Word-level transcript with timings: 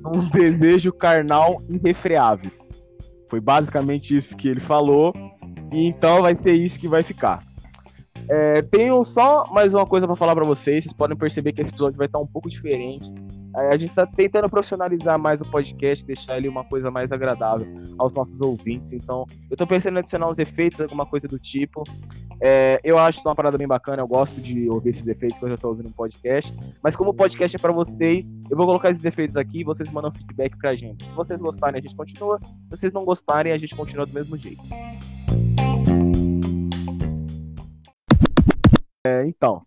um 0.05 0.29
desejo 0.29 0.91
carnal 0.93 1.57
irrefreável. 1.69 2.51
Foi 3.29 3.39
basicamente 3.39 4.15
isso 4.15 4.37
que 4.37 4.47
ele 4.47 4.59
falou. 4.59 5.13
E 5.73 5.85
então 5.87 6.21
vai 6.21 6.37
ser 6.41 6.53
isso 6.53 6.79
que 6.79 6.87
vai 6.87 7.03
ficar. 7.03 7.43
É, 8.29 8.61
tenho 8.61 9.03
só 9.03 9.45
mais 9.51 9.73
uma 9.73 9.85
coisa 9.85 10.07
para 10.07 10.15
falar 10.15 10.35
para 10.35 10.45
vocês. 10.45 10.83
Vocês 10.83 10.93
podem 10.93 11.17
perceber 11.17 11.53
que 11.53 11.61
esse 11.61 11.71
episódio 11.71 11.97
vai 11.97 12.07
estar 12.07 12.19
um 12.19 12.27
pouco 12.27 12.49
diferente. 12.49 13.11
É, 13.55 13.69
a 13.69 13.77
gente 13.77 13.89
está 13.89 14.05
tentando 14.05 14.49
profissionalizar 14.49 15.17
mais 15.17 15.41
o 15.41 15.45
podcast, 15.49 16.05
deixar 16.05 16.37
ele 16.37 16.49
uma 16.49 16.65
coisa 16.65 16.91
mais 16.91 17.09
agradável 17.11 17.65
aos 17.97 18.11
nossos 18.11 18.39
ouvintes. 18.41 18.91
Então, 18.91 19.25
eu 19.49 19.53
estou 19.53 19.65
pensando 19.65 19.95
em 19.95 19.99
adicionar 19.99 20.29
uns 20.29 20.39
efeitos, 20.39 20.81
alguma 20.81 21.05
coisa 21.05 21.25
do 21.27 21.39
tipo. 21.39 21.83
É, 22.41 22.81
eu 22.83 22.97
acho 22.97 23.19
isso 23.19 23.29
uma 23.29 23.35
parada 23.35 23.57
bem 23.57 23.67
bacana. 23.67 24.01
Eu 24.01 24.07
gosto 24.07 24.41
de 24.41 24.69
ouvir 24.69 24.89
esses 24.89 25.07
efeitos 25.07 25.39
quando 25.39 25.51
eu 25.51 25.55
estou 25.55 25.71
ouvindo 25.71 25.87
um 25.87 25.93
podcast. 25.93 26.53
Mas 26.83 26.97
como 26.97 27.11
o 27.11 27.13
podcast 27.13 27.55
é 27.55 27.59
para 27.59 27.71
vocês, 27.71 28.29
eu 28.49 28.57
vou 28.57 28.65
colocar 28.65 28.89
esses 28.89 29.05
efeitos 29.05 29.37
aqui 29.37 29.61
e 29.61 29.63
vocês 29.63 29.89
mandam 29.89 30.11
feedback 30.11 30.57
pra 30.57 30.75
gente. 30.75 31.05
Se 31.05 31.13
vocês 31.13 31.39
gostarem, 31.39 31.79
a 31.79 31.81
gente 31.81 31.95
continua. 31.95 32.39
Se 32.39 32.69
vocês 32.69 32.91
não 32.91 33.05
gostarem, 33.05 33.53
a 33.53 33.57
gente 33.57 33.73
continua 33.73 34.05
do 34.05 34.13
mesmo 34.13 34.35
jeito. 34.35 34.61
É, 39.07 39.25
então. 39.27 39.65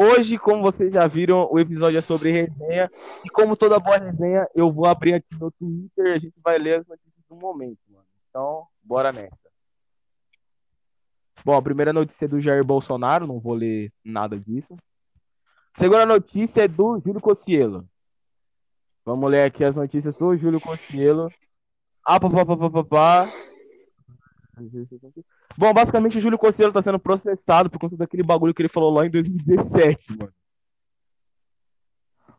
Hoje, 0.00 0.38
como 0.38 0.62
vocês 0.62 0.92
já 0.92 1.08
viram, 1.08 1.48
o 1.50 1.58
episódio 1.58 1.98
é 1.98 2.00
sobre 2.00 2.30
resenha. 2.30 2.88
E 3.24 3.28
como 3.30 3.56
toda 3.56 3.80
boa 3.80 3.98
resenha, 3.98 4.46
eu 4.54 4.72
vou 4.72 4.86
abrir 4.86 5.14
aqui 5.14 5.26
no 5.40 5.50
Twitter 5.50 6.06
e 6.06 6.12
a 6.12 6.18
gente 6.18 6.34
vai 6.40 6.56
ler 6.56 6.78
as 6.78 6.86
notícias 6.86 7.24
do 7.28 7.34
momento, 7.34 7.80
mano. 7.90 8.06
Então, 8.30 8.64
bora 8.80 9.10
nessa. 9.12 9.36
Bom, 11.44 11.56
a 11.56 11.62
primeira 11.62 11.92
notícia 11.92 12.26
é 12.26 12.28
do 12.28 12.40
Jair 12.40 12.64
Bolsonaro, 12.64 13.26
não 13.26 13.40
vou 13.40 13.54
ler 13.54 13.92
nada 14.04 14.38
disso. 14.38 14.76
Segunda 15.76 16.06
notícia 16.06 16.62
é 16.62 16.68
do 16.68 17.00
Júlio 17.00 17.20
Cossielo. 17.20 17.84
Vamos 19.04 19.28
ler 19.28 19.42
aqui 19.42 19.64
as 19.64 19.74
notícias 19.74 20.14
do 20.14 20.36
Júlio 20.36 20.60
Cossielo. 20.60 21.28
Ah, 22.06 22.20
pá, 22.20 22.30
pá, 22.30 22.46
pá, 22.46 22.56
pá, 22.56 22.70
pá, 22.70 22.84
pá. 22.84 23.28
Bom, 25.56 25.72
basicamente 25.72 26.18
o 26.18 26.20
Júlio 26.20 26.38
Costeiro 26.38 26.72
tá 26.72 26.82
sendo 26.82 26.98
processado 26.98 27.70
por 27.70 27.78
conta 27.78 27.96
daquele 27.96 28.22
bagulho 28.22 28.54
que 28.54 28.62
ele 28.62 28.68
falou 28.68 28.92
lá 28.92 29.06
em 29.06 29.10
2017, 29.10 30.16
mano. 30.16 30.32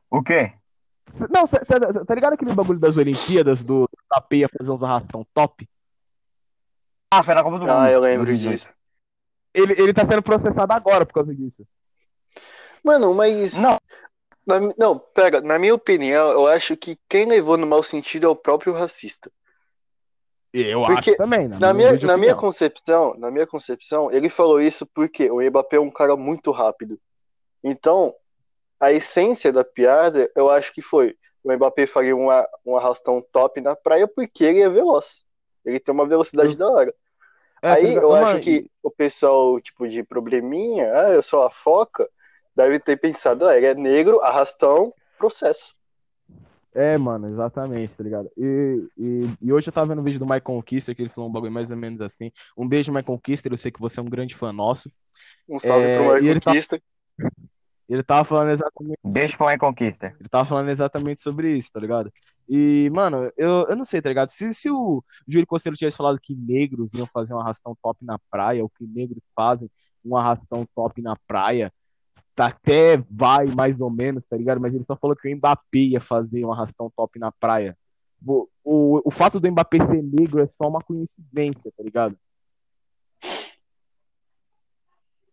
O 0.09 0.23
quê? 0.23 0.53
Não, 1.29 1.47
cê, 1.47 1.57
cê, 1.65 2.05
tá 2.05 2.15
ligado 2.15 2.33
aquele 2.33 2.53
bagulho 2.53 2.79
das 2.79 2.97
Olimpíadas, 2.97 3.63
do 3.63 3.89
Tapeia 4.09 4.49
fazer 4.49 4.71
uns 4.71 4.83
arrastão 4.83 5.25
top? 5.33 5.67
Ah, 7.11 7.23
foi 7.23 7.33
na 7.33 7.43
Copa 7.43 7.57
do 7.57 7.65
Mundo. 7.65 7.71
Ah, 7.71 7.89
eu 7.89 7.99
lembro 7.99 8.35
disso. 8.35 8.69
Ele, 9.53 9.73
ele 9.73 9.93
tá 9.93 10.07
sendo 10.07 10.21
processado 10.21 10.71
agora 10.71 11.05
por 11.05 11.13
causa 11.13 11.33
disso. 11.33 11.67
Mano, 12.83 13.13
mas. 13.13 13.53
Não. 13.53 13.77
Na, 14.45 14.59
não, 14.77 14.97
pega, 14.97 15.41
na 15.41 15.59
minha 15.59 15.75
opinião, 15.75 16.31
eu 16.31 16.47
acho 16.47 16.75
que 16.75 16.97
quem 17.07 17.27
levou 17.27 17.57
no 17.57 17.67
mau 17.67 17.83
sentido 17.83 18.25
é 18.25 18.29
o 18.29 18.35
próprio 18.35 18.73
racista. 18.73 19.31
Eu 20.51 20.81
Porque 20.81 21.11
acho 21.11 21.17
também, 21.17 21.47
né? 21.47 21.57
Na 21.59 21.73
minha, 21.73 21.95
na 21.99 22.17
minha 22.17 22.35
concepção, 22.35 23.13
na 23.17 23.29
minha 23.29 23.45
concepção, 23.45 24.11
ele 24.11 24.29
falou 24.29 24.59
isso 24.59 24.85
porque 24.85 25.29
o 25.29 25.41
Mbappé 25.41 25.77
é 25.77 25.79
um 25.79 25.91
cara 25.91 26.15
muito 26.15 26.51
rápido. 26.51 26.99
Então, 27.63 28.15
a 28.79 28.91
essência 28.91 29.53
da 29.53 29.63
piada, 29.63 30.31
eu 30.35 30.49
acho 30.49 30.73
que 30.73 30.81
foi 30.81 31.15
o 31.43 31.53
Mbappé 31.53 31.85
faria 31.85 32.15
uma, 32.15 32.47
um 32.65 32.75
arrastão 32.75 33.23
top 33.31 33.61
na 33.61 33.75
praia 33.75 34.07
porque 34.07 34.43
ele 34.43 34.61
é 34.61 34.69
veloz. 34.69 35.23
Ele 35.63 35.79
tem 35.79 35.93
uma 35.93 36.05
velocidade 36.05 36.53
eu... 36.53 36.57
da 36.57 36.69
hora. 36.69 36.93
É, 37.61 37.71
Aí 37.71 37.93
eu 37.93 38.13
acho 38.13 38.41
que 38.41 38.69
o 38.81 38.89
pessoal, 38.89 39.59
tipo, 39.59 39.87
de 39.87 40.01
probleminha, 40.03 40.91
ah, 40.93 41.09
eu 41.09 41.21
sou 41.21 41.43
a 41.43 41.51
foca, 41.51 42.09
deve 42.55 42.79
ter 42.79 42.97
pensado, 42.97 43.45
ah, 43.45 43.55
ele 43.55 43.65
é 43.65 43.75
negro, 43.75 44.21
arrastão, 44.21 44.93
processo. 45.17 45.75
É, 46.79 46.97
mano, 46.97 47.27
exatamente, 47.27 47.93
tá 47.93 48.01
ligado? 48.01 48.31
E, 48.37 48.87
e, 48.97 49.29
e, 49.41 49.51
hoje 49.51 49.67
eu 49.67 49.73
tava 49.73 49.87
vendo 49.87 49.99
um 49.99 50.03
vídeo 50.03 50.17
do 50.17 50.25
Mike 50.25 50.45
Conquista, 50.45 50.95
que 50.95 51.01
ele 51.01 51.09
falou 51.09 51.29
um 51.29 51.33
bagulho 51.33 51.51
mais 51.51 51.69
ou 51.69 51.75
menos 51.75 51.99
assim. 51.99 52.31
Um 52.55 52.65
beijo, 52.65 52.89
Mike 52.89 53.05
Conquista, 53.05 53.49
eu 53.49 53.57
sei 53.57 53.69
que 53.69 53.81
você 53.81 53.99
é 53.99 54.03
um 54.03 54.09
grande 54.09 54.33
fã 54.33 54.53
nosso. 54.53 54.89
Um 55.49 55.59
salve 55.59 55.85
é, 55.85 55.97
pro 55.97 56.23
Mike 56.23 56.39
Conquista. 56.39 56.81
Ele, 57.19 57.33
ele 57.89 58.03
tava 58.03 58.23
falando 58.23 58.51
exatamente. 58.51 58.97
Beijo 59.03 59.35
pro 59.35 59.47
Mike 59.47 59.59
Conquista. 59.59 60.15
Ele 60.17 60.29
tava 60.29 60.45
falando 60.45 60.69
exatamente 60.69 61.21
sobre 61.21 61.57
isso, 61.57 61.69
tá 61.69 61.81
ligado? 61.81 62.13
E, 62.47 62.89
mano, 62.93 63.29
eu, 63.35 63.67
eu 63.67 63.75
não 63.75 63.83
sei, 63.83 64.01
tá 64.01 64.07
ligado? 64.07 64.29
Se, 64.29 64.53
se 64.53 64.71
o 64.71 65.03
Júlio 65.27 65.45
Costello 65.45 65.75
tivesse 65.75 65.97
falado 65.97 66.17
que 66.17 66.33
negros 66.33 66.93
iam 66.93 67.05
fazer 67.05 67.33
um 67.33 67.41
arrastão 67.41 67.75
top 67.83 68.05
na 68.05 68.17
praia, 68.31 68.63
ou 68.63 68.69
que 68.69 68.87
negros 68.87 69.21
fazem 69.35 69.69
um 70.05 70.15
arrastão 70.15 70.65
top 70.73 71.01
na 71.01 71.17
praia, 71.27 71.69
Tá 71.69 71.73
até 72.47 72.97
vai 73.09 73.47
mais 73.47 73.79
ou 73.79 73.89
menos, 73.89 74.23
tá 74.29 74.37
ligado? 74.37 74.59
Mas 74.59 74.73
ele 74.73 74.85
só 74.85 74.95
falou 74.95 75.15
que 75.15 75.27
o 75.27 75.35
Mbappé 75.35 75.79
ia 75.79 75.99
fazer 75.99 76.45
um 76.45 76.51
arrastão 76.51 76.91
top 76.95 77.19
na 77.19 77.31
praia. 77.31 77.77
O, 78.25 78.47
o, 78.63 79.01
o 79.05 79.11
fato 79.11 79.39
do 79.39 79.51
Mbappé 79.51 79.77
ser 79.77 80.03
negro 80.03 80.41
é 80.41 80.49
só 80.57 80.67
uma 80.67 80.81
coincidência, 80.81 81.71
tá 81.75 81.83
ligado? 81.83 82.17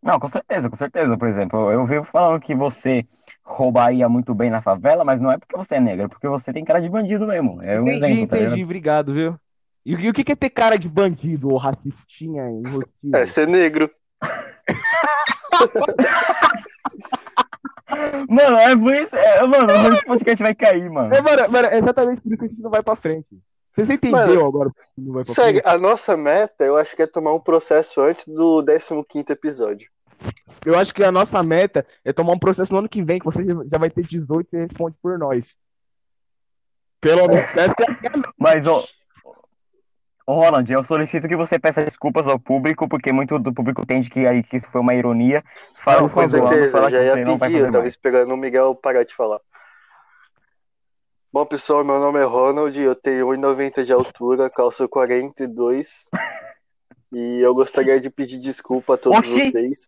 Não, 0.02 0.20
com 0.20 0.28
certeza, 0.28 0.70
com 0.70 0.76
certeza. 0.76 1.18
Por 1.18 1.28
exemplo, 1.28 1.70
eu 1.72 1.84
vivo 1.84 2.04
falando 2.04 2.40
que 2.40 2.54
você 2.54 3.04
roubaria 3.42 4.08
muito 4.08 4.34
bem 4.34 4.50
na 4.50 4.62
favela, 4.62 5.04
mas 5.04 5.20
não 5.20 5.32
é 5.32 5.38
porque 5.38 5.56
você 5.56 5.76
é 5.76 5.80
negro, 5.80 6.04
é 6.04 6.08
porque 6.08 6.28
você 6.28 6.52
tem 6.52 6.64
cara 6.64 6.80
de 6.80 6.88
bandido 6.88 7.26
mesmo. 7.26 7.60
É 7.62 7.80
um 7.80 7.88
entendi, 7.88 8.12
exemplo, 8.12 8.28
tá 8.28 8.38
entendi, 8.38 8.64
obrigado, 8.64 9.12
viu? 9.12 9.36
E, 9.84 9.94
e, 9.94 10.08
o 10.08 10.12
que 10.12 10.32
é 10.32 10.36
ter 10.36 10.50
cara 10.50 10.76
de 10.76 10.88
bandido 10.88 11.48
ou 11.48 11.56
racistinha? 11.56 12.44
É 13.14 13.26
ser 13.26 13.48
negro. 13.48 13.90
Mano, 18.28 18.56
é 18.56 18.76
por 18.76 18.94
isso. 18.94 19.16
É, 19.16 19.46
mano, 19.46 19.94
esse 19.94 20.04
podcast 20.04 20.42
vai 20.42 20.54
cair, 20.54 20.90
mano. 20.90 21.14
É, 21.14 21.20
mano, 21.20 21.50
mano, 21.50 21.68
é 21.68 21.78
exatamente 21.78 22.20
por 22.20 22.32
isso 22.32 22.38
que 22.38 22.44
a 22.44 22.48
gente 22.48 22.60
não 22.60 22.70
vai 22.70 22.82
pra 22.82 22.96
frente. 22.96 23.26
Você 23.76 23.92
entendeu 23.92 24.18
mano, 24.18 24.46
agora 24.46 24.70
que 24.70 25.00
não 25.00 25.12
vai 25.12 25.24
pra 25.24 25.34
segue, 25.34 25.60
frente? 25.60 25.74
A 25.74 25.78
nossa 25.78 26.16
meta, 26.16 26.64
eu 26.64 26.76
acho 26.76 26.96
que 26.96 27.02
é 27.02 27.06
tomar 27.06 27.34
um 27.34 27.40
processo 27.40 28.00
antes 28.00 28.26
do 28.26 28.64
15 29.08 29.32
episódio. 29.32 29.90
Eu 30.64 30.78
acho 30.78 30.94
que 30.94 31.04
a 31.04 31.12
nossa 31.12 31.42
meta 31.42 31.86
é 32.04 32.12
tomar 32.12 32.32
um 32.32 32.38
processo 32.38 32.72
no 32.72 32.78
ano 32.78 32.88
que 32.88 33.02
vem, 33.02 33.18
que 33.18 33.24
você 33.24 33.44
já 33.70 33.78
vai 33.78 33.90
ter 33.90 34.02
18 34.02 34.48
e 34.52 34.58
responde 34.58 34.96
por 35.00 35.18
nós. 35.18 35.58
Pelo 37.00 37.28
menos. 37.28 37.44
É. 37.56 37.66
Mas, 38.38 38.66
ó, 38.66 38.82
Roland, 40.28 40.64
eu 40.68 40.82
solicito 40.82 41.28
que 41.28 41.36
você 41.36 41.58
peça 41.58 41.84
desculpas 41.84 42.26
ao 42.26 42.38
público, 42.38 42.88
porque 42.88 43.12
muito 43.12 43.38
do 43.38 43.54
público 43.54 43.82
entende 43.82 44.10
que, 44.10 44.26
aí, 44.26 44.42
que 44.42 44.56
isso 44.56 44.68
foi 44.70 44.80
uma 44.80 44.94
ironia. 44.94 45.44
Fala 45.84 46.02
não, 46.02 46.08
com 46.08 46.26
certeza, 46.26 46.90
já 46.90 47.02
ia 47.02 47.38
pedir, 47.38 47.58
eu 47.58 47.70
tava 47.70 47.86
esperando 47.86 48.34
o 48.34 48.36
Miguel 48.36 48.74
parar 48.74 49.04
de 49.04 49.14
falar. 49.14 49.40
Bom, 51.32 51.44
pessoal, 51.46 51.84
meu 51.84 52.00
nome 52.00 52.18
é 52.18 52.24
Ronald, 52.24 52.80
eu 52.80 52.94
tenho 52.94 53.28
1,90 53.28 53.84
de 53.84 53.92
altura, 53.92 54.50
calço 54.50 54.88
42, 54.88 56.08
e 57.12 57.40
eu 57.40 57.54
gostaria 57.54 58.00
de 58.00 58.10
pedir 58.10 58.38
desculpa 58.38 58.94
a 58.94 58.96
todos 58.96 59.18
Oxi. 59.18 59.50
vocês, 59.50 59.80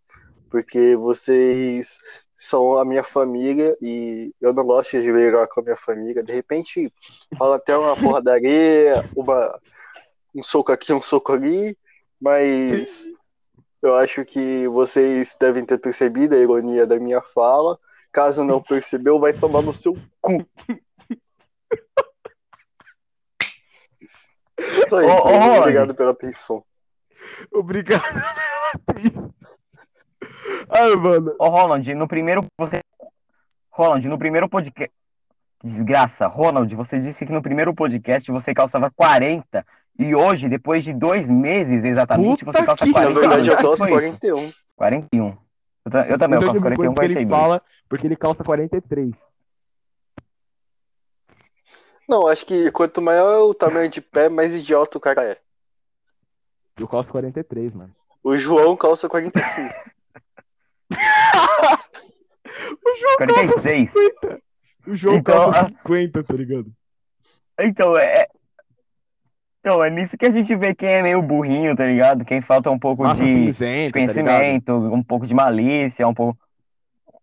porque 0.50 0.94
vocês 0.94 1.98
são 2.36 2.78
a 2.78 2.84
minha 2.84 3.02
família 3.02 3.76
e 3.82 4.32
eu 4.40 4.52
não 4.52 4.64
gosto 4.64 5.00
de 5.00 5.12
brigar 5.12 5.48
com 5.48 5.60
a 5.60 5.64
minha 5.64 5.76
família. 5.76 6.22
De 6.22 6.32
repente, 6.32 6.92
fala 7.36 7.56
até 7.56 7.76
uma 7.76 7.96
porradaria, 7.96 9.04
uma, 9.16 9.58
um 10.38 10.42
soco 10.42 10.70
aqui, 10.72 10.92
um 10.92 11.02
soco 11.02 11.32
ali, 11.32 11.76
mas 12.20 13.06
eu 13.82 13.96
acho 13.96 14.24
que 14.24 14.68
vocês 14.68 15.36
devem 15.38 15.64
ter 15.64 15.78
percebido 15.78 16.34
a 16.34 16.38
ironia 16.38 16.86
da 16.86 16.98
minha 16.98 17.20
fala. 17.20 17.78
Caso 18.12 18.44
não 18.44 18.62
percebeu, 18.62 19.18
vai 19.18 19.32
tomar 19.32 19.62
no 19.62 19.72
seu 19.72 19.96
cu. 20.20 20.46
Só 24.88 25.00
isso, 25.00 25.10
Ô, 25.10 25.28
ô, 25.28 25.38
Rony. 25.38 25.58
obrigado 25.58 25.94
pela 25.94 26.10
atenção. 26.10 26.64
Obrigado. 27.52 28.02
Ai, 30.70 30.96
mano. 30.96 31.34
Ô, 31.38 31.48
Roland, 31.48 31.94
no 31.94 32.08
primeiro. 32.08 32.44
Você... 32.58 32.80
Roland, 33.70 34.08
no 34.08 34.18
primeiro 34.18 34.48
podcast. 34.48 34.92
Desgraça, 35.62 36.26
Ronald, 36.28 36.72
você 36.74 36.98
disse 37.00 37.26
que 37.26 37.32
no 37.32 37.42
primeiro 37.42 37.74
podcast 37.74 38.30
você 38.30 38.54
calçava 38.54 38.90
40 38.90 39.66
e 39.98 40.14
hoje, 40.14 40.48
depois 40.48 40.84
de 40.84 40.92
dois 40.92 41.28
meses 41.28 41.84
exatamente, 41.84 42.44
Puta 42.44 42.58
você 42.60 42.64
calça 42.66 42.84
que- 42.84 42.92
Na 42.92 43.00
40. 43.00 43.20
verdade, 43.20 43.48
eu 43.48 43.56
calço 43.56 43.76
foi 43.78 43.90
isso? 43.90 44.18
41. 44.18 44.52
41. 44.76 45.36
Eu, 45.84 45.90
ta- 45.90 46.06
eu 46.06 46.18
também, 46.18 46.36
eu 46.36 46.42
Então, 46.42 46.54
calço 46.54 46.60
depois 46.60 46.76
41, 46.76 46.94
que 46.94 47.00
ele 47.04 47.14
42. 47.14 47.28
fala, 47.40 47.62
porque 47.88 48.06
ele 48.06 48.16
calça 48.16 48.44
43. 48.44 49.14
Não, 52.08 52.26
acho 52.28 52.46
que 52.46 52.70
quanto 52.70 53.02
maior 53.02 53.40
o 53.50 53.54
tamanho 53.54 53.90
de 53.90 54.00
pé, 54.00 54.28
mais 54.28 54.54
idiota 54.54 54.96
o 54.96 55.00
cara 55.00 55.24
é. 55.24 55.36
Eu 56.78 56.86
calço 56.86 57.08
43, 57.10 57.74
mano. 57.74 57.92
O 58.22 58.36
João 58.36 58.76
calça 58.76 59.08
45. 59.08 59.74
O 62.84 62.96
João 62.96 63.16
46. 63.18 63.92
O 64.88 64.96
João 64.96 65.16
Então, 65.16 65.36
calça 65.36 65.60
a- 65.60 65.68
50, 65.68 66.24
tá 66.24 66.34
ligado? 66.34 66.72
Então, 67.60 67.96
é. 67.98 68.26
Então, 69.60 69.84
é 69.84 69.90
nisso 69.90 70.16
que 70.16 70.24
a 70.24 70.30
gente 70.30 70.54
vê 70.56 70.74
quem 70.74 70.88
é 70.88 71.02
meio 71.02 71.20
burrinho, 71.20 71.76
tá 71.76 71.84
ligado? 71.84 72.24
Quem 72.24 72.40
falta 72.40 72.70
um 72.70 72.78
pouco 72.78 73.02
Massa 73.02 73.22
de 73.22 73.34
cinzenta, 73.34 73.86
tá 73.86 73.92
conhecimento, 73.92 74.72
um 74.72 75.02
pouco 75.02 75.26
de 75.26 75.34
malícia, 75.34 76.08
um 76.08 76.14
pouco. 76.14 76.38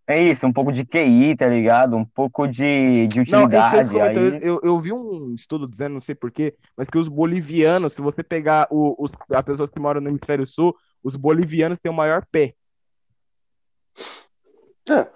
É 0.08 0.22
isso, 0.22 0.46
um 0.46 0.54
pouco 0.54 0.72
de 0.72 0.86
QI, 0.86 1.36
tá 1.36 1.48
ligado? 1.48 1.96
Um 1.96 2.06
pouco 2.06 2.46
de, 2.46 3.08
de 3.08 3.18
Não, 3.32 3.46
utilidade. 3.46 3.90
comentou, 3.90 4.24
aí... 4.24 4.40
eu, 4.44 4.60
eu 4.62 4.80
vi 4.80 4.94
um 4.94 5.34
estudo 5.34 5.68
dizendo, 5.68 5.94
não 5.94 6.02
sei 6.02 6.14
porquê, 6.14 6.54
mas 6.78 6.88
que 6.88 7.00
os 7.00 7.08
bolivianos, 7.10 7.94
se 7.94 8.02
você 8.04 8.22
pegar 8.22 8.68
o, 8.70 8.96
os, 9.04 9.10
as 9.32 9.44
pessoas 9.44 9.70
que 9.72 9.80
moram 9.80 10.00
no 10.00 10.10
hemisfério 10.10 10.46
sul, 10.46 10.76
os 11.04 11.16
bolivianos 11.16 11.80
têm 11.80 11.92
o 11.92 11.96
maior 11.96 12.24
pé. 12.32 12.54
Ah, 14.88 15.10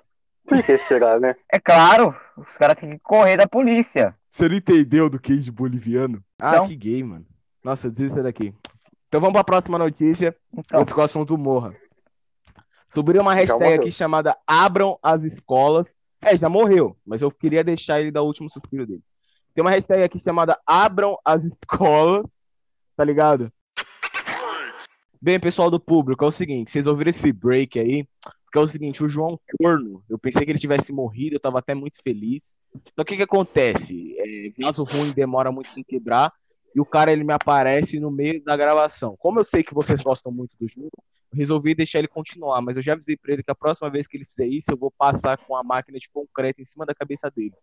por 0.49 0.63
que 0.63 0.77
será, 0.77 1.19
né? 1.19 1.35
É 1.51 1.59
claro, 1.59 2.15
os 2.35 2.57
caras 2.57 2.77
têm 2.77 2.91
que 2.91 2.99
correr 2.99 3.37
da 3.37 3.47
polícia. 3.47 4.15
Você 4.31 4.47
não 4.49 4.55
entendeu 4.55 5.09
do 5.09 5.19
que 5.19 5.35
de 5.35 5.51
boliviano? 5.51 6.23
Ah, 6.39 6.57
Não. 6.57 6.67
que 6.67 6.75
gay, 6.75 7.03
mano. 7.03 7.25
Nossa, 7.63 7.87
eu 7.87 7.91
desisto 7.91 8.21
daqui. 8.21 8.53
Então 9.07 9.19
vamos 9.19 9.33
pra 9.33 9.43
próxima 9.43 9.77
notícia, 9.77 10.35
Então, 10.55 10.81
antes 10.81 10.93
que 10.93 10.99
o 10.99 11.03
assunto 11.03 11.37
morra. 11.37 11.73
Subiu 12.93 13.21
uma 13.21 13.33
hashtag 13.33 13.73
aqui 13.75 13.91
chamada 13.91 14.35
Abram 14.47 14.97
as 15.01 15.23
Escolas. 15.23 15.85
É, 16.21 16.35
já 16.35 16.49
morreu, 16.49 16.97
mas 17.05 17.21
eu 17.21 17.31
queria 17.31 17.63
deixar 17.63 18.01
ele 18.01 18.11
dar 18.11 18.21
o 18.21 18.25
último 18.25 18.49
suspiro 18.49 18.85
dele. 18.85 19.01
Tem 19.53 19.63
uma 19.63 19.71
hashtag 19.71 20.03
aqui 20.03 20.19
chamada 20.19 20.59
Abram 20.65 21.17
as 21.23 21.43
Escolas, 21.43 22.25
tá 22.95 23.03
ligado? 23.03 23.51
Bem, 25.21 25.39
pessoal 25.39 25.69
do 25.69 25.79
público, 25.79 26.23
é 26.23 26.27
o 26.27 26.31
seguinte, 26.31 26.71
vocês 26.71 26.87
ouviram 26.87 27.09
esse 27.09 27.31
break 27.33 27.77
aí? 27.79 28.07
Porque 28.49 28.57
é 28.57 28.61
o 28.61 28.67
seguinte, 28.67 29.03
o 29.03 29.07
João 29.07 29.39
Corno, 29.59 30.03
eu 30.09 30.17
pensei 30.17 30.43
que 30.43 30.51
ele 30.51 30.57
tivesse 30.57 30.91
morrido, 30.91 31.35
eu 31.35 31.39
tava 31.39 31.59
até 31.59 31.75
muito 31.75 32.01
feliz. 32.01 32.55
Então 32.75 33.03
o 33.03 33.05
que 33.05 33.15
que 33.15 33.21
acontece? 33.21 34.15
É, 34.17 34.51
vaso 34.59 34.83
ruim 34.83 35.11
demora 35.11 35.51
muito 35.51 35.69
em 35.79 35.83
quebrar, 35.83 36.33
e 36.75 36.81
o 36.81 36.85
cara 36.85 37.11
ele 37.11 37.23
me 37.23 37.31
aparece 37.31 37.99
no 37.99 38.09
meio 38.09 38.43
da 38.43 38.57
gravação. 38.57 39.15
Como 39.19 39.39
eu 39.39 39.43
sei 39.43 39.61
que 39.61 39.75
vocês 39.75 40.01
gostam 40.01 40.31
muito 40.31 40.57
do 40.59 40.67
jogo, 40.67 40.89
resolvi 41.31 41.75
deixar 41.75 41.99
ele 41.99 42.07
continuar, 42.07 42.59
mas 42.59 42.75
eu 42.75 42.81
já 42.81 42.93
avisei 42.93 43.15
pra 43.15 43.33
ele 43.33 43.43
que 43.43 43.51
a 43.51 43.55
próxima 43.55 43.87
vez 43.87 44.07
que 44.07 44.17
ele 44.17 44.25
fizer 44.25 44.47
isso, 44.47 44.71
eu 44.71 44.77
vou 44.77 44.89
passar 44.89 45.37
com 45.37 45.55
a 45.55 45.63
máquina 45.63 45.99
de 45.99 46.09
concreto 46.09 46.59
em 46.59 46.65
cima 46.65 46.87
da 46.87 46.95
cabeça 46.95 47.29
dele. 47.29 47.53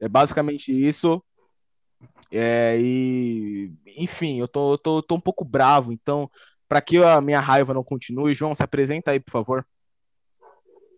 É 0.00 0.08
basicamente 0.08 0.72
isso. 0.72 1.22
É, 2.32 2.76
e 2.76 3.70
enfim, 3.96 4.40
eu 4.40 4.48
tô, 4.48 4.72
eu 4.72 4.78
tô, 4.78 4.98
eu 4.98 5.02
tô 5.02 5.14
um 5.14 5.20
pouco 5.20 5.44
bravo, 5.44 5.92
então, 5.92 6.28
pra 6.74 6.80
que 6.80 6.98
a 6.98 7.20
minha 7.20 7.38
raiva 7.38 7.72
não 7.72 7.84
continue, 7.84 8.34
João, 8.34 8.52
se 8.52 8.64
apresenta 8.64 9.12
aí, 9.12 9.20
por 9.20 9.30
favor. 9.30 9.64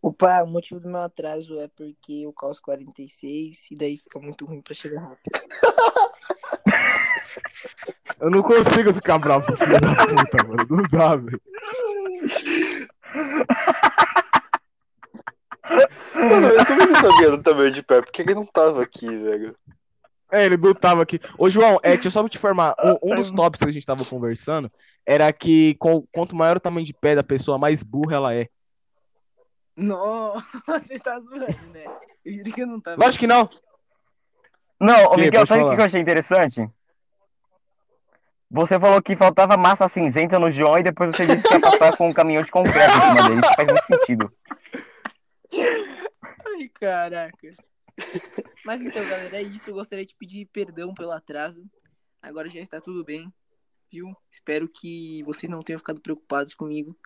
Opa, 0.01 0.43
o 0.43 0.47
motivo 0.47 0.81
do 0.81 0.89
meu 0.89 1.03
atraso 1.03 1.61
é 1.61 1.69
porque 1.69 2.23
eu 2.23 2.33
calço 2.33 2.63
46 2.63 3.73
e 3.73 3.77
daí 3.77 3.99
fica 3.99 4.19
muito 4.19 4.47
ruim 4.47 4.63
pra 4.63 4.73
chegar 4.73 5.03
rápido. 5.03 5.21
Eu 8.19 8.31
não 8.31 8.43
consigo 8.43 8.95
ficar 8.95 9.19
bravo, 9.19 9.55
filho 9.55 9.79
da 9.79 9.95
puta, 10.07 10.43
mano. 10.45 10.67
Não 10.71 10.83
dá, 10.85 11.17
velho. 11.17 11.39
Mano, 16.15 16.47
eu 16.47 16.65
também 16.65 16.87
não 16.87 17.03
sabia 17.03 17.31
do 17.31 17.43
tamanho 17.43 17.71
de 17.71 17.83
pé, 17.83 18.01
porque 18.01 18.23
ele 18.23 18.35
não 18.35 18.47
tava 18.47 18.83
aqui, 18.83 19.07
velho. 19.07 19.55
É, 20.33 20.45
ele 20.45 20.57
não 20.57 20.75
tava 20.75 21.03
aqui. 21.03 21.21
Ô, 21.39 21.49
João, 21.49 21.79
é, 21.83 21.91
deixa 21.93 22.09
eu 22.09 22.11
só 22.11 22.29
te 22.29 22.37
informar. 22.37 22.75
Um, 22.83 23.13
um 23.13 23.15
dos 23.17 23.31
tópicos 23.33 23.65
que 23.65 23.71
a 23.71 23.73
gente 23.73 23.87
tava 23.87 24.05
conversando 24.05 24.71
era 25.05 25.33
que 25.33 25.75
com- 25.77 26.05
quanto 26.13 26.35
maior 26.35 26.57
o 26.57 26.61
tamanho 26.61 26.85
de 26.85 26.93
pé 26.93 27.15
da 27.15 27.23
pessoa, 27.23 27.59
mais 27.59 27.83
burra 27.83 28.17
ela 28.17 28.35
é. 28.35 28.49
Nossa, 29.77 30.45
você 30.67 30.99
tá 30.99 31.19
zoando, 31.21 31.47
né? 31.73 31.85
Eu 32.25 32.33
juro 32.35 32.53
que 32.53 32.63
eu 32.63 32.67
não 32.67 32.81
tava. 32.81 33.03
Lógico 33.05 33.21
que 33.21 33.27
não. 33.27 33.49
Não, 34.81 35.05
ô 35.05 35.11
Que? 35.11 35.23
Miguel, 35.23 35.41
Pode 35.43 35.49
sabe 35.49 35.61
o 35.61 35.65
falar. 35.65 35.77
que 35.77 35.81
eu 35.83 35.87
achei 35.87 36.01
interessante? 36.01 36.69
Você 38.51 38.79
falou 38.79 39.03
que 39.03 39.17
faltava 39.17 39.57
massa 39.57 39.89
cinzenta 39.89 40.39
no 40.39 40.51
João 40.51 40.79
e 40.79 40.83
depois 40.83 41.15
você 41.15 41.27
disse 41.27 41.43
que 41.47 41.55
ia 41.55 41.61
passar 41.61 41.97
com 41.97 42.09
um 42.09 42.13
caminhão 42.13 42.43
de 42.43 42.51
concreto 42.51 42.95
em 42.97 43.01
cima 43.01 43.29
dele. 43.29 43.41
Isso 43.41 43.55
faz 43.55 43.69
muito 43.69 43.85
sentido. 43.87 44.33
Ai, 46.47 46.69
caracas. 46.75 47.57
Mas 48.65 48.83
então, 48.83 49.03
galera, 49.09 49.37
é 49.37 49.43
isso. 49.43 49.71
Eu 49.71 49.75
gostaria 49.75 50.05
de 50.05 50.15
pedir 50.15 50.47
perdão 50.47 50.93
pelo 50.95 51.13
atraso. 51.13 51.65
Agora 52.21 52.49
já 52.49 52.61
está 52.61 52.81
tudo 52.81 53.05
bem, 53.05 53.33
viu? 53.91 54.15
Espero 54.31 54.69
que 54.69 55.23
vocês 55.25 55.51
não 55.51 55.63
tenham 55.63 55.79
ficado 55.79 56.01
preocupados 56.01 56.55
comigo. 56.55 56.97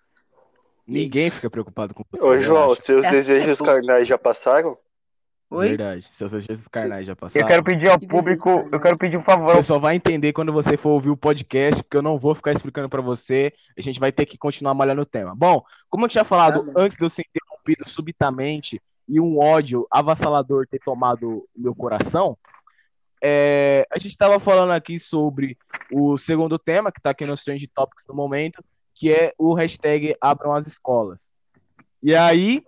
Ninguém 0.86 1.30
fica 1.30 1.48
preocupado 1.48 1.94
com 1.94 2.04
você. 2.10 2.24
Ô, 2.24 2.40
João, 2.40 2.74
seus 2.74 3.04
É, 3.04 3.10
desejos 3.10 3.60
é, 3.60 3.64
carnais 3.64 4.08
já 4.08 4.18
passaram? 4.18 4.76
Oi? 5.50 5.68
Verdade. 5.68 6.08
Seus 6.12 6.30
desejos 6.30 6.68
carnais 6.68 7.06
já 7.06 7.14
passaram. 7.14 7.44
Eu 7.44 7.48
quero 7.48 7.62
pedir 7.62 7.88
ao 7.88 7.98
Que 7.98 8.06
público, 8.06 8.68
eu 8.72 8.80
quero 8.80 8.96
pedir 8.96 9.16
um 9.16 9.22
favor. 9.22 9.54
Você 9.56 9.64
só 9.64 9.78
vai 9.78 9.96
entender 9.96 10.32
quando 10.32 10.52
você 10.52 10.76
for 10.76 10.90
ouvir 10.90 11.10
o 11.10 11.16
podcast, 11.16 11.82
porque 11.82 11.96
eu 11.96 12.02
não 12.02 12.18
vou 12.18 12.34
ficar 12.34 12.52
explicando 12.52 12.88
pra 12.88 13.00
você. 13.00 13.52
A 13.76 13.80
gente 13.80 14.00
vai 14.00 14.12
ter 14.12 14.26
que 14.26 14.38
continuar 14.38 14.74
malhando 14.74 15.02
o 15.02 15.06
tema. 15.06 15.34
Bom, 15.34 15.62
como 15.88 16.04
eu 16.04 16.08
tinha 16.08 16.24
falado 16.24 16.64
bom. 16.64 16.72
antes 16.76 16.96
de 16.96 17.04
eu 17.04 17.10
ser 17.10 17.24
interrompido 17.28 17.88
subitamente 17.88 18.80
e 19.10 19.20
um 19.20 19.38
ódio 19.38 19.86
avassalador 19.90 20.66
ter 20.68 20.78
tomado 20.78 21.48
meu 21.56 21.74
coração, 21.74 22.38
é, 23.22 23.86
a 23.90 23.98
gente 23.98 24.12
estava 24.12 24.38
falando 24.38 24.70
aqui 24.70 24.98
sobre 24.98 25.58
o 25.92 26.16
segundo 26.16 26.58
tema, 26.58 26.92
que 26.92 27.00
está 27.00 27.10
aqui 27.10 27.26
nos 27.26 27.42
Trend 27.42 27.66
Topics 27.74 28.06
no 28.08 28.14
momento, 28.14 28.64
que 28.94 29.12
é 29.12 29.34
o 29.36 29.52
hashtag 29.52 30.14
Abram 30.20 30.54
as 30.54 30.66
Escolas. 30.66 31.30
E 32.02 32.14
aí, 32.14 32.64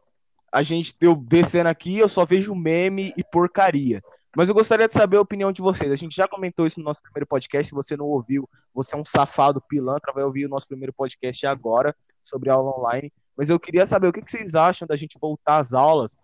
a 0.52 0.62
gente 0.62 0.94
deu 0.98 1.14
descendo 1.14 1.68
aqui, 1.68 1.98
eu 1.98 2.08
só 2.08 2.24
vejo 2.24 2.54
meme 2.54 3.14
e 3.16 3.24
porcaria. 3.24 4.02
Mas 4.36 4.48
eu 4.48 4.54
gostaria 4.54 4.88
de 4.88 4.94
saber 4.94 5.18
a 5.18 5.20
opinião 5.20 5.52
de 5.52 5.62
vocês. 5.62 5.92
A 5.92 5.94
gente 5.94 6.16
já 6.16 6.26
comentou 6.26 6.66
isso 6.66 6.80
no 6.80 6.84
nosso 6.84 7.02
primeiro 7.02 7.26
podcast. 7.26 7.68
Se 7.68 7.74
você 7.74 7.96
não 7.96 8.06
ouviu, 8.06 8.48
você 8.74 8.94
é 8.94 8.98
um 8.98 9.04
safado 9.04 9.60
pilantra, 9.60 10.12
vai 10.12 10.24
ouvir 10.24 10.46
o 10.46 10.48
nosso 10.48 10.66
primeiro 10.66 10.92
podcast 10.92 11.46
agora 11.46 11.94
sobre 12.24 12.50
aula 12.50 12.78
online. 12.78 13.12
Mas 13.36 13.50
eu 13.50 13.60
queria 13.60 13.86
saber 13.86 14.08
o 14.08 14.12
que 14.12 14.20
vocês 14.20 14.54
acham 14.54 14.88
da 14.88 14.96
gente 14.96 15.18
voltar 15.20 15.58
às 15.58 15.72
aulas, 15.72 16.16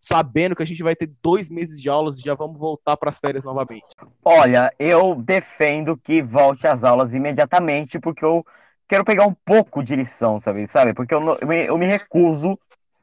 sabendo 0.00 0.54
que 0.56 0.62
a 0.62 0.66
gente 0.66 0.82
vai 0.82 0.96
ter 0.96 1.10
dois 1.22 1.48
meses 1.48 1.80
de 1.80 1.88
aulas 1.88 2.18
e 2.18 2.22
já 2.22 2.34
vamos 2.34 2.58
voltar 2.58 2.96
para 2.96 3.08
as 3.10 3.18
férias 3.18 3.44
novamente. 3.44 3.84
Olha, 4.24 4.72
eu 4.78 5.14
defendo 5.14 5.96
que 5.96 6.22
volte 6.22 6.66
às 6.66 6.84
aulas 6.84 7.12
imediatamente, 7.14 7.98
porque 7.98 8.24
eu 8.24 8.44
quero 8.88 9.04
pegar 9.04 9.26
um 9.26 9.34
pouco 9.34 9.82
de 9.82 9.96
lição, 9.96 10.38
sabe? 10.40 10.66
sabe? 10.66 10.94
Porque 10.94 11.14
eu, 11.14 11.20
não- 11.20 11.36
eu, 11.40 11.46
me, 11.48 11.66
eu 11.66 11.78
me 11.78 11.86
recuso 11.86 12.58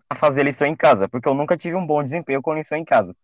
a 0.09 0.15
fazer 0.15 0.43
lição 0.43 0.67
em 0.67 0.75
casa, 0.75 1.07
porque 1.09 1.27
eu 1.27 1.33
nunca 1.33 1.57
tive 1.57 1.75
um 1.75 1.85
bom 1.85 2.03
desempenho 2.03 2.41
com 2.41 2.53
lição 2.53 2.77
em 2.77 2.85
casa. 2.85 3.15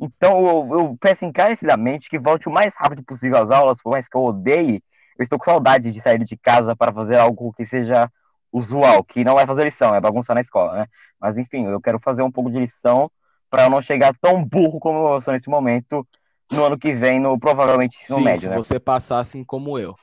Então 0.00 0.46
eu, 0.46 0.78
eu 0.80 0.96
peço 1.00 1.24
encarecidamente 1.24 2.08
que 2.08 2.18
volte 2.18 2.48
o 2.48 2.52
mais 2.52 2.74
rápido 2.76 3.02
possível 3.04 3.38
às 3.38 3.50
aulas, 3.50 3.82
por 3.82 3.90
mais 3.90 4.08
que 4.08 4.16
eu 4.16 4.22
odeie, 4.24 4.82
eu 5.18 5.22
estou 5.22 5.38
com 5.38 5.44
saudade 5.46 5.90
de 5.90 6.00
sair 6.00 6.22
de 6.24 6.36
casa 6.36 6.76
para 6.76 6.92
fazer 6.92 7.16
algo 7.16 7.52
que 7.54 7.66
seja 7.66 8.10
usual, 8.52 9.02
que 9.04 9.24
não 9.24 9.38
é 9.38 9.46
fazer 9.46 9.64
lição, 9.64 9.94
é 9.94 10.00
bagunçar 10.00 10.34
na 10.34 10.40
escola, 10.40 10.72
né? 10.74 10.86
Mas 11.20 11.36
enfim, 11.36 11.66
eu 11.66 11.80
quero 11.80 11.98
fazer 11.98 12.22
um 12.22 12.30
pouco 12.30 12.50
de 12.50 12.58
lição 12.60 13.10
para 13.50 13.64
eu 13.64 13.70
não 13.70 13.80
chegar 13.80 14.14
tão 14.20 14.44
burro 14.44 14.78
como 14.78 15.14
eu 15.14 15.20
sou 15.20 15.32
nesse 15.32 15.48
momento 15.48 16.06
no 16.50 16.64
ano 16.64 16.78
que 16.78 16.94
vem, 16.94 17.20
no 17.20 17.38
provavelmente 17.38 17.96
ensino 18.02 18.18
Sim, 18.18 18.24
médio, 18.24 18.40
se 18.40 18.48
né? 18.48 18.56
você 18.56 18.80
passar 18.80 19.18
assim 19.18 19.44
como 19.44 19.78
eu. 19.78 19.94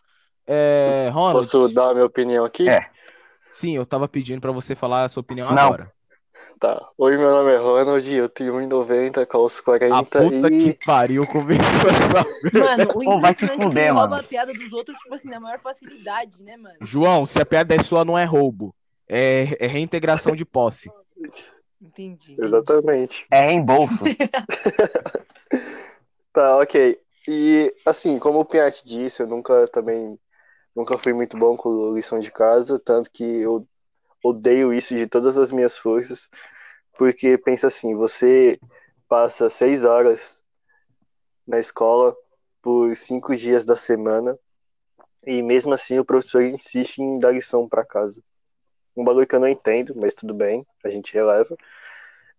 É, 0.47 1.09
Ronald, 1.11 1.47
Posso 1.47 1.73
dar 1.73 1.89
a 1.89 1.93
minha 1.93 2.05
opinião 2.05 2.45
aqui? 2.45 2.69
É. 2.69 2.87
Sim, 3.51 3.75
eu 3.75 3.85
tava 3.85 4.07
pedindo 4.07 4.41
pra 4.41 4.51
você 4.51 4.75
falar 4.75 5.05
a 5.05 5.09
sua 5.09 5.21
opinião 5.21 5.49
Não. 5.49 5.69
agora. 5.69 5.91
Tá. 6.59 6.89
Oi, 6.97 7.17
meu 7.17 7.31
nome 7.31 7.51
é 7.51 7.57
Ronald, 7.57 8.09
eu 8.13 8.29
tenho 8.29 8.53
1,90, 8.53 9.25
calço 9.25 9.61
40 9.63 9.97
A 9.97 10.03
puta 10.03 10.47
e. 10.47 10.73
que 10.73 10.85
pariu 10.85 11.25
começou 11.27 11.89
essa. 11.89 12.25
Mano, 12.53 12.89
o 12.95 13.03
Pô, 13.03 13.19
vai 13.19 13.33
se 13.33 13.45
é 13.45 13.49
que 13.49 13.55
fuder, 13.55 13.83
ele 13.83 13.91
rouba 13.91 14.09
mano. 14.09 14.21
a 14.21 14.23
piada 14.23 14.53
dos 14.53 14.71
outros, 14.71 14.97
tipo 14.97 15.13
assim, 15.15 15.29
na 15.29 15.39
maior 15.39 15.59
facilidade, 15.59 16.43
né, 16.43 16.55
mano? 16.55 16.75
João, 16.81 17.25
se 17.25 17.41
a 17.41 17.45
piada 17.45 17.75
é 17.75 17.83
sua, 17.83 18.05
não 18.05 18.17
é 18.17 18.23
roubo. 18.23 18.73
É, 19.07 19.57
é 19.59 19.67
reintegração 19.67 20.35
de 20.35 20.45
posse. 20.45 20.89
Entendi. 21.85 22.35
Exatamente. 22.39 23.25
É 23.31 23.41
reembolso. 23.41 24.03
Tá, 26.33 26.57
ok. 26.57 26.99
E 27.29 27.73
assim, 27.85 28.19
como 28.19 28.41
o 28.41 28.45
Pinhatti 28.45 28.85
disse, 28.85 29.23
eu 29.23 29.27
nunca 29.27 29.69
também 29.69 30.19
nunca 30.75 30.97
fui 30.97 31.13
muito 31.13 31.37
bom 31.37 31.55
com 31.55 31.93
lição 31.93 32.19
de 32.19 32.29
casa, 32.29 32.77
tanto 32.77 33.09
que 33.09 33.23
eu 33.23 33.65
odeio 34.21 34.73
isso 34.73 34.93
de 34.93 35.07
todas 35.07 35.37
as 35.37 35.49
minhas 35.49 35.77
forças, 35.77 36.29
porque 36.97 37.37
pensa 37.37 37.67
assim, 37.67 37.95
você 37.95 38.59
passa 39.07 39.49
seis 39.49 39.85
horas 39.85 40.43
na 41.47 41.57
escola 41.57 42.13
por 42.61 42.97
cinco 42.97 43.33
dias 43.33 43.63
da 43.63 43.77
semana 43.77 44.37
e 45.25 45.41
mesmo 45.41 45.73
assim 45.73 45.99
o 45.99 46.05
professor 46.05 46.43
insiste 46.43 46.99
em 46.99 47.17
dar 47.17 47.31
lição 47.31 47.65
para 47.69 47.85
casa. 47.85 48.21
Um 48.95 49.03
bagulho 49.03 49.27
que 49.27 49.35
eu 49.35 49.39
não 49.39 49.47
entendo, 49.47 49.93
mas 49.95 50.15
tudo 50.15 50.33
bem, 50.33 50.65
a 50.83 50.89
gente 50.89 51.13
releva. 51.13 51.55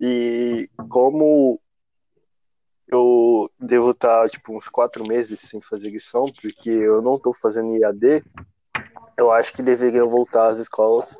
E 0.00 0.68
como 0.88 1.60
eu 2.88 3.50
devo 3.58 3.90
estar 3.90 4.28
tipo 4.30 4.56
uns 4.56 4.68
quatro 4.68 5.06
meses 5.06 5.40
sem 5.40 5.60
fazer 5.60 5.90
lição, 5.90 6.26
porque 6.40 6.70
eu 6.70 7.02
não 7.02 7.16
estou 7.16 7.34
fazendo 7.34 7.76
IAD, 7.76 8.24
eu 9.16 9.32
acho 9.32 9.52
que 9.52 9.62
deveriam 9.62 10.08
voltar 10.08 10.48
às 10.48 10.58
escolas. 10.58 11.18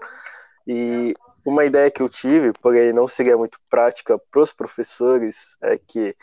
E 0.66 1.14
uma 1.44 1.64
ideia 1.64 1.90
que 1.90 2.02
eu 2.02 2.08
tive, 2.08 2.52
porém 2.52 2.92
não 2.92 3.08
seria 3.08 3.36
muito 3.36 3.58
prática 3.68 4.18
para 4.30 4.40
os 4.40 4.52
professores, 4.52 5.56
é 5.62 5.78
que 5.78 6.16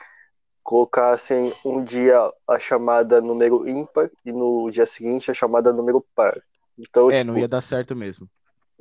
colocassem 0.61 1.53
um 1.65 1.83
dia 1.83 2.17
a 2.47 2.57
chamada 2.57 3.21
número 3.21 3.67
ímpar 3.67 4.09
e 4.25 4.31
no 4.31 4.69
dia 4.69 4.85
seguinte 4.85 5.29
a 5.29 5.33
chamada 5.33 5.73
número 5.73 6.05
par. 6.15 6.41
Então, 6.77 7.11
É, 7.11 7.19
tipo, 7.19 7.31
não 7.31 7.37
ia 7.37 7.47
dar 7.47 7.61
certo 7.61 7.95
mesmo. 7.95 8.29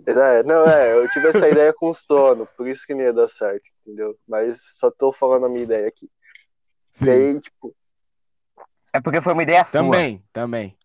É, 0.06 0.42
não, 0.42 0.66
é, 0.66 0.96
eu 0.96 1.08
tive 1.10 1.28
essa 1.28 1.48
ideia 1.48 1.72
com 1.72 1.90
o 1.90 1.94
sono, 1.94 2.46
por 2.56 2.66
isso 2.66 2.86
que 2.86 2.94
não 2.94 3.02
ia 3.02 3.12
dar 3.12 3.28
certo, 3.28 3.70
entendeu? 3.80 4.16
Mas 4.26 4.60
só 4.78 4.90
tô 4.90 5.12
falando 5.12 5.46
a 5.46 5.48
minha 5.48 5.64
ideia 5.64 5.88
aqui. 5.88 6.10
Sim. 6.92 7.06
E 7.06 7.10
aí, 7.10 7.40
tipo, 7.40 7.74
É 8.92 9.00
porque 9.00 9.20
foi 9.20 9.32
uma 9.32 9.42
ideia 9.42 9.64
sua. 9.64 9.82
Também, 9.82 10.22
também. 10.32 10.76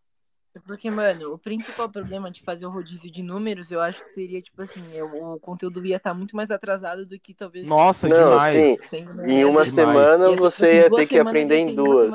Porque, 0.66 0.90
mano, 0.90 1.34
o 1.34 1.38
principal 1.38 1.90
problema 1.90 2.32
de 2.32 2.42
fazer 2.42 2.66
o 2.66 2.70
rodízio 2.70 3.12
de 3.12 3.22
números, 3.22 3.72
eu 3.72 3.80
acho 3.82 4.04
que 4.04 4.10
seria, 4.10 4.42
tipo 4.42 4.62
assim, 4.62 4.82
é, 4.94 5.04
o, 5.04 5.40
conteúdo 5.40 5.86
ia 5.86 5.98
estar 5.98 6.14
muito 6.14 6.36
mais 6.36 6.50
atrasado 6.50 7.06
do 7.06 7.20
que 7.20 7.34
talvez. 7.34 7.68
Nossa, 7.68 8.08
não, 8.08 8.32
demais. 8.32 8.90
sim, 8.90 9.06
em 9.28 9.46
uma. 9.46 9.64
Demais. 9.64 9.70
semana 9.70 10.36
você 10.36 10.76
ia 10.82 10.90
ter 10.90 11.08
que 11.08 11.20
aprender 11.20 11.58
em 11.58 11.76
duas. 11.76 12.14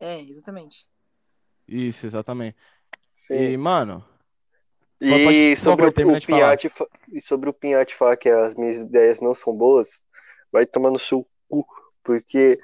É, 0.00 0.20
exatamente. 0.20 0.86
Isso, 1.68 2.06
exatamente. 2.06 2.56
Sim. 3.14 3.34
E, 3.34 3.56
mano, 3.56 4.04
E 5.04 5.10
Pode- 5.10 5.56
sobre 5.56 5.90
favor, 5.90 6.12
o, 6.14 6.16
o 6.68 6.70
fa- 6.70 6.86
e 7.12 7.20
sobre 7.20 7.50
o 7.50 7.52
Pinhatti 7.52 7.92
falar 7.94 8.16
que 8.16 8.28
as 8.28 8.54
minhas 8.54 8.76
ideias 8.76 9.20
não 9.20 9.34
são 9.34 9.52
boas, 9.52 10.04
vai 10.52 10.64
tomar 10.64 10.92
no 10.92 10.98
seu 10.98 11.26
cu, 11.48 11.66
porque 12.04 12.60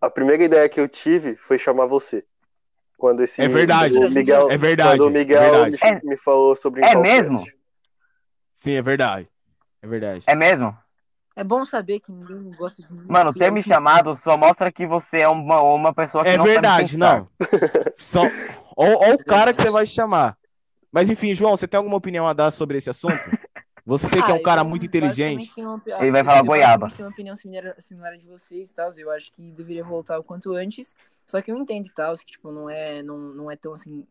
a 0.00 0.10
primeira 0.10 0.42
ideia 0.42 0.68
que 0.68 0.80
eu 0.80 0.88
tive 0.88 1.36
foi 1.36 1.58
chamar 1.58 1.86
você. 1.86 2.24
Quando 2.98 3.22
esse 3.22 3.40
É 3.40 3.46
verdade. 3.46 3.96
o 3.98 4.10
Miguel, 4.10 4.50
é 4.50 4.56
verdade. 4.56 4.98
quando 4.98 5.02
o 5.02 5.10
é 5.10 5.18
Miguel 5.18 5.40
verdade. 5.40 5.70
me, 5.70 5.88
É- 5.88 6.00
me 6.02 6.16
falou 6.16 6.56
sobre 6.56 6.82
é 6.84 6.96
mesmo? 6.96 7.44
Sim, 8.54 8.72
é 8.72 8.82
verdade. 8.82 9.28
É 9.80 9.86
verdade. 9.86 10.24
É 10.26 10.34
mesmo? 10.34 10.76
É 11.36 11.44
bom 11.44 11.64
saber 11.64 12.00
que 12.00 12.10
ninguém 12.10 12.50
gosta 12.56 12.82
de 12.82 12.92
mim. 12.92 13.04
Mano, 13.06 13.32
ter 13.32 13.52
me 13.52 13.62
chamado 13.62 14.16
só 14.16 14.36
mostra 14.36 14.72
que 14.72 14.86
você 14.86 15.18
é 15.20 15.28
uma, 15.28 15.60
uma 15.62 15.94
pessoa 15.94 16.24
que 16.24 16.30
É 16.30 16.36
não 16.38 16.44
verdade, 16.44 16.96
sabe 16.98 17.28
pensar. 17.38 17.78
não. 17.78 17.90
Só... 17.98 18.22
Ou, 18.74 18.88
ou 19.08 19.14
o 19.14 19.24
cara 19.24 19.52
que 19.54 19.62
você 19.62 19.70
vai 19.70 19.86
chamar. 19.86 20.36
Mas 20.96 21.10
enfim, 21.10 21.34
João, 21.34 21.54
você 21.54 21.68
tem 21.68 21.76
alguma 21.76 21.98
opinião 21.98 22.26
a 22.26 22.32
dar 22.32 22.50
sobre 22.50 22.78
esse 22.78 22.88
assunto? 22.88 23.20
Você 23.84 24.08
que 24.08 24.30
é 24.30 24.32
um 24.32 24.38
Ah, 24.38 24.42
cara 24.42 24.62
eu 24.62 24.64
muito 24.64 24.86
inteligente. 24.86 25.52
uma 25.58 25.82
Ele 26.00 26.10
vai 26.10 26.22
eu 26.22 26.24
falar 26.24 26.42
basicamente 26.42 26.46
goiaba. 26.46 26.88
tenho 26.88 27.06
uma 27.06 27.12
opinião 27.12 27.36
similar, 27.36 27.74
similar 27.78 28.16
de 28.16 28.26
vocês 28.26 28.70
e 28.70 28.72
tal. 28.72 28.94
Eu 28.96 29.10
acho 29.10 29.30
que 29.30 29.52
deveria 29.52 29.84
voltar 29.84 30.18
o 30.18 30.24
quanto 30.24 30.54
antes. 30.54 30.96
Só 31.26 31.42
que 31.42 31.52
eu 31.52 31.58
entendo 31.58 31.84
e 31.84 31.90
tal, 31.90 32.16
que 32.16 32.24
tipo, 32.24 32.50
não 32.50 32.70
é, 32.70 33.02
não, 33.02 33.18
não 33.18 33.50
é 33.50 33.56
tão 33.56 33.74
assim 33.74 34.06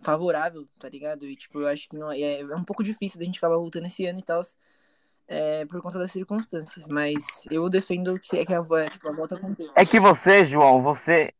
favorável, 0.00 0.66
tá 0.80 0.88
ligado? 0.88 1.26
E 1.28 1.36
tipo, 1.36 1.60
eu 1.60 1.68
acho 1.68 1.88
que 1.88 1.96
não 1.96 2.10
é, 2.10 2.40
é 2.40 2.56
um 2.56 2.64
pouco 2.64 2.82
difícil 2.82 3.20
da 3.20 3.24
gente 3.24 3.38
acabar 3.38 3.56
voltando 3.56 3.86
esse 3.86 4.04
ano 4.04 4.18
e 4.18 4.24
tal. 4.24 4.42
É, 5.28 5.64
por 5.66 5.80
conta 5.80 6.00
das 6.00 6.10
circunstâncias, 6.10 6.88
mas 6.88 7.22
eu 7.52 7.68
defendo 7.70 8.18
que, 8.18 8.44
que 8.44 8.52
a, 8.52 8.90
tipo, 8.90 9.08
a 9.08 9.12
volta 9.12 9.36
aconteça. 9.36 9.70
É 9.76 9.86
que 9.86 10.00
você, 10.00 10.44
João, 10.44 10.82
você. 10.82 11.32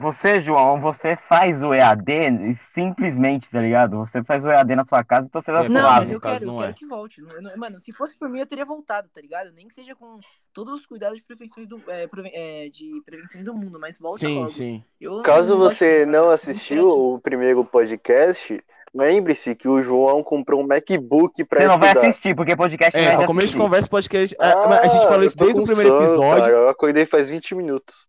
Você, 0.00 0.40
João, 0.40 0.80
você 0.80 1.16
faz 1.16 1.62
o 1.62 1.74
EAD 1.74 2.12
e 2.50 2.54
simplesmente, 2.72 3.50
tá 3.50 3.60
ligado? 3.60 3.96
Você 3.98 4.22
faz 4.22 4.44
o 4.44 4.50
EAD 4.50 4.76
na 4.76 4.84
sua 4.84 5.02
casa, 5.02 5.26
então 5.28 5.40
você 5.40 5.52
tá 5.52 5.64
É, 5.64 5.68
Não, 5.68 5.82
mas 5.82 6.10
eu 6.10 6.20
caso, 6.20 6.38
quero, 6.38 6.50
eu 6.50 6.56
quero 6.58 6.70
é. 6.70 6.72
que 6.72 6.86
volte. 6.86 7.20
Não- 7.20 7.32
eu 7.32 7.42
não- 7.42 7.56
Mano, 7.56 7.80
se 7.80 7.92
fosse 7.92 8.16
por 8.16 8.28
mim, 8.28 8.40
eu 8.40 8.46
teria 8.46 8.64
voltado, 8.64 9.08
tá 9.12 9.20
ligado? 9.20 9.50
Nem 9.52 9.66
que 9.68 9.74
seja 9.74 9.94
com 9.94 10.18
todos 10.54 10.74
os 10.80 10.86
cuidados 10.86 11.18
de 11.18 11.24
prevenção 11.24 11.64
do, 11.64 11.80
é, 11.88 12.08
é, 12.32 12.68
de 12.70 13.02
prevenção 13.04 13.42
do 13.42 13.54
mundo, 13.54 13.78
mas 13.80 13.98
volta 13.98 14.20
Sim, 14.26 14.38
logo. 14.38 14.50
sim. 14.50 14.84
Eu 15.00 15.20
Caso 15.22 15.54
não 15.54 15.60
você 15.60 16.06
não 16.06 16.30
assistiu 16.30 16.88
o 16.88 17.20
primeiro 17.20 17.64
podcast, 17.64 18.62
lembre-se 18.94 19.54
que 19.54 19.68
o 19.68 19.80
João 19.82 20.22
comprou 20.22 20.60
um 20.62 20.66
MacBook 20.66 21.44
pra 21.44 21.60
Você 21.60 21.66
não 21.66 21.78
vai 21.78 21.88
estudar. 21.90 22.08
assistir, 22.08 22.34
porque 22.36 22.56
podcast 22.56 22.96
não 22.96 23.04
É, 23.04 23.14
é 23.14 23.16
de 23.16 23.26
começo 23.26 23.56
conversa, 23.56 23.88
podcast. 23.88 24.36
a- 24.38 24.46
a, 24.46 24.80
a 24.80 24.86
gente 24.88 25.04
Ah, 25.04 25.08
falou 25.08 25.24
isso 25.24 25.36
desde 25.36 25.60
o 25.60 25.64
primeiro 25.64 25.90
sono, 25.90 26.04
episódio. 26.04 26.42
cara, 26.44 26.54
eu 26.54 26.68
acordei 26.68 27.04
faz 27.06 27.28
20 27.30 27.54
minutos. 27.54 28.06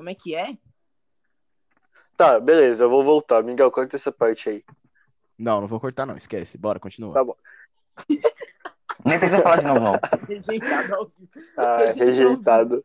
Como 0.00 0.08
é 0.08 0.14
que 0.14 0.34
é? 0.34 0.56
Tá, 2.16 2.40
beleza, 2.40 2.84
eu 2.84 2.88
vou 2.88 3.04
voltar. 3.04 3.42
Miguel, 3.42 3.70
corta 3.70 3.96
essa 3.96 4.10
parte 4.10 4.48
aí. 4.48 4.64
Não, 5.38 5.60
não 5.60 5.68
vou 5.68 5.78
cortar, 5.78 6.06
não. 6.06 6.16
Esquece. 6.16 6.56
Bora, 6.56 6.80
continua. 6.80 7.12
Tá 7.12 7.22
bom. 7.22 7.36
Nem 9.04 9.18
precisa 9.18 9.42
falar 9.42 9.56
de 9.56 9.66
novo, 9.66 9.80
não. 9.80 10.00
Rejeitado 10.26 10.94
ao 10.94 11.04
vivo. 11.04 11.30
Ah, 11.58 11.92
rejeitado. 11.94 12.82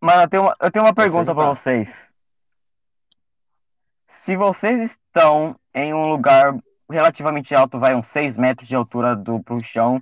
Mano, 0.00 0.22
eu 0.22 0.28
tenho 0.28 0.42
uma, 0.44 0.56
eu 0.60 0.70
tenho 0.70 0.84
uma 0.84 0.94
pergunta 0.94 1.34
pra 1.34 1.34
perguntar. 1.34 1.60
vocês. 1.60 2.14
Se 4.06 4.36
vocês 4.36 4.92
estão 4.92 5.58
em 5.74 5.92
um 5.92 6.08
lugar 6.08 6.56
relativamente 6.88 7.52
alto, 7.52 7.80
vai 7.80 7.96
uns 7.96 8.06
6 8.06 8.38
metros 8.38 8.68
de 8.68 8.76
altura 8.76 9.16
do 9.16 9.42
pro 9.42 9.60
chão, 9.60 10.00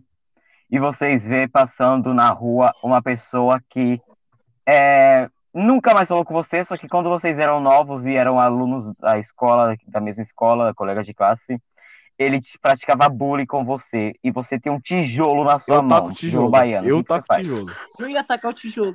e 0.70 0.78
vocês 0.78 1.24
vê 1.24 1.48
passando 1.48 2.14
na 2.14 2.30
rua 2.30 2.72
uma 2.82 3.02
pessoa 3.02 3.60
que 3.68 4.00
é, 4.66 5.28
nunca 5.52 5.92
mais 5.92 6.08
falou 6.08 6.24
com 6.24 6.32
você, 6.32 6.64
só 6.64 6.76
que 6.76 6.88
quando 6.88 7.08
vocês 7.08 7.38
eram 7.38 7.60
novos 7.60 8.06
e 8.06 8.14
eram 8.14 8.38
alunos 8.38 8.92
da 8.98 9.18
escola, 9.18 9.76
da 9.86 10.00
mesma 10.00 10.22
escola, 10.22 10.72
colegas 10.74 11.04
de 11.06 11.12
classe, 11.12 11.60
ele 12.18 12.40
te 12.40 12.58
praticava 12.58 13.08
bullying 13.08 13.46
com 13.46 13.64
você, 13.64 14.14
e 14.22 14.30
você 14.30 14.60
tem 14.60 14.70
um 14.70 14.78
tijolo 14.78 15.42
na 15.42 15.58
sua 15.58 15.76
Eu 15.76 15.82
mão, 15.82 16.02
taco 16.02 16.14
tijolo. 16.14 16.50
baiano. 16.50 16.86
Eu 16.86 17.02
taco 17.02 17.34
tijolo. 17.34 17.72
Não 17.98 18.08
ia 18.08 18.20
atacar 18.20 18.50
o 18.50 18.54
tijolo. 18.54 18.94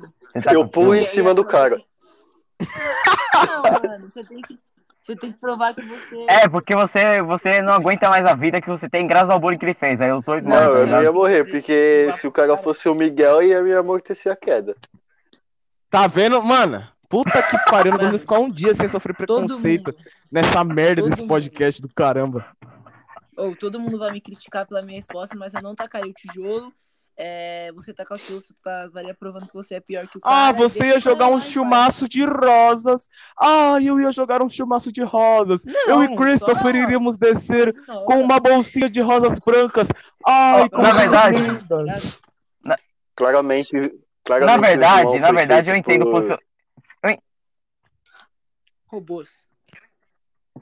Eu 0.50 0.68
pulo 0.68 0.94
em 0.94 1.00
tijolo? 1.00 1.14
cima 1.14 1.34
do 1.34 1.44
cara. 1.44 1.82
Não, 2.58 3.62
mano, 3.62 4.08
você 4.08 4.24
tem 4.24 4.40
que. 4.42 4.58
Você 5.06 5.14
tem 5.14 5.30
que 5.30 5.38
provar 5.38 5.72
que 5.72 5.82
você. 5.82 6.26
É, 6.28 6.48
porque 6.48 6.74
você, 6.74 7.22
você 7.22 7.62
não 7.62 7.72
aguenta 7.74 8.08
mais 8.08 8.26
a 8.26 8.34
vida 8.34 8.60
que 8.60 8.68
você 8.68 8.88
tem 8.88 9.06
graças 9.06 9.30
ao 9.30 9.38
bullying 9.38 9.56
que 9.56 9.64
ele 9.64 9.74
fez. 9.74 10.00
Aí 10.00 10.10
os 10.10 10.24
dois 10.24 10.44
Não, 10.44 10.50
morrem, 10.50 10.66
eu 10.68 10.84
tá 10.84 10.86
não 10.86 11.02
ia 11.04 11.12
morrer, 11.12 11.44
porque 11.44 12.10
se 12.16 12.26
o 12.26 12.32
cara 12.32 12.56
fosse 12.56 12.88
o 12.88 12.94
Miguel, 12.94 13.40
ia 13.40 13.62
me 13.62 13.72
amortecer 13.72 14.32
a 14.32 14.34
queda. 14.34 14.74
Tá 15.88 16.08
vendo, 16.08 16.42
mano? 16.42 16.84
Puta 17.08 17.40
que 17.40 17.56
pariu, 17.70 17.92
não 17.92 18.00
consigo 18.00 18.18
ficar 18.18 18.40
um 18.40 18.50
dia 18.50 18.74
sem 18.74 18.88
sofrer 18.88 19.14
Todo 19.14 19.46
preconceito 19.46 19.92
mundo. 19.92 20.04
nessa 20.28 20.64
merda 20.64 21.02
Todo 21.02 21.10
desse 21.10 21.22
mundo. 21.22 21.28
podcast 21.28 21.82
do 21.82 21.88
caramba. 21.94 22.44
Ou 23.36 23.54
todo 23.54 23.78
mundo 23.78 24.00
vai 24.00 24.10
me 24.10 24.20
criticar 24.20 24.66
pela 24.66 24.82
minha 24.82 24.96
resposta, 24.96 25.36
mas 25.36 25.54
eu 25.54 25.62
não 25.62 25.76
tacaria 25.76 26.10
o 26.10 26.14
tijolo. 26.14 26.72
É, 27.18 27.72
você 27.72 27.94
tacar 27.94 28.18
o 28.18 28.20
tijolo, 28.20 28.42
você 28.42 28.52
tá, 28.62 28.84
estaria 28.86 29.14
provando 29.14 29.46
que 29.46 29.54
você 29.54 29.76
é 29.76 29.80
pior 29.80 30.06
que 30.06 30.18
o 30.18 30.20
cara. 30.20 30.48
Ah, 30.48 30.52
você 30.52 30.86
ia 30.88 31.00
jogar 31.00 31.28
um 31.28 31.40
chumaço 31.40 32.06
de 32.06 32.22
rosas. 32.26 33.08
Ah, 33.40 33.78
eu 33.82 33.98
ia 33.98 34.12
jogar 34.12 34.42
um 34.42 34.50
chumaço 34.50 34.92
de 34.92 35.02
rosas. 35.02 35.64
Não, 35.64 35.88
eu 35.88 36.02
e 36.04 36.14
Christopher 36.16 36.72
só- 36.72 36.78
iríamos 36.78 37.16
descer. 37.16 37.74
Não, 37.88 38.04
com 38.04 38.20
uma 38.20 38.38
bolsinha 38.38 38.88
de 38.90 39.00
rosas 39.00 39.38
brancas. 39.38 39.88
Ai, 40.26 40.62
Ó, 40.64 40.68
como 40.68 40.82
na 40.82 40.92
verdade- 40.92 41.38
lindas. 41.38 42.20
Claramente. 43.16 43.70
claramente 44.22 44.50
Na 44.52 44.68
verdade, 44.68 45.18
na 45.18 45.32
verdade, 45.32 45.70
eu 45.70 45.76
entendo, 45.76 46.02
o 46.02 46.04
por- 46.10 46.12
posio- 46.20 46.38
Robôs. 48.88 49.46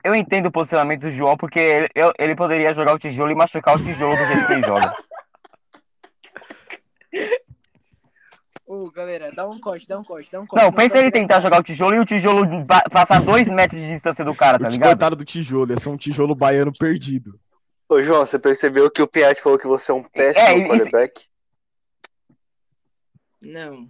eu 0.02 0.14
entendo 0.14 0.46
o 0.46 0.52
posicionamento 0.52 1.02
do 1.02 1.10
João, 1.10 1.36
porque 1.36 1.58
ele, 1.58 1.88
eu- 1.94 2.12
ele 2.18 2.34
poderia 2.34 2.72
jogar 2.72 2.94
o 2.94 2.98
tijolo 2.98 3.30
e 3.30 3.34
machucar 3.34 3.76
o 3.76 3.82
tijolo 3.82 4.16
do 4.16 4.24
jeito 4.26 4.46
que 4.46 4.52
ele 4.52 4.62
joga. 4.62 4.92
Ô, 8.74 8.90
galera, 8.90 9.30
dá 9.30 9.46
um 9.46 9.60
corte, 9.60 9.86
dá 9.86 9.96
um 9.96 10.02
corte, 10.02 10.32
dá 10.32 10.40
um 10.40 10.46
corte. 10.46 10.64
Não, 10.64 10.72
pensa 10.72 10.98
ele 10.98 11.12
tentar 11.12 11.38
jogar 11.38 11.60
o 11.60 11.62
tijolo 11.62 11.94
e 11.94 12.00
o 12.00 12.04
tijolo 12.04 12.44
passar 12.90 13.20
dois 13.20 13.46
metros 13.46 13.80
de 13.80 13.88
distância 13.88 14.24
do 14.24 14.34
cara, 14.34 14.58
tá 14.58 14.66
o 14.66 14.70
ligado? 14.70 14.88
coitado 14.90 15.14
do 15.14 15.24
tijolo, 15.24 15.70
ia 15.70 15.78
ser 15.78 15.90
um 15.90 15.96
tijolo 15.96 16.34
baiano 16.34 16.72
perdido. 16.76 17.38
Ô, 17.88 18.02
João, 18.02 18.26
você 18.26 18.36
percebeu 18.36 18.90
que 18.90 19.00
o 19.00 19.06
Piatti 19.06 19.40
falou 19.40 19.58
que 19.60 19.66
você 19.68 19.92
é 19.92 19.94
um 19.94 20.02
péssimo 20.02 20.44
É, 20.44 20.58
isso- 20.58 20.66
quarterback? 20.66 21.26
Não. 23.42 23.88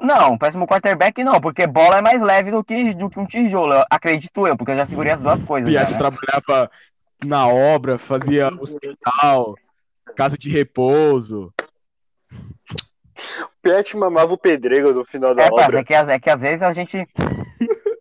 Não, 0.00 0.36
péssimo 0.36 0.66
quarterback 0.66 1.22
não, 1.22 1.40
porque 1.40 1.64
bola 1.64 1.98
é 1.98 2.00
mais 2.00 2.20
leve 2.20 2.50
do 2.50 2.64
que, 2.64 2.94
do 2.94 3.08
que 3.08 3.20
um 3.20 3.26
tijolo, 3.26 3.84
acredito 3.88 4.44
eu, 4.44 4.56
porque 4.56 4.72
eu 4.72 4.76
já 4.76 4.86
segurei 4.86 5.12
as 5.12 5.22
duas 5.22 5.40
coisas. 5.44 5.70
Piatti 5.70 5.92
né? 5.92 5.98
trabalhava 5.98 6.70
na 7.24 7.46
obra, 7.46 7.96
fazia 7.96 8.48
hospital, 8.48 9.54
casa 10.16 10.36
de 10.36 10.50
repouso. 10.50 11.54
O 13.66 13.68
Piatti 13.68 13.96
mamava 13.96 14.32
o 14.32 14.38
pedreiro 14.38 14.94
no 14.94 15.04
final 15.04 15.34
da 15.34 15.42
É, 15.42 15.48
obra. 15.50 15.80
é 15.80 15.84
que, 15.84 15.92
às- 15.92 16.08
é 16.08 16.20
que 16.20 16.30
às 16.30 16.40
vezes 16.40 16.62
a 16.62 16.72
gente. 16.72 17.06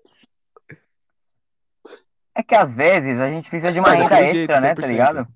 É 2.37 2.43
que 2.43 2.53
às 2.53 2.75
vezes 2.75 3.17
a 3.21 3.29
gente 3.31 3.49
precisa 3.49 3.71
de 3.71 3.79
uma 3.79 3.93
É, 3.93 3.95
renda 3.95 4.09
daquele 4.09 4.25
extra, 4.41 4.59
jeito, 4.59 4.61
né, 4.61 4.75
tá 4.75 4.81
100%. 4.81 4.87
ligado? 4.91 5.27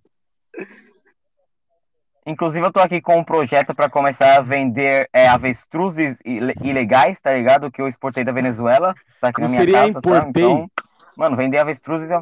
Inclusive, 2.28 2.66
eu 2.66 2.74
tô 2.74 2.82
aqui 2.82 3.00
com 3.02 3.16
um 3.16 3.24
projeto 3.24 3.74
pra 3.74 3.90
começar 3.90 4.36
a 4.38 4.42
vender 4.42 5.10
é, 5.14 5.26
avestruzes 5.30 6.20
ile- 6.26 6.54
ilegais, 6.62 7.18
tá 7.22 7.34
ligado? 7.34 7.72
Que 7.72 7.82
eu 7.82 7.88
exportei 7.88 8.26
da 8.26 8.34
Venezuela. 8.34 8.94
Tá 9.22 9.30
aqui 9.30 9.40
na 9.40 9.48
minha 9.48 9.60
seria 9.62 9.78
casa, 9.78 9.90
importei? 9.92 10.22
tá? 10.22 10.30
Então, 10.30 10.72
mano, 11.16 11.38
vender 11.38 11.58
avestruzes. 11.60 12.12
Eu... 12.12 12.22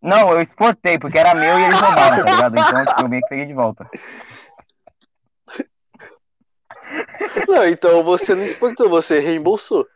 Não, 0.00 0.30
eu 0.30 0.40
exportei, 0.40 0.98
porque 0.98 1.18
era 1.18 1.34
meu 1.34 1.58
e 1.58 1.64
eles 1.64 1.78
roubaram, 1.78 2.24
tá 2.24 2.30
ligado? 2.32 2.58
Então 2.58 2.86
tipo, 2.86 3.00
eu 3.02 3.08
meio 3.10 3.22
que 3.22 3.28
peguei 3.28 3.44
de 3.44 3.52
volta. 3.52 3.86
Não, 7.46 7.66
então 7.66 8.02
você 8.04 8.34
não 8.34 8.44
exportou, 8.44 8.88
você 8.88 9.18
reembolsou. 9.20 9.86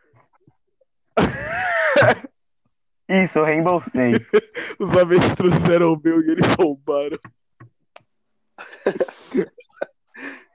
Isso, 3.07 3.39
eu 3.39 3.43
reembolsei. 3.45 4.13
Os 4.79 4.95
avestruzes 4.97 5.63
eram 5.69 5.99
meu 6.03 6.21
e 6.21 6.31
eles 6.31 6.47
roubaram. 6.55 7.19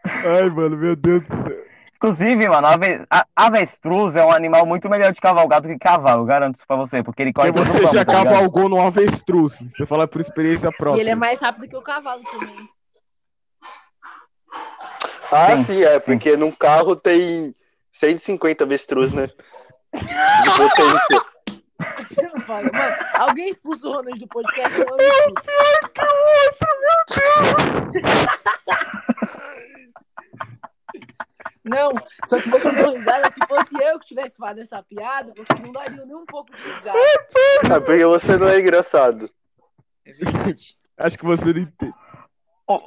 Ai, 0.05 0.49
mano, 0.51 0.77
meu 0.77 0.97
Deus 0.97 1.23
do 1.25 1.35
céu. 1.45 1.69
Inclusive, 1.97 2.49
mano, 2.49 2.67
ave- 2.69 3.05
a- 3.11 3.27
avestruz 3.35 4.15
é 4.15 4.25
um 4.25 4.31
animal 4.33 4.65
muito 4.65 4.89
melhor 4.89 5.13
de 5.13 5.21
cavalgar 5.21 5.61
do 5.61 5.67
que 5.69 5.77
cavalo, 5.79 6.25
garanto 6.25 6.55
isso 6.57 6.67
pra 6.67 6.77
você, 6.77 7.03
porque 7.03 7.23
ele 7.23 7.33
corre 7.33 7.53
Porque 7.53 7.69
você 7.71 7.87
já 7.89 8.05
tá 8.05 8.13
cavalgou 8.25 8.69
num 8.69 8.81
avestruz. 8.87 9.59
Você 9.61 9.85
fala 9.85 10.07
por 10.07 10.21
experiência 10.21 10.69
E 10.69 10.73
própria. 10.77 11.01
ele 11.01 11.11
é 11.11 11.15
mais 11.17 11.41
rápido 11.41 11.69
que 11.69 11.77
o 11.77 11.83
cavalo 11.83 12.23
também. 12.25 12.69
Ah, 15.31 15.57
Sim, 15.59 15.63
sim, 15.65 15.83
é, 15.83 15.99
sim. 16.01 16.07
porque 16.07 16.37
num 16.37 16.51
carro 16.53 16.97
tem 16.97 17.55
150 17.93 18.65
avestruz, 18.65 19.13
né? 19.13 19.27
De 19.27 20.51
potência. 20.57 21.25
Você 22.09 22.23
não 22.23 22.41
fala, 22.41 22.71
mano. 22.73 22.97
Alguém 23.15 23.49
expulsa 23.51 23.87
o 23.87 23.93
Ronald 23.93 24.19
do 24.19 24.27
podcast? 24.29 24.79
Eu 24.81 24.87
não 24.87 24.97
expulso. 24.99 26.49
Não, 31.65 31.93
só 32.25 32.41
que 32.41 32.49
vocês 32.49 32.75
dão 32.75 32.97
risada. 32.97 33.31
Se 33.31 33.47
fosse 33.47 33.75
eu 33.83 33.99
que 33.99 34.07
tivesse 34.07 34.37
falado 34.37 34.59
essa 34.61 34.83
piada, 34.83 35.33
vocês 35.37 35.61
não 35.61 35.71
dariam 35.73 36.07
nem 36.07 36.17
um 36.17 36.25
pouco 36.25 36.51
de 36.55 36.63
risada. 36.63 36.99
Ah, 37.75 37.81
porque 37.81 38.05
você 38.07 38.37
não 38.37 38.49
é 38.49 38.59
engraçado. 38.59 39.31
É 40.05 40.13
verdade. 40.13 40.77
Acho 40.97 41.19
que 41.19 41.25
você 41.25 41.53
não 41.53 41.61
entende. 41.61 41.95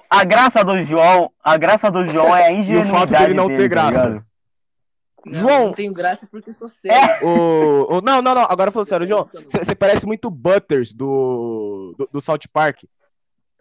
A 0.10 0.24
graça 0.24 0.64
do 0.64 0.84
João, 0.84 1.32
a 1.44 1.58
graça 1.58 1.90
do 1.92 2.06
João 2.06 2.36
é 2.36 2.48
a 2.48 2.52
E 2.52 2.56
o 2.56 2.60
ingenuidade 2.60 2.92
fato 2.92 3.10
dele 3.22 3.34
não 3.34 3.48
dele, 3.48 3.58
ter 3.58 3.70
tá 3.70 3.90
graça. 3.90 4.08
ligado? 4.10 4.26
Não, 5.26 5.34
João. 5.34 5.66
Não 5.68 5.74
tenho 5.74 5.94
graça 5.94 6.28
porque 6.30 6.50
eu 6.50 6.54
sou 6.54 6.68
sério. 6.68 6.98
É. 6.98 7.24
O, 7.24 7.98
o- 7.98 8.02
não, 8.02 8.22
não, 8.22 8.34
não. 8.36 8.44
Agora 8.44 8.72
falando 8.72 8.88
sério, 8.88 9.08
João. 9.08 9.24
Você 9.26 9.76
parece 9.76 10.06
muito 10.06 10.28
o 10.28 10.32
Butters 10.32 10.94
do, 10.94 11.96
do, 11.98 12.10
do 12.14 12.22
South 12.22 12.40
Park. 12.52 12.84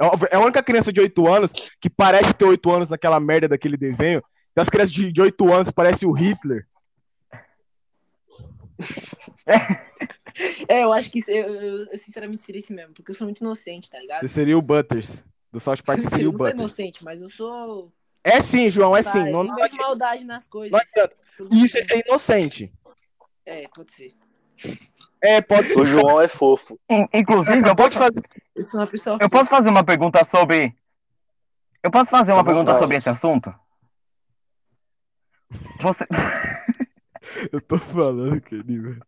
É 0.00 0.07
a- 0.07 0.11
É 0.30 0.37
a 0.37 0.41
única 0.41 0.63
criança 0.63 0.93
de 0.93 1.00
8 1.00 1.26
anos 1.28 1.52
que 1.80 1.91
parece 1.91 2.33
ter 2.35 2.45
8 2.45 2.71
anos 2.71 2.89
naquela 2.91 3.21
merda 3.21 3.49
daquele 3.49 3.76
desenho. 3.76 4.23
Então 4.52 4.63
as 4.63 4.69
crianças 4.69 4.93
de, 4.93 5.13
de 5.13 5.21
8 5.23 5.52
anos 5.52 5.71
parecem 5.71 6.09
o 6.09 6.13
Hitler. 6.13 6.67
É, 10.69 10.85
eu 10.85 10.93
acho 10.93 11.11
que 11.11 11.19
isso- 11.19 11.30
eu, 11.30 11.47
eu- 11.54 11.87
eu 11.91 11.99
sinceramente 11.99 12.41
seria 12.43 12.61
esse 12.61 12.73
mesmo, 12.73 12.95
porque 12.95 13.11
eu 13.11 13.15
sou 13.15 13.26
muito 13.26 13.41
inocente, 13.41 13.91
tá 13.91 13.99
ligado? 13.99 14.21
Você 14.21 14.28
seria 14.28 14.56
o 14.56 14.63
Butters. 14.63 15.25
Do 15.52 15.58
South 15.60 15.78
Park 15.84 16.00
você 16.02 16.08
seria 16.08 16.26
eu 16.26 16.30
o 16.30 16.32
não 16.32 16.39
sou 16.39 16.47
Butters. 16.47 16.60
inocente, 16.60 17.04
mas 17.04 17.21
eu 17.21 17.28
sou. 17.30 17.93
É 18.23 18.41
sim, 18.43 18.71
João, 18.71 18.97
é 18.97 19.02
Tá, 19.02 19.13
sim. 19.13 19.30
Não, 19.30 19.41
eu 19.41 19.45
não, 19.45 19.54
vejo 19.56 19.76
maldade 19.76 20.25
nas 20.25 20.47
coisas. 20.47 20.80
não. 21.39 21.50
Isso 21.50 21.78
é 21.78 21.82
ser 21.82 22.04
inocente. 22.06 22.73
É, 23.47 23.67
pode 23.75 23.91
ser. 23.91 24.15
É, 25.23 25.41
pode 25.41 25.69
ser. 25.69 25.78
O 25.80 25.86
João 25.86 26.21
é 26.21 26.28
fofo. 26.28 26.78
In- 26.89 27.08
Inclusive, 27.13 27.69
eu 27.69 27.75
posso, 27.75 27.99
fazer. 27.99 28.23
Eu 28.54 28.63
sou 28.65 28.80
uma 28.80 28.86
pessoa. 28.86 29.19
eu 29.21 29.28
posso 29.30 29.50
fazer 29.50 29.69
uma 29.71 29.84
pergunta 29.84 30.25
sobre. 30.25 30.76
Eu 31.82 31.91
posso 31.91 32.10
fazer 32.10 32.32
uma 32.32 32.45
Tá 32.45 32.50
pergunta 32.50 32.78
sobre 32.78 32.97
esse 32.97 33.08
assunto? 33.08 33.52
Você, 35.80 36.06
Eu 37.52 37.60
tô 37.60 37.78
falando, 37.78 38.41
querido. 38.41 39.04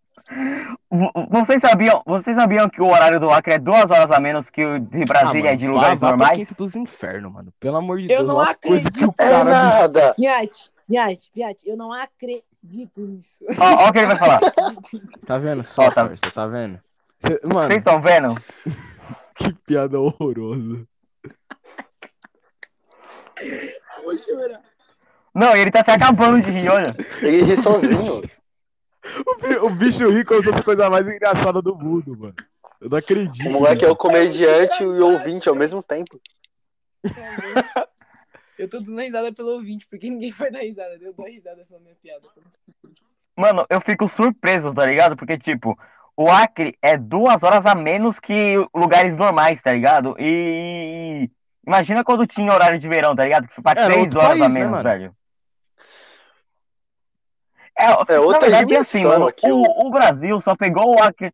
Vo- 0.90 1.12
vocês 1.30 1.60
sabiam, 1.60 2.02
vocês 2.06 2.36
sabiam 2.36 2.68
que 2.68 2.80
o 2.80 2.86
horário 2.86 3.18
do 3.20 3.30
Acre 3.30 3.54
é 3.54 3.58
duas 3.58 3.90
horas 3.90 4.10
a 4.10 4.20
menos 4.20 4.48
que 4.50 4.64
o 4.64 4.78
de 4.78 5.04
Brasília 5.04 5.52
e 5.52 5.56
de 5.56 5.66
lugares 5.68 6.00
normais? 6.00 6.50
dos 6.52 6.74
infernos, 6.76 7.32
mano. 7.32 7.52
Pelo 7.60 7.76
amor 7.78 7.98
de 8.00 8.04
Eu 8.10 8.18
Deus. 8.18 8.28
não 8.28 8.36
olha 8.36 8.50
as 8.50 8.56
coisas 8.56 8.92
que 8.92 9.04
o 9.04 9.10
acredito. 9.10 9.20
É 9.20 9.30
cara. 9.30 9.44
nada. 9.44 10.14
Piate, 10.14 10.72
Piate, 10.88 11.30
Piate, 11.32 11.68
eu 11.68 11.76
não 11.76 11.92
acredito 11.92 13.00
nisso. 13.00 13.44
Ó, 13.58 13.84
ó 13.84 13.88
o 13.88 13.92
que 13.92 13.98
ele 13.98 14.06
vai 14.06 14.16
falar. 14.16 14.40
Tá 15.26 15.38
vendo 15.38 15.64
só, 15.64 15.88
tá- 15.90 16.06
parça? 16.06 16.30
Tá 16.34 16.46
vendo? 16.46 16.80
Cê- 17.18 17.40
mano, 17.46 17.66
Vocês 17.68 17.78
estão 17.78 18.00
vendo? 18.00 18.34
que 19.36 19.52
piada 19.66 19.98
horrorosa. 20.00 20.84
Vou 24.04 24.18
chorar. 24.18 24.60
Não, 25.34 25.56
ele 25.56 25.70
tá 25.70 25.82
se 25.82 25.90
acabando 25.90 26.42
de 26.44 26.50
rir, 26.50 26.68
olha. 26.68 26.94
Ele 27.22 27.42
ri 27.44 27.56
sozinho. 27.56 28.22
O, 29.26 29.36
bi- 29.36 29.56
o 29.56 29.70
bicho 29.70 30.08
rico 30.10 30.28
como 30.28 30.42
se 30.42 30.48
fosse 30.48 30.60
a 30.60 30.64
coisa 30.64 30.88
mais 30.90 31.06
engraçada 31.08 31.60
do 31.60 31.74
mundo, 31.76 32.16
mano. 32.16 32.34
Eu 32.80 32.88
não 32.88 32.98
acredito. 32.98 33.48
O 33.48 33.52
moleque 33.52 33.84
é 33.84 33.88
o 33.90 33.96
comediante 33.96 34.82
e 34.82 34.86
o 34.86 35.06
ouvinte 35.12 35.48
ao 35.48 35.54
mesmo 35.54 35.82
tempo. 35.82 36.20
Eu 38.58 38.68
tô 38.68 38.80
dando 38.80 39.00
risada 39.00 39.32
pelo 39.32 39.50
ouvinte, 39.54 39.86
porque 39.88 40.08
ninguém 40.08 40.30
vai 40.30 40.50
dar 40.50 40.60
risada. 40.60 40.96
Eu 41.00 41.12
dou 41.12 41.26
risada 41.26 41.64
pela 41.64 41.80
minha 41.80 41.94
piada. 41.96 42.28
Mano, 43.36 43.66
eu 43.68 43.80
fico 43.80 44.08
surpreso, 44.08 44.72
tá 44.74 44.86
ligado? 44.86 45.16
Porque, 45.16 45.38
tipo, 45.38 45.76
o 46.16 46.30
Acre 46.30 46.76
é 46.82 46.96
duas 46.96 47.42
horas 47.42 47.66
a 47.66 47.74
menos 47.74 48.20
que 48.20 48.56
lugares 48.74 49.16
normais, 49.16 49.62
tá 49.62 49.72
ligado? 49.72 50.14
E. 50.18 51.30
Imagina 51.66 52.04
quando 52.04 52.26
tinha 52.26 52.52
horário 52.52 52.78
de 52.78 52.88
verão, 52.88 53.14
tá 53.16 53.24
ligado? 53.24 53.46
Que 53.46 53.54
foi 53.54 53.62
pra 53.62 53.72
Era 53.72 53.84
três 53.86 54.00
outro 54.02 54.18
horas 54.18 54.32
a 54.32 54.38
país, 54.40 54.54
né, 54.54 54.60
menos, 54.60 54.70
mano? 54.72 54.82
velho. 54.82 55.16
É, 57.78 57.84
É 57.84 57.88
na 57.88 58.20
outra 58.20 58.40
verdade, 58.40 58.74
é 58.74 58.78
assim, 58.78 59.04
mano. 59.04 59.26
aquilo. 59.28 59.62
O, 59.62 59.86
o 59.86 59.90
Brasil 59.90 60.40
só 60.40 60.54
pegou 60.56 60.94
o 60.96 61.02
Acre. 61.02 61.32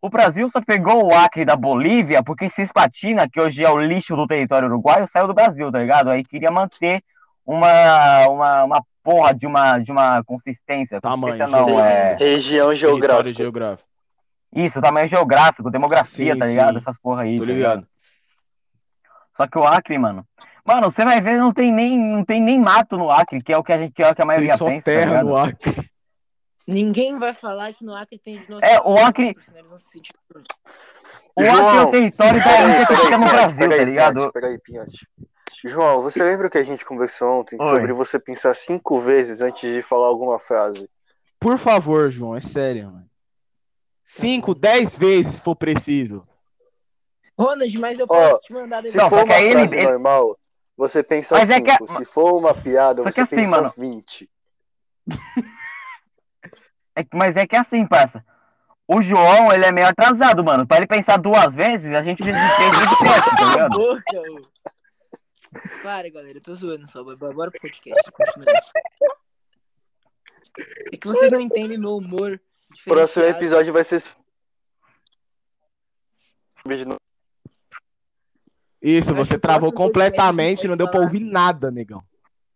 O 0.00 0.08
Brasil 0.08 0.48
só 0.48 0.60
pegou 0.60 1.06
o 1.06 1.14
Acre 1.14 1.44
da 1.44 1.54
Bolívia 1.54 2.22
porque 2.24 2.48
Cisplatina, 2.50 3.28
que 3.28 3.40
hoje 3.40 3.64
é 3.64 3.70
o 3.70 3.78
lixo 3.78 4.16
do 4.16 4.26
território 4.26 4.66
uruguaio, 4.68 5.06
saiu 5.06 5.28
do 5.28 5.34
Brasil, 5.34 5.70
tá 5.70 5.78
ligado? 5.78 6.10
Aí 6.10 6.24
queria 6.24 6.50
manter 6.50 7.02
uma, 7.46 8.26
uma, 8.28 8.64
uma 8.64 8.84
porra 9.02 9.32
de 9.32 9.46
uma, 9.46 9.78
de 9.78 9.92
uma 9.92 10.22
consistência. 10.24 11.00
Tamanho, 11.00 11.36
Consistência 11.38 11.46
não, 11.46 11.78
é. 11.84 12.16
Região 12.16 12.68
Território 12.70 12.76
geográfica. 12.76 13.32
geográfico. 13.32 13.88
Isso, 14.54 14.80
tamanho 14.82 15.08
geográfico, 15.08 15.70
demografia, 15.70 16.34
Sim, 16.34 16.38
tá 16.38 16.46
ligado? 16.46 16.72
sim. 16.72 16.76
Essas 16.78 16.98
porra 16.98 17.22
aí. 17.22 17.38
Tô 17.38 17.46
tá 17.46 17.52
ligado. 17.52 17.86
Só 19.34 19.46
que 19.46 19.56
o 19.56 19.66
Acre, 19.66 19.96
mano. 19.98 20.26
Mano, 20.64 20.90
você 20.90 21.04
vai 21.04 21.20
ver, 21.20 21.38
não 21.38 21.52
tem 21.52 21.72
nem, 21.72 21.98
não 21.98 22.24
tem 22.24 22.40
nem 22.40 22.58
mato 22.58 22.96
no 22.96 23.10
Acre, 23.10 23.42
que 23.42 23.52
é 23.52 23.58
o 23.58 23.64
que 23.64 23.72
a 23.72 23.78
gente 23.78 23.92
que 23.92 24.02
é 24.02 24.10
o 24.10 24.14
que 24.14 24.22
a 24.22 24.24
Tem 24.24 24.26
maioria 24.26 24.56
só 24.56 24.66
pensa, 24.66 24.78
tá 24.78 24.84
terra 24.84 25.06
ligado? 25.22 25.26
no 25.26 25.36
Acre. 25.36 25.90
Ninguém 26.68 27.18
vai 27.18 27.32
falar 27.32 27.72
que 27.74 27.84
no 27.84 27.94
Acre 27.94 28.18
tem 28.18 28.38
dinossauro. 28.38 28.64
É, 28.64 28.80
o 28.80 28.96
Acre- 28.96 29.34
senão 29.42 29.58
eles 29.58 29.68
vão 29.68 29.78
se 29.78 29.90
sentir- 29.90 30.14
O 31.34 31.40
Acre 31.42 31.76
é 31.78 31.80
o 31.82 31.90
território 31.90 32.44
da 32.44 32.60
Índia 32.62 32.86
que 32.86 32.96
fica 32.96 33.18
no 33.18 33.26
Brasil, 33.28 33.58
peraí, 33.68 33.78
tá 33.78 33.84
ligado? 33.84 34.32
Peraí, 34.32 34.58
Pinhote. 34.58 35.08
João, 35.64 36.02
você 36.02 36.22
lembra 36.22 36.48
que 36.48 36.58
a 36.58 36.62
gente 36.62 36.84
conversou 36.84 37.40
ontem 37.40 37.56
Oi. 37.60 37.68
sobre 37.68 37.92
você 37.92 38.18
pensar 38.20 38.54
cinco 38.54 38.98
vezes 39.00 39.40
antes 39.40 39.68
de 39.72 39.82
falar 39.82 40.06
alguma 40.06 40.38
frase? 40.38 40.88
Por 41.40 41.58
favor, 41.58 42.08
João, 42.10 42.36
é 42.36 42.40
sério, 42.40 42.86
mano. 42.92 43.10
Cinco, 44.04 44.54
dez 44.54 44.94
vezes 44.96 45.34
se 45.36 45.40
for 45.40 45.56
preciso. 45.56 46.26
Ronald, 47.38 47.78
mas 47.78 47.98
eu 47.98 48.06
posso 48.06 48.40
te 48.40 48.52
mandar 48.52 48.86
Se 48.86 48.96
Não, 48.96 49.08
for 49.08 49.20
só 49.20 49.24
que 49.24 49.32
uma 49.32 49.50
frase 49.52 49.76
ele- 49.76 49.86
normal, 49.86 50.38
você 50.88 51.02
pensa 51.02 51.36
Mas 51.36 51.48
é 51.50 51.56
cinco. 51.56 51.86
que 51.86 51.94
Se 51.96 52.04
for 52.04 52.32
uma 52.36 52.52
piada, 52.54 53.02
Só 53.04 53.10
você 53.10 53.20
assim, 53.22 53.36
pensa 53.36 53.50
mano. 53.50 53.72
20. 53.76 54.30
É 56.94 57.02
que- 57.02 57.16
mas 57.16 57.36
é 57.38 57.46
que 57.46 57.56
assim, 57.56 57.86
parça. 57.86 58.22
O 58.86 59.00
João, 59.00 59.50
ele 59.50 59.64
é 59.64 59.72
meio 59.72 59.86
atrasado, 59.86 60.44
mano. 60.44 60.66
Pra 60.66 60.76
ele 60.76 60.86
pensar 60.86 61.16
duas 61.16 61.54
vezes, 61.54 61.90
a 61.94 62.02
gente 62.02 62.22
três 62.22 62.36
vezes 62.36 62.98
quatro, 62.98 63.36
tá 63.36 63.44
ligado? 63.50 63.70
boca. 63.78 64.50
Para, 65.82 66.10
galera, 66.10 66.36
eu 66.36 66.42
tô 66.42 66.54
zoando 66.54 66.86
só. 66.90 67.02
Bora 67.02 67.50
pro 67.50 67.60
podcast. 67.62 68.02
continua. 68.12 68.52
É 70.92 70.96
que 70.98 71.06
vocês 71.06 71.30
não 71.30 71.40
entendem 71.40 71.78
meu 71.78 71.96
humor. 71.96 72.38
O 72.86 72.90
próximo 72.90 73.24
episódio 73.24 73.72
vai 73.72 73.84
ser. 73.84 74.02
Isso, 78.82 79.14
você 79.14 79.38
travou 79.38 79.72
completamente, 79.72 80.66
não 80.66 80.76
deu 80.76 80.86
pode 80.86 80.98
pra 80.98 81.00
falar. 81.00 81.12
ouvir 81.12 81.24
nada, 81.24 81.70
negão. 81.70 82.02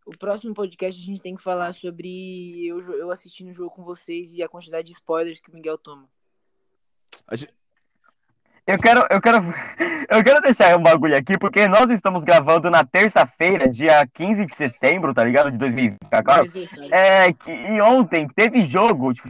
O 0.05 0.17
próximo 0.17 0.55
podcast 0.55 1.01
a 1.01 1.05
gente 1.05 1.21
tem 1.21 1.35
que 1.35 1.43
falar 1.43 1.73
sobre 1.73 2.67
eu, 2.67 2.79
eu 2.95 3.11
assistindo 3.11 3.51
o 3.51 3.55
jogo 3.55 3.71
com 3.71 3.85
vocês 3.85 4.33
e 4.33 4.43
a 4.43 4.49
quantidade 4.49 4.87
de 4.87 4.93
spoilers 4.93 5.41
que 5.41 5.51
o 5.51 5.55
Miguel 5.55 5.79
toma. 5.79 6.09
Eu 8.67 8.79
quero, 8.79 9.07
eu 9.09 9.21
quero, 9.21 9.39
eu 10.11 10.25
quero 10.25 10.41
deixar 10.41 10.77
um 10.77 10.83
bagulho 10.83 11.17
aqui, 11.17 11.39
porque 11.39 11.69
nós 11.69 11.89
estamos 11.91 12.25
gravando 12.25 12.69
na 12.69 12.85
terça-feira, 12.85 13.69
dia 13.69 14.07
15 14.13 14.47
de 14.47 14.55
setembro, 14.55 15.15
tá 15.15 15.25
ligado? 15.25 15.53
De 15.53 15.59
2020. 15.59 15.99
Agora, 16.11 16.45
sabe. 16.47 16.93
é 16.93 17.33
que 17.33 17.51
e 17.51 17.81
ontem 17.81 18.29
teve 18.29 18.63
jogo 18.63 19.13
de 19.13 19.23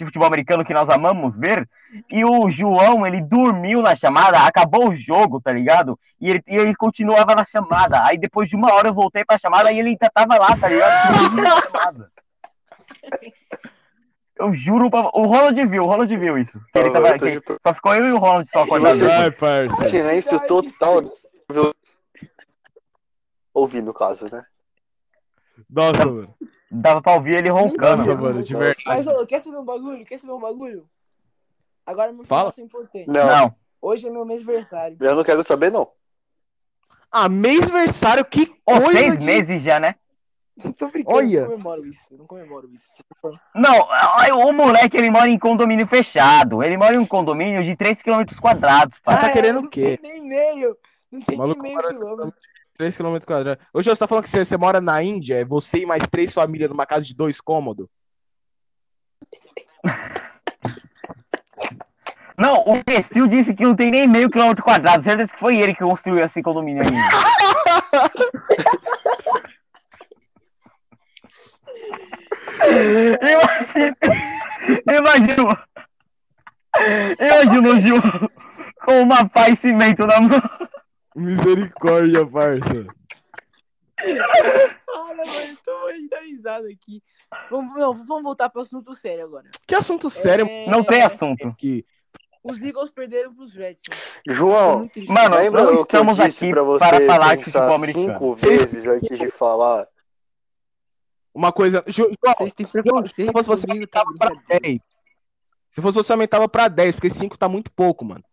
de 0.00 0.06
futebol 0.06 0.26
americano 0.26 0.64
que 0.64 0.74
nós 0.74 0.88
amamos 0.88 1.36
ver, 1.36 1.68
e 2.10 2.24
o 2.24 2.50
João, 2.50 3.06
ele 3.06 3.20
dormiu 3.20 3.82
na 3.82 3.94
chamada, 3.94 4.40
acabou 4.40 4.88
o 4.88 4.94
jogo, 4.94 5.40
tá 5.40 5.52
ligado? 5.52 5.98
E 6.20 6.30
ele, 6.30 6.42
e 6.46 6.56
ele 6.56 6.74
continuava 6.74 7.34
na 7.34 7.44
chamada. 7.44 8.04
Aí 8.04 8.18
depois 8.18 8.48
de 8.48 8.56
uma 8.56 8.72
hora 8.72 8.88
eu 8.88 8.94
voltei 8.94 9.24
pra 9.24 9.38
chamada 9.38 9.70
e 9.70 9.78
ele 9.78 9.90
ainda 9.90 10.10
tava 10.12 10.38
lá, 10.38 10.56
tá 10.56 10.68
ligado? 10.68 12.10
Eu 14.36 14.54
juro 14.54 14.90
pra... 14.90 15.00
O 15.12 15.26
Ronald 15.26 15.66
viu, 15.66 15.82
o 15.82 15.86
Ronald 15.86 16.16
viu 16.16 16.38
isso. 16.38 16.58
Ele 16.74 16.90
tava, 16.90 17.18
que 17.18 17.42
só 17.62 17.74
ficou 17.74 17.94
eu 17.94 18.06
e 18.06 18.12
o 18.12 18.16
Ronald 18.16 18.48
só 18.48 18.64
Vai, 18.64 19.30
parça. 19.30 19.84
Silêncio 19.84 20.40
total. 20.46 21.02
Ouvir, 23.52 23.82
no 23.82 23.92
caso, 23.92 24.30
né? 24.32 24.42
Nossa, 25.68 26.06
mano. 26.06 26.34
Dava 26.70 27.02
pra 27.02 27.14
ouvir 27.14 27.34
ele 27.38 27.48
roncando. 27.48 27.96
Nossa, 28.04 28.14
mano, 28.14 28.42
de 28.42 28.54
verdade. 28.54 28.82
Mas, 28.86 29.06
ô, 29.06 29.26
quer 29.26 29.40
saber 29.40 29.56
um 29.58 29.64
bagulho? 29.64 30.04
Quer 30.04 30.18
saber 30.18 30.32
um 30.32 30.40
bagulho? 30.40 30.88
Agora 31.84 32.12
uma 32.12 32.24
Fala. 32.24 32.48
informação 32.50 32.64
importante. 32.64 33.08
Não, 33.08 33.26
Não. 33.26 33.54
Hoje 33.82 34.06
é 34.06 34.10
meu 34.10 34.24
mêsversário. 34.24 34.96
eu 35.00 35.14
não 35.16 35.24
quero 35.24 35.42
saber, 35.42 35.72
não. 35.72 35.88
Ah, 37.10 37.28
mêsversário, 37.28 38.24
que 38.24 38.46
coisa 38.64 38.92
seis 38.92 39.18
de... 39.18 39.26
meses 39.26 39.62
já, 39.62 39.80
né? 39.80 39.96
Tô 40.76 40.88
brincando, 40.90 41.16
Olha. 41.16 41.38
eu 41.38 41.40
não 41.42 41.50
comemoro 41.50 41.86
isso. 41.86 42.00
Eu 42.10 42.18
não 42.18 42.26
comemoro 42.26 42.70
isso. 42.72 43.02
Não, 43.54 43.88
o 44.48 44.52
moleque 44.52 44.96
ele 44.96 45.10
mora 45.10 45.28
em 45.28 45.38
condomínio 45.38 45.86
fechado. 45.86 46.62
Ele 46.62 46.76
mora 46.76 46.94
em 46.94 46.98
um 46.98 47.06
condomínio 47.06 47.64
de 47.64 47.74
3 47.74 48.00
km 48.02 48.22
quadrados, 48.40 49.00
tá 49.00 49.14
Ah, 49.26 49.32
querendo 49.32 49.62
não 49.62 49.68
o 49.68 49.70
quê? 49.70 49.96
tem 49.96 50.20
nem 50.20 50.28
meio. 50.28 50.76
Não 51.10 51.20
tem 51.22 51.36
Maluco 51.38 51.62
nem 51.62 51.74
meio 51.74 51.88
quilômetro. 51.88 52.34
3 52.80 52.96
km 52.96 53.18
quadrados. 53.26 53.62
Ô, 53.74 53.82
Jô, 53.82 53.94
você 53.94 53.98
tá 53.98 54.06
falando 54.06 54.24
que 54.24 54.30
você, 54.30 54.42
você 54.42 54.56
mora 54.56 54.80
na 54.80 55.02
Índia, 55.02 55.40
é 55.40 55.44
você 55.44 55.80
e 55.80 55.86
mais 55.86 56.02
três 56.08 56.32
famílias 56.32 56.70
numa 56.70 56.86
casa 56.86 57.04
de 57.04 57.14
dois 57.14 57.38
cômodos? 57.38 57.86
Não, 62.38 62.64
o 62.66 62.76
imbecil 62.76 63.26
disse 63.26 63.52
que 63.52 63.62
não 63.62 63.76
tem 63.76 63.90
nem 63.90 64.08
meio 64.08 64.30
quilômetro 64.30 64.64
quadrado. 64.64 65.04
Certeza 65.04 65.30
que 65.30 65.38
foi 65.38 65.58
ele 65.58 65.74
que 65.74 65.84
construiu 65.84 66.24
esse 66.24 66.42
condomínio 66.42 66.82
aí. 66.82 66.88
Imagina, 73.20 73.96
imagina, 74.86 75.66
imagina 77.20 77.68
o 77.68 77.80
Gil 77.80 78.00
com 78.84 79.02
uma 79.02 79.28
pá 79.28 79.50
e 79.50 79.56
cimento 79.56 80.06
na 80.06 80.20
mão. 80.20 80.40
Misericórdia, 81.20 82.26
parça. 82.26 82.86
Para, 84.86 85.16
mano, 85.16 85.58
tô 85.64 85.70
risada 86.22 86.68
aqui. 86.68 87.02
Vamos, 87.50 87.74
não, 87.78 87.92
vamos 87.92 88.22
voltar 88.22 88.48
pro 88.48 88.62
assunto 88.62 88.94
sério 88.94 89.24
agora. 89.24 89.50
Que 89.66 89.74
assunto 89.74 90.08
sério 90.08 90.46
É, 90.46 90.66
Não 90.68 90.82
tem 90.82 91.02
assunto. 91.02 91.46
aqui. 91.48 91.84
Os 92.42 92.60
Eagles 92.60 92.90
perderam 92.90 93.34
pros 93.34 93.54
Redskins. 93.54 94.22
Tô 94.26 94.32
João. 94.32 94.90
Mano, 95.08 95.36
lembra 95.36 95.62
não 95.62 95.68
o 95.68 95.72
que 95.72 95.78
eu 95.96 96.00
estamos 96.00 96.16
disse 96.16 96.44
aqui 96.44 96.52
pra 96.52 96.62
você 96.62 96.88
para 96.88 97.06
falar 97.06 97.36
de 97.36 97.44
pensar 97.44 97.60
futebol 97.60 97.74
americano. 97.76 98.12
cinco 98.14 98.34
vezes 98.34 98.86
antes 98.86 99.18
de 99.18 99.30
falar? 99.30 99.86
Uma 101.34 101.52
coisa. 101.52 101.84
Vocês 101.86 102.52
têm 102.54 102.66
se 102.66 102.72
fosse 103.32 103.46
você, 103.46 103.66
tá 103.66 103.72
aumentava 103.72 104.10
pra 104.18 104.30
brincadeira. 104.30 104.60
10. 104.62 104.80
Se 105.70 105.82
fosse 105.82 105.94
você, 105.96 106.12
aumentava 106.12 106.48
pra 106.48 106.66
10, 106.68 106.94
porque 106.96 107.10
5 107.10 107.38
tá 107.38 107.48
muito 107.48 107.70
pouco, 107.70 108.04
mano. 108.04 108.24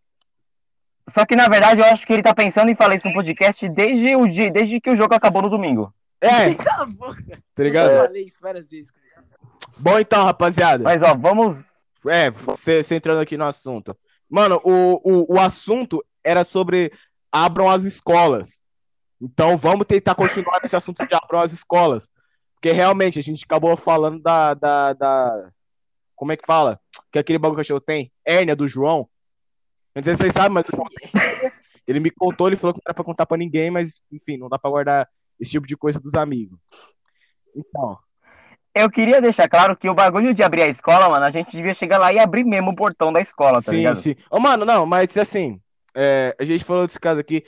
Só 1.08 1.24
que 1.26 1.34
na 1.36 1.48
verdade 1.48 1.80
eu 1.80 1.86
acho 1.86 2.06
que 2.06 2.12
ele 2.12 2.22
tá 2.22 2.34
pensando 2.34 2.70
em 2.70 2.74
falar 2.76 2.94
isso 2.96 3.08
no 3.08 3.14
podcast 3.14 3.68
desde, 3.68 4.14
o 4.16 4.26
dia, 4.28 4.50
desde 4.50 4.80
que 4.80 4.90
o 4.90 4.96
jogo 4.96 5.14
acabou 5.14 5.42
no 5.42 5.48
domingo. 5.50 5.92
É, 6.20 6.52
Cala 6.54 6.82
a 6.82 6.86
boca. 6.86 7.42
tá 7.54 7.62
ligado? 7.62 7.90
Eu 7.90 8.06
falei 8.06 8.24
isso 8.24 8.38
várias 8.40 8.70
vezes. 8.70 8.92
Bom, 9.78 9.98
então, 9.98 10.24
rapaziada. 10.24 10.82
Mas 10.82 11.02
ó, 11.02 11.14
vamos. 11.14 11.66
É, 12.06 12.30
você, 12.30 12.82
você 12.82 12.96
entrando 12.96 13.20
aqui 13.20 13.36
no 13.36 13.44
assunto. 13.44 13.96
Mano, 14.28 14.60
o, 14.64 15.00
o, 15.04 15.34
o 15.36 15.40
assunto 15.40 16.04
era 16.24 16.44
sobre 16.44 16.92
abram 17.30 17.70
as 17.70 17.84
escolas. 17.84 18.60
Então 19.20 19.56
vamos 19.56 19.86
tentar 19.86 20.14
continuar 20.14 20.60
nesse 20.62 20.76
assunto 20.76 21.06
de 21.06 21.14
abram 21.14 21.40
as 21.40 21.52
escolas. 21.52 22.08
Porque 22.54 22.72
realmente 22.72 23.18
a 23.18 23.22
gente 23.22 23.44
acabou 23.44 23.76
falando 23.76 24.20
da. 24.20 24.54
da, 24.54 24.92
da- 24.92 25.50
como 26.16 26.32
é 26.32 26.36
que 26.36 26.44
fala? 26.46 26.80
Que 27.12 27.18
aquele 27.20 27.38
bagulho 27.38 27.56
que 27.56 27.60
o 27.60 27.64
cachorro 27.64 27.80
tem? 27.80 28.10
Hérnia 28.26 28.56
do 28.56 28.66
João. 28.66 29.08
Não 29.98 30.04
sei 30.04 30.14
se 30.14 30.22
vocês 30.22 30.32
sabem, 30.32 30.50
mas 30.52 30.66
ele 31.86 32.00
me 32.00 32.10
contou, 32.10 32.46
ele 32.46 32.56
falou 32.56 32.74
que 32.74 32.78
não 32.78 32.84
era 32.86 32.94
pra 32.94 33.04
contar 33.04 33.26
pra 33.26 33.36
ninguém, 33.36 33.70
mas 33.70 34.00
enfim, 34.12 34.36
não 34.36 34.48
dá 34.48 34.58
pra 34.58 34.70
guardar 34.70 35.08
esse 35.40 35.50
tipo 35.52 35.66
de 35.66 35.76
coisa 35.76 35.98
dos 36.00 36.14
amigos. 36.14 36.58
Então, 37.54 37.98
Eu 38.74 38.88
queria 38.90 39.20
deixar 39.20 39.48
claro 39.48 39.76
que 39.76 39.88
o 39.88 39.94
bagulho 39.94 40.32
de 40.32 40.42
abrir 40.42 40.62
a 40.62 40.68
escola, 40.68 41.08
mano, 41.08 41.24
a 41.24 41.30
gente 41.30 41.50
devia 41.56 41.74
chegar 41.74 41.98
lá 41.98 42.12
e 42.12 42.18
abrir 42.18 42.44
mesmo 42.44 42.70
o 42.70 42.76
portão 42.76 43.12
da 43.12 43.20
escola, 43.20 43.60
tá 43.60 43.72
sim, 43.72 43.78
ligado? 43.78 43.96
sim. 43.96 44.14
Ô, 44.30 44.38
mano, 44.38 44.64
não, 44.64 44.86
mas 44.86 45.16
assim, 45.16 45.60
é, 45.96 46.34
a 46.38 46.44
gente 46.44 46.62
falou 46.64 46.86
desse 46.86 47.00
caso 47.00 47.18
aqui. 47.20 47.44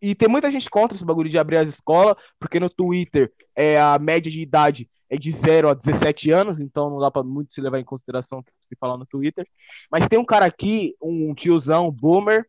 E 0.00 0.14
tem 0.14 0.28
muita 0.28 0.50
gente 0.50 0.70
contra 0.70 0.96
esse 0.96 1.04
bagulho 1.04 1.28
de 1.28 1.38
abrir 1.38 1.58
as 1.58 1.68
escolas, 1.68 2.16
porque 2.38 2.58
no 2.58 2.70
Twitter 2.70 3.30
é, 3.54 3.78
a 3.78 3.98
média 3.98 4.32
de 4.32 4.40
idade 4.40 4.88
é 5.10 5.16
de 5.16 5.30
0 5.32 5.68
a 5.68 5.74
17 5.74 6.30
anos, 6.30 6.60
então 6.60 6.88
não 6.88 7.00
dá 7.00 7.10
pra 7.10 7.24
muito 7.24 7.52
se 7.52 7.60
levar 7.60 7.80
em 7.80 7.84
consideração 7.84 8.38
o 8.38 8.42
que 8.44 8.52
se 8.62 8.76
fala 8.78 8.96
no 8.96 9.04
Twitter. 9.04 9.44
Mas 9.90 10.06
tem 10.06 10.18
um 10.18 10.24
cara 10.24 10.46
aqui, 10.46 10.94
um 11.02 11.34
tiozão, 11.34 11.88
um 11.88 11.90
boomer, 11.90 12.46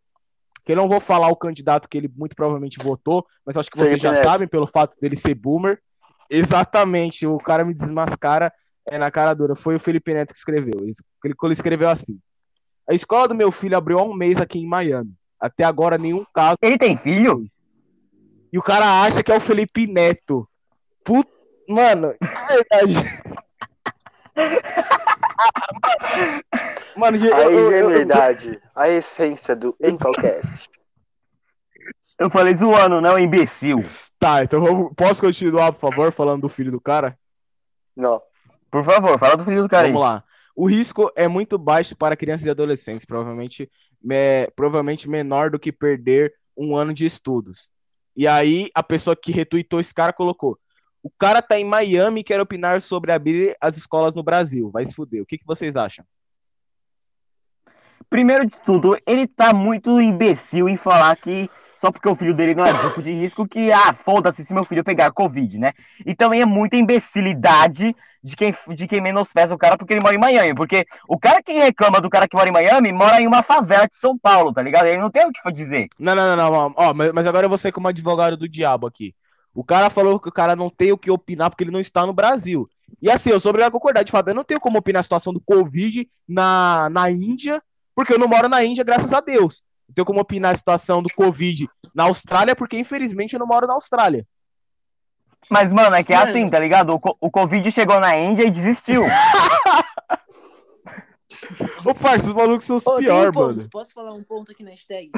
que 0.64 0.72
eu 0.72 0.76
não 0.76 0.88
vou 0.88 1.00
falar 1.00 1.28
o 1.30 1.36
candidato 1.36 1.90
que 1.90 1.98
ele 1.98 2.12
muito 2.16 2.36
provavelmente 2.36 2.78
votou, 2.78 3.26
mas 3.44 3.58
acho 3.58 3.70
que 3.70 3.80
vocês 3.80 4.00
já 4.00 4.12
Neto. 4.12 4.24
sabem 4.24 4.48
pelo 4.48 4.68
fato 4.68 4.96
dele 5.02 5.16
ser 5.16 5.34
boomer. 5.34 5.82
Exatamente, 6.30 7.26
o 7.26 7.40
cara 7.40 7.66
me 7.66 7.74
desmascara 7.74 8.54
é, 8.88 8.98
na 8.98 9.10
cara 9.10 9.34
dura. 9.34 9.56
Foi 9.56 9.76
o 9.76 9.80
Felipe 9.80 10.14
Neto 10.14 10.32
que 10.32 10.38
escreveu. 10.38 10.80
Ele, 10.82 10.94
ele 11.24 11.54
escreveu 11.54 11.90
assim. 11.90 12.20
A 12.88 12.94
escola 12.94 13.28
do 13.28 13.36
meu 13.36 13.52
filho 13.52 13.76
abriu 13.76 13.98
há 14.00 14.04
um 14.04 14.14
mês 14.14 14.40
aqui 14.40 14.60
em 14.60 14.68
Miami. 14.68 15.14
Até 15.40 15.64
agora, 15.64 15.98
nenhum 15.98 16.24
caso. 16.34 16.58
Ele 16.62 16.78
tem 16.78 16.96
filho? 16.96 17.44
E 18.54 18.58
o 18.58 18.62
cara 18.62 19.02
acha 19.02 19.24
que 19.24 19.32
é 19.32 19.36
o 19.36 19.40
Felipe 19.40 19.88
Neto. 19.88 20.48
Put... 21.04 21.28
Mano, 21.68 22.14
de 22.20 22.48
verdade. 22.48 23.22
Mano, 26.96 27.18
eu, 27.18 27.36
A 27.36 27.42
eu- 27.44 27.52
eu- 27.52 27.60
eu- 27.60 27.68
ingenuidade, 27.68 28.62
a 28.76 28.90
essência 28.90 29.56
do 29.56 29.76
Encalcast. 29.82 30.70
Eu 32.20 32.30
falei 32.30 32.56
zoando, 32.56 33.02
não, 33.02 33.18
imbecil. 33.18 33.82
Tá, 34.20 34.44
então 34.44 34.62
vamos... 34.64 34.94
posso 34.96 35.22
continuar, 35.22 35.72
por 35.74 35.80
favor, 35.80 36.12
falando 36.12 36.42
do 36.42 36.50
filho 36.50 36.72
do 36.72 36.80
cara? 36.80 37.18
Não. 37.96 38.22
Por 38.70 38.86
favor, 38.86 39.18
fala 39.18 39.38
do 39.38 39.44
filho 39.46 39.64
do 39.64 39.70
cara 39.70 39.88
aí. 39.88 39.92
Vamos 39.94 40.08
lá. 40.08 40.24
O 40.56 40.68
risco 40.70 41.12
é 41.16 41.28
muito 41.28 41.58
baixo 41.58 41.96
para 41.96 42.16
crianças 42.16 42.46
e 42.46 42.50
adolescentes, 42.50 43.06
provavelmente, 43.06 43.70
me- 44.02 44.48
provavelmente 44.56 45.10
menor 45.10 45.50
do 45.50 45.58
que 45.60 45.72
perder 45.72 46.34
um 46.56 46.76
ano 46.76 46.94
de 46.94 47.06
estudos. 47.06 47.72
E 48.16 48.28
aí, 48.28 48.70
a 48.76 48.84
pessoa 48.84 49.16
que 49.16 49.32
retweetou 49.32 49.80
esse 49.80 49.94
cara 49.94 50.14
colocou: 50.14 50.60
O 51.04 51.10
cara 51.10 51.42
tá 51.42 51.60
em 51.60 51.66
Miami 51.66 52.22
e 52.22 52.24
quer 52.24 52.40
opinar 52.40 52.82
sobre 52.82 53.12
abrir 53.12 53.56
as 53.60 53.76
escolas 53.78 54.14
no 54.14 54.24
Brasil. 54.24 54.70
Vai 54.70 54.86
se 54.86 54.94
fuder. 54.94 55.22
O 55.22 55.26
que, 55.26 55.38
que 55.38 55.46
vocês 55.46 55.76
acham? 55.76 56.06
Primeiro 58.10 58.46
de 58.46 58.60
tudo, 58.62 58.98
ele 59.08 59.26
tá 59.26 59.54
muito 59.54 60.00
imbecil 60.02 60.68
em 60.68 60.76
falar 60.76 61.16
que 61.16 61.50
só 61.82 61.92
porque 61.92 62.08
o 62.08 62.16
filho 62.16 62.36
dele 62.36 62.54
não 62.54 62.64
é 62.64 62.72
grupo 62.72 63.02
de 63.02 63.12
risco, 63.12 63.48
que, 63.48 63.72
ah, 63.72 63.92
foda-se 63.92 64.46
se 64.46 64.54
meu 64.54 64.64
filho 64.64 64.84
pegar 64.84 65.12
Covid, 65.12 65.58
né? 65.58 65.72
E 66.06 66.14
também 66.14 66.40
é 66.40 66.46
muita 66.46 66.76
imbecilidade 66.76 67.96
de 68.24 68.36
quem, 68.36 68.54
de 68.76 68.88
quem 68.88 69.02
menospreza 69.02 69.56
o 69.56 69.58
cara 69.58 69.76
porque 69.76 69.94
ele 69.94 70.02
mora 70.02 70.14
em 70.14 70.20
Miami. 70.20 70.54
Porque 70.54 70.86
o 71.08 71.18
cara 71.18 71.42
que 71.42 71.54
reclama 71.54 72.00
do 72.00 72.08
cara 72.08 72.28
que 72.28 72.36
mora 72.36 72.48
em 72.48 72.52
Miami 72.52 72.92
mora 72.92 73.20
em 73.20 73.26
uma 73.26 73.42
favela 73.42 73.88
de 73.88 73.96
São 73.96 74.16
Paulo, 74.16 74.54
tá 74.54 74.62
ligado? 74.62 74.86
Ele 74.86 75.02
não 75.02 75.10
tem 75.10 75.26
o 75.26 75.32
que 75.32 75.52
dizer. 75.52 75.88
Não, 75.98 76.14
não, 76.14 76.36
não, 76.36 76.52
não. 76.52 76.74
ó, 76.76 76.94
mas 76.94 77.26
agora 77.26 77.46
eu 77.46 77.50
vou 77.50 77.58
ser 77.58 77.72
como 77.72 77.88
advogado 77.88 78.38
do 78.38 78.48
diabo 78.48 78.86
aqui. 78.86 79.16
O 79.54 79.64
cara 79.64 79.90
falou 79.90 80.20
que 80.20 80.30
o 80.30 80.32
cara 80.32 80.56
não 80.56 80.70
tem 80.70 80.92
o 80.92 80.98
que 80.98 81.12
opinar 81.12 81.50
porque 81.50 81.64
ele 81.64 81.72
não 81.72 81.80
está 81.80 82.06
no 82.06 82.14
Brasil. 82.14 82.70
E 83.02 83.10
assim, 83.10 83.30
eu 83.30 83.40
sou 83.40 83.50
obrigado 83.50 83.70
a 83.70 83.74
concordar. 83.74 84.04
De 84.04 84.12
fato, 84.12 84.30
eu 84.30 84.36
não 84.36 84.44
tenho 84.44 84.60
como 84.60 84.78
opinar 84.78 85.02
a 85.02 85.04
situação 85.04 85.34
do 85.34 85.42
Covid 85.42 86.10
na, 86.28 86.90
na 86.90 87.10
Índia, 87.12 87.62
porque 87.96 88.14
eu 88.14 88.20
não 88.20 88.28
moro 88.28 88.48
na 88.48 88.64
Índia, 88.64 88.84
graças 88.84 89.12
a 89.12 89.20
Deus. 89.20 89.64
Não 89.88 89.96
tenho 89.96 90.06
como 90.06 90.22
opinar 90.22 90.54
a 90.54 90.56
situação 90.56 91.04
do 91.04 91.10
Covid 91.14 91.68
na 91.94 92.04
Austrália, 92.04 92.56
porque 92.56 92.78
infelizmente 92.78 93.34
eu 93.34 93.40
não 93.40 93.48
moro 93.48 93.68
na 93.68 93.74
Austrália. 93.74 94.26
Mas, 95.50 95.72
mano, 95.72 95.96
é 95.96 96.04
que 96.04 96.14
é 96.14 96.18
assim, 96.18 96.48
tá 96.48 96.60
ligado? 96.60 96.94
O, 96.94 97.00
o 97.20 97.32
Covid 97.32 97.70
chegou 97.72 98.00
na 98.00 98.18
Índia 98.18 98.44
e 98.44 98.52
desistiu. 98.52 99.04
Ô, 101.84 101.94
parça, 101.94 102.28
os 102.28 102.34
malucos 102.34 102.66
são 102.66 102.78
os 102.78 102.88
um 102.88 102.98
piores, 102.98 103.34
mano. 103.34 103.68
Posso 103.70 103.92
falar 103.94 104.14
um 104.14 104.24
ponto 104.24 104.52
aqui 104.52 104.64
na 104.64 104.72
hashtag? 104.72 105.12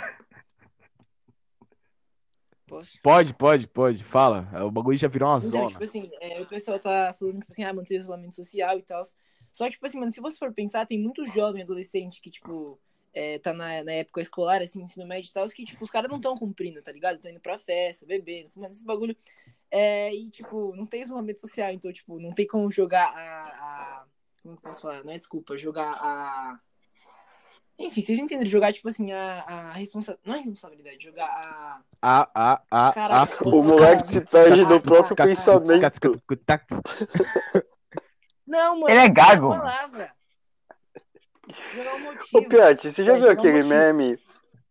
Posso? 2.74 2.92
Pode, 3.04 3.34
pode, 3.36 3.68
pode. 3.68 4.04
Fala. 4.04 4.50
O 4.66 4.72
bagulho 4.72 4.98
já 4.98 5.08
virou 5.08 5.30
uma 5.30 5.38
Então, 5.38 5.50
zona. 5.50 5.68
tipo 5.68 5.84
assim, 5.84 6.10
é, 6.20 6.42
o 6.42 6.46
pessoal 6.48 6.80
tá 6.80 7.14
falando, 7.18 7.40
tipo 7.40 7.52
assim, 7.52 7.64
ah, 7.64 7.74
manter 7.74 7.96
o 7.96 7.98
isolamento 7.98 8.36
social 8.36 8.78
e 8.78 8.82
tal. 8.82 9.04
Só 9.52 9.70
tipo 9.70 9.86
assim, 9.86 10.00
mano, 10.00 10.12
se 10.12 10.20
você 10.20 10.38
for 10.38 10.52
pensar, 10.52 10.86
tem 10.88 10.98
muito 11.00 11.24
jovem 11.26 11.62
adolescente 11.62 12.20
que, 12.20 12.32
tipo, 12.32 12.80
é, 13.14 13.38
tá 13.38 13.54
na, 13.54 13.84
na 13.84 13.92
época 13.92 14.22
escolar, 14.22 14.62
assim, 14.62 14.82
ensino 14.82 15.06
médio 15.06 15.30
e 15.30 15.32
tal, 15.34 15.48
que, 15.48 15.64
tipo, 15.64 15.84
os 15.84 15.92
caras 15.92 16.10
não 16.10 16.18
estão 16.18 16.36
cumprindo, 16.36 16.82
tá 16.82 16.92
ligado? 16.92 17.18
Estão 17.18 17.30
indo 17.30 17.40
pra 17.40 17.60
festa, 17.60 18.06
bebendo, 18.08 18.50
fumando 18.50 18.72
esse 18.72 18.84
bagulho. 18.86 19.16
É, 19.70 20.12
e, 20.14 20.32
tipo, 20.32 20.76
não 20.76 20.86
tem 20.88 21.04
isolamento 21.04 21.40
social, 21.42 21.72
então, 21.72 21.94
tipo, 21.94 22.20
não 22.20 22.32
tem 22.32 22.48
como 22.48 22.72
jogar 22.72 23.06
a. 23.16 23.20
a- 24.02 24.06
como 24.42 24.58
que 24.58 24.66
eu 24.66 24.72
posso 24.72 24.82
falar? 24.82 25.04
Não 25.04 25.14
é 25.14 25.18
desculpa, 25.20 25.56
jogar 25.58 25.92
a. 25.94 26.60
Enfim, 27.78 28.02
vocês 28.02 28.20
entenderam, 28.20 28.50
jogar, 28.50 28.72
tipo 28.72 28.88
assim, 28.88 29.12
a, 29.12 29.44
a 29.48 29.72
responsabilidade. 29.72 30.22
Não 30.26 30.36
é 30.36 30.40
responsabilidade, 30.40 31.04
jogar 31.04 31.26
a. 31.26 31.80
A, 32.02 32.30
a, 32.36 32.62
a, 32.70 33.24
a. 33.24 33.28
O 33.46 33.64
moleque 33.64 34.08
se 34.08 34.22
perde 34.22 34.62
no 34.64 34.80
próprio 34.80 35.16
pensamento. 35.16 35.82
Não, 38.46 38.80
mano. 38.80 38.90
Ele 38.90 39.00
é 39.00 39.06
a 39.06 39.08
gago. 39.08 39.54
Jogar 41.74 41.96
o 41.96 42.00
motivo. 42.00 42.38
Ô, 42.38 42.48
Piatti, 42.48 42.92
você 42.92 43.04
já 43.04 43.16
viu 43.16 43.30
aquele 43.30 43.64
meme? 43.64 44.20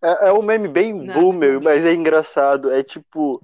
É, 0.00 0.28
é 0.28 0.32
um 0.32 0.42
meme 0.42 0.68
bem 0.68 0.92
Não, 0.94 1.14
boomer, 1.14 1.54
não 1.54 1.58
vi. 1.60 1.64
mas 1.64 1.84
é 1.84 1.92
engraçado. 1.92 2.72
É 2.72 2.82
tipo. 2.82 3.42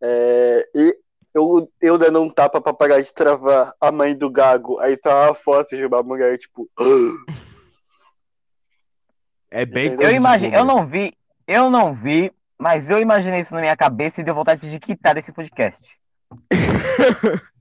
É, 0.00 0.68
e- 0.74 0.98
eu, 1.32 1.70
eu 1.82 1.98
dando 1.98 2.22
um 2.22 2.30
tapa 2.30 2.62
pra 2.62 2.72
parar 2.72 3.00
de 3.00 3.12
travar 3.12 3.74
a 3.78 3.92
mãe 3.92 4.16
do 4.16 4.30
Gago. 4.30 4.78
Aí 4.80 4.96
tá 4.96 5.26
uma 5.26 5.34
foto 5.34 5.76
de 5.76 5.84
uma 5.84 6.02
mulher, 6.02 6.38
tipo. 6.38 6.68
É 9.50 9.64
bem 9.64 9.86
Entendeu? 9.88 10.08
Eu 10.10 10.14
imagino, 10.16 10.54
eu 10.54 10.64
não 10.64 10.86
vi, 10.86 11.14
eu 11.46 11.70
não 11.70 11.94
vi, 11.94 12.32
mas 12.58 12.90
eu 12.90 12.98
imaginei 12.98 13.40
isso 13.40 13.54
na 13.54 13.60
minha 13.60 13.76
cabeça 13.76 14.20
e 14.20 14.24
deu 14.24 14.34
vontade 14.34 14.68
de 14.70 14.78
quitar 14.80 15.14
desse 15.14 15.32
podcast. 15.32 15.80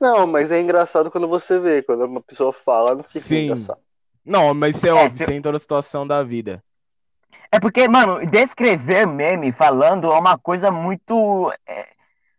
Não, 0.00 0.26
mas 0.26 0.52
é 0.52 0.60
engraçado 0.60 1.10
quando 1.10 1.26
você 1.28 1.58
vê. 1.58 1.82
Quando 1.82 2.04
uma 2.04 2.20
pessoa 2.22 2.52
fala, 2.52 2.94
não 2.94 3.02
fica 3.02 3.20
Sim. 3.20 3.44
engraçado. 3.46 3.80
Não, 4.24 4.54
mas 4.54 4.76
isso 4.76 4.86
é 4.86 4.92
óbvio, 4.92 5.18
se- 5.18 5.24
sem 5.26 5.42
toda 5.42 5.56
a 5.56 5.60
situação 5.60 6.06
da 6.06 6.22
vida. 6.22 6.62
É 7.50 7.58
porque, 7.60 7.86
mano, 7.88 8.24
descrever 8.26 9.06
meme 9.06 9.52
falando 9.52 10.12
é 10.12 10.18
uma 10.18 10.38
coisa 10.38 10.70
muito. 10.70 11.52
é, 11.66 11.88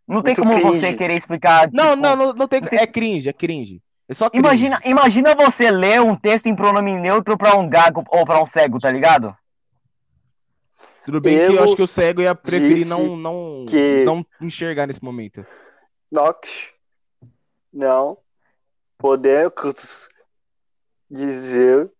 não 0.06 0.22
tem 0.22 0.34
Muito 0.36 0.42
como 0.42 0.60
cringe. 0.70 0.80
você 0.80 0.94
querer 0.94 1.14
explicar. 1.14 1.70
Não, 1.72 1.90
tipo, 1.90 2.02
não, 2.02 2.16
não, 2.16 2.32
não 2.32 2.48
tem. 2.48 2.60
É 2.72 2.86
cringe, 2.86 3.28
é 3.28 3.32
cringe. 3.32 3.82
É. 4.08 4.14
Imagina, 4.38 4.80
imagina 4.84 5.34
você 5.34 5.70
ler 5.70 6.00
um 6.00 6.14
texto 6.14 6.46
em 6.46 6.54
pronome 6.54 6.96
neutro 6.98 7.36
pra 7.36 7.56
um 7.56 7.68
gago 7.68 8.04
ou 8.08 8.24
pra 8.24 8.40
um 8.40 8.46
cego, 8.46 8.78
tá 8.78 8.90
ligado? 8.90 9.36
Tudo 11.04 11.20
bem 11.20 11.36
que 11.38 11.42
eu 11.44 11.52
Eu 11.56 11.64
acho 11.64 11.76
que 11.76 11.82
o 11.82 11.86
cego 11.86 12.20
ia 12.22 12.34
preferir 12.34 12.86
não, 12.86 13.16
não, 13.16 13.64
que- 13.68 14.04
não 14.04 14.24
enxergar 14.40 14.86
nesse 14.86 15.02
momento. 15.02 15.44
Nox. 16.10 16.72
Não. 17.72 18.18
Podemos 18.98 20.08
dizer. 21.10 21.90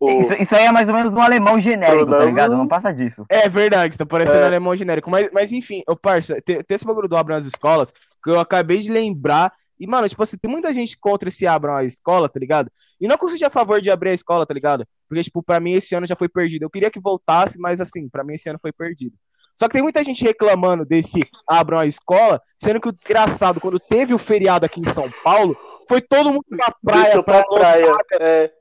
O... 0.00 0.20
Isso, 0.20 0.34
isso 0.34 0.56
aí 0.56 0.64
é 0.66 0.72
mais 0.72 0.88
ou 0.88 0.94
menos 0.94 1.14
um 1.14 1.20
alemão 1.20 1.60
genérico, 1.60 2.04
tá 2.04 2.10
Pronome- 2.10 2.26
ligado? 2.30 2.56
Não 2.56 2.66
passa 2.66 2.92
disso. 2.92 3.24
É 3.28 3.48
verdade, 3.48 3.94
você 3.94 3.98
tá 3.98 4.06
parecendo 4.06 4.38
É. 4.38 4.46
alemão 4.46 4.74
genérico. 4.74 5.08
Mas, 5.10 5.30
mas 5.32 5.52
enfim, 5.52 5.82
ô 5.86 5.94
parça, 5.94 6.40
tem, 6.42 6.62
tem 6.62 6.74
esse 6.74 6.84
bagulho 6.84 7.08
do 7.08 7.16
Abram 7.16 7.36
as 7.36 7.44
escolas 7.44 7.92
que 8.22 8.30
eu 8.30 8.40
acabei 8.40 8.78
de 8.78 8.90
lembrar. 8.90 9.52
E, 9.82 9.86
mano, 9.88 10.08
tipo 10.08 10.22
assim, 10.22 10.36
tem 10.36 10.48
muita 10.48 10.72
gente 10.72 10.96
contra 10.96 11.28
esse 11.28 11.44
Abram 11.44 11.74
a 11.74 11.82
escola, 11.82 12.28
tá 12.28 12.38
ligado? 12.38 12.70
E 13.00 13.08
não 13.08 13.18
eu 13.20 13.28
seja 13.28 13.48
a 13.48 13.50
favor 13.50 13.80
de 13.80 13.90
abrir 13.90 14.10
a 14.10 14.14
escola, 14.14 14.46
tá 14.46 14.54
ligado? 14.54 14.86
Porque, 15.08 15.24
tipo, 15.24 15.42
pra 15.42 15.58
mim 15.58 15.72
esse 15.72 15.92
ano 15.92 16.06
já 16.06 16.14
foi 16.14 16.28
perdido. 16.28 16.62
Eu 16.62 16.70
queria 16.70 16.88
que 16.88 17.00
voltasse, 17.00 17.58
mas 17.58 17.80
assim, 17.80 18.08
pra 18.08 18.22
mim 18.22 18.34
esse 18.34 18.48
ano 18.48 18.60
foi 18.62 18.70
perdido. 18.70 19.16
Só 19.56 19.66
que 19.66 19.72
tem 19.72 19.82
muita 19.82 20.04
gente 20.04 20.22
reclamando 20.22 20.84
desse 20.84 21.28
Abram 21.48 21.80
a 21.80 21.86
escola, 21.86 22.40
sendo 22.56 22.80
que 22.80 22.88
o 22.88 22.92
desgraçado, 22.92 23.60
quando 23.60 23.80
teve 23.80 24.14
o 24.14 24.18
feriado 24.18 24.64
aqui 24.64 24.80
em 24.80 24.92
São 24.92 25.10
Paulo, 25.24 25.56
foi 25.88 26.00
todo 26.00 26.30
mundo 26.30 26.44
pra 26.48 26.72
praia, 26.80 27.22
pra 27.24 27.42
pra 27.42 27.58
praia. 27.58 27.96
É. 28.20 28.52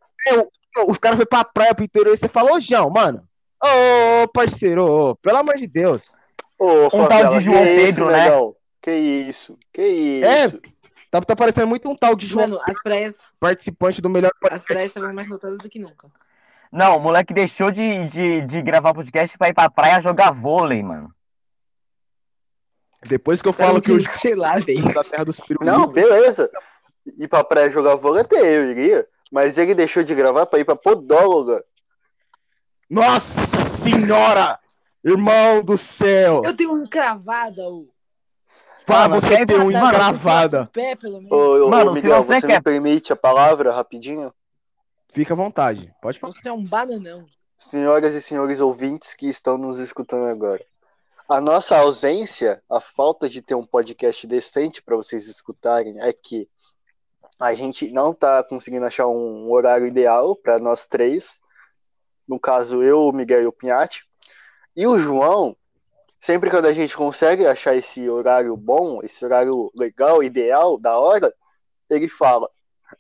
os 0.88 0.98
caras 0.98 1.18
foram 1.18 1.30
pra 1.30 1.46
praia 1.46 1.76
pro 1.76 1.86
interior 1.86 2.16
e 2.16 2.18
você 2.18 2.28
falou, 2.28 2.56
ô, 2.56 2.60
João, 2.60 2.90
mano. 2.90 3.22
Ô, 3.64 4.28
parceiro, 4.30 4.84
ô, 4.84 5.16
pelo 5.18 5.38
amor 5.38 5.56
de 5.56 5.68
Deus. 5.68 6.16
Ô, 6.58 6.88
Um 6.88 7.08
tal 7.08 7.38
de 7.38 7.42
João 7.42 7.60
que 7.64 7.76
Pedro, 7.76 7.90
isso, 7.90 8.06
né? 8.06 8.24
negão? 8.24 8.56
Que 8.82 8.92
isso? 8.92 9.60
Que 9.72 10.24
É, 10.24 10.46
isso? 10.46 10.60
Tá, 11.12 11.20
tá 11.20 11.36
parecendo 11.36 11.68
muito 11.68 11.90
um 11.90 11.96
tal 11.96 12.16
de 12.16 12.26
João, 12.26 12.48
Mano, 12.48 12.62
as 12.66 12.82
praias, 12.82 13.22
participante 13.38 14.02
do 14.02 14.10
melhor 14.10 14.32
as 14.34 14.40
podcast. 14.40 14.66
praias 14.66 14.90
estavam 14.90 15.12
mais 15.14 15.28
lotadas 15.28 15.60
do 15.60 15.70
que 15.70 15.78
nunca. 15.78 16.10
Não, 16.72 16.96
o 16.96 17.00
moleque 17.02 17.34
deixou 17.34 17.70
de, 17.70 18.08
de, 18.08 18.42
de 18.48 18.62
gravar 18.62 18.94
podcast 18.94 19.38
pra 19.38 19.50
ir 19.50 19.54
pra 19.54 19.70
praia 19.70 20.00
jogar 20.00 20.32
vôlei, 20.32 20.82
mano. 20.82 21.14
Depois 23.06 23.42
que 23.42 23.50
eu 23.50 23.54
falo 23.54 23.82
que 23.82 23.92
o 23.92 24.00
João 24.00 24.18
sei 24.20 24.36
lá, 24.36 24.58
velho. 24.58 24.94
da 24.94 25.04
terra 25.04 25.26
dos 25.26 25.38
pirulitos. 25.42 25.68
Não, 25.68 25.86
beleza. 25.86 26.50
Ir 27.18 27.28
pra 27.28 27.44
praia 27.44 27.70
jogar 27.70 27.96
vôlei 27.96 28.22
até 28.22 28.40
eu 28.40 28.72
iria. 28.72 29.06
Mas 29.30 29.58
ele 29.58 29.76
deixou 29.76 30.04
de 30.04 30.16
gravar 30.16 30.46
pra 30.46 30.60
ir 30.60 30.66
pra 30.66 30.76
podóloga. 30.76 31.64
Nossa 32.90 33.60
senhora! 33.62 34.60
Irmão 35.04 35.64
do 35.64 35.78
céu! 35.78 36.42
Eu 36.46 36.56
tenho 36.56 36.74
um 36.74 36.86
cravada, 36.88 37.64
ô. 37.64 37.88
Pra 38.92 39.08
Mano, 39.10 39.22
você 39.22 39.28
quer 39.28 39.46
ter 39.46 39.60
um 39.60 39.66
matar- 39.72 39.82
mano, 39.82 39.94
engravada. 39.96 40.70
Pé, 40.74 40.96
pelo 40.96 41.22
menos. 41.22 41.32
Ô, 41.32 41.66
ô, 41.66 41.70
Mano, 41.70 41.92
ô, 41.92 41.96
se 41.96 42.02
Miguel, 42.02 42.24
você 42.24 42.40
você, 42.40 42.48
quer- 42.48 42.58
me 42.58 42.62
permite 42.62 43.14
a 43.14 43.16
palavra 43.16 43.72
rapidinho? 43.72 44.34
Fica 45.12 45.34
à 45.34 45.38
vontade. 45.38 45.94
Pode 46.02 46.20
falar. 46.20 46.34
Você 46.34 46.48
é 46.48 46.54
um 46.54 46.64
bananão. 46.64 47.26
Senhoras 47.58 48.14
e 48.16 48.22
senhores 48.22 48.60
ouvintes 48.62 49.14
que 49.14 49.28
estão 49.28 49.58
nos 49.58 49.78
escutando 49.80 50.26
agora. 50.26 50.64
A 51.30 51.40
nossa 51.40 51.78
ausência, 51.78 52.62
a 52.70 52.80
falta 52.82 53.30
de 53.30 53.42
ter 53.42 53.56
um 53.56 53.66
podcast 53.66 54.26
decente 54.28 54.82
para 54.82 54.96
vocês 54.96 55.28
escutarem, 55.28 56.00
é 56.02 56.12
que 56.12 56.50
a 57.40 57.54
gente 57.54 57.90
não 57.92 58.12
está 58.12 58.44
conseguindo 58.44 58.86
achar 58.86 59.08
um 59.08 59.50
horário 59.52 59.88
ideal 59.88 60.36
para 60.36 60.60
nós 60.60 60.88
três. 60.88 61.40
No 62.28 62.40
caso, 62.40 62.82
eu, 62.84 63.02
o 63.08 63.12
Miguel 63.12 63.44
e 63.44 63.48
o 63.48 63.52
Pinhatti. 63.52 64.06
E 64.76 64.86
o 64.88 64.98
João, 65.00 65.56
sempre 66.22 66.50
quando 66.52 66.66
a 66.68 66.72
gente 66.72 66.96
consegue 66.96 67.46
achar 67.46 67.76
esse 67.76 68.08
horário 68.08 68.56
bom, 68.56 69.00
esse 69.04 69.26
horário 69.26 69.72
legal, 69.76 70.24
ideal, 70.24 70.78
da 70.78 70.98
hora, 70.98 71.34
ele 71.90 72.08
fala: 72.08 72.48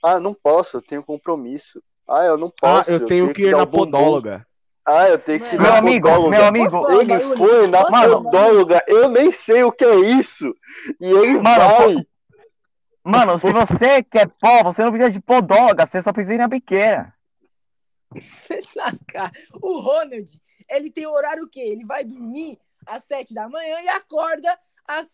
Ah, 0.03 0.19
não 0.19 0.33
posso, 0.33 0.77
eu 0.77 0.81
tenho 0.81 1.03
compromisso. 1.03 1.81
Ah, 2.09 2.25
eu 2.25 2.37
não 2.37 2.47
Ah, 2.47 2.77
posso. 2.77 2.91
eu 2.91 3.05
tenho 3.05 3.31
que 3.33 3.43
ir 3.43 3.55
na 3.55 3.65
podóloga. 3.65 4.45
Ah, 4.83 5.07
eu 5.07 5.19
tenho 5.19 5.39
que 5.39 5.55
ir 5.55 5.61
Meu 5.61 5.71
na 5.71 5.77
amigo, 5.77 6.09
podóloga. 6.09 6.29
meu 6.37 6.45
amigo, 6.45 6.81
Posso 6.81 6.91
Ele 6.99 7.19
foi 7.37 7.67
na 7.67 7.85
Posso 7.85 8.17
um 8.17 8.23
podóloga, 8.23 8.83
eu 8.87 9.07
nem 9.07 9.31
sei 9.31 9.63
o 9.63 9.71
que 9.71 9.85
é 9.85 9.95
isso. 9.95 10.53
E 10.99 11.05
ele 11.05 11.39
Mano, 11.39 11.43
vai. 11.43 11.95
Mano, 13.03 13.39
se 13.39 13.51
você 13.51 14.03
quer 14.03 14.27
pó, 14.27 14.63
você 14.63 14.83
não 14.83 14.91
precisa 14.91 15.11
de 15.11 15.21
podóloga, 15.21 15.85
você 15.85 16.01
só 16.01 16.11
precisa 16.11 16.33
ir 16.33 16.37
na 16.39 16.47
biqueira. 16.47 17.13
Vai 18.49 18.61
se 18.61 18.77
lascar. 18.77 19.31
O 19.61 19.79
Ronald, 19.79 20.29
ele 20.67 20.91
tem 20.91 21.05
horário 21.07 21.43
o 21.43 21.49
quê? 21.49 21.61
Ele 21.61 21.85
vai 21.85 22.03
dormir 22.03 22.59
às 22.85 23.03
sete 23.03 23.33
da 23.33 23.47
manhã 23.47 23.81
e 23.81 23.87
acorda 23.89 24.57
às 24.87 25.07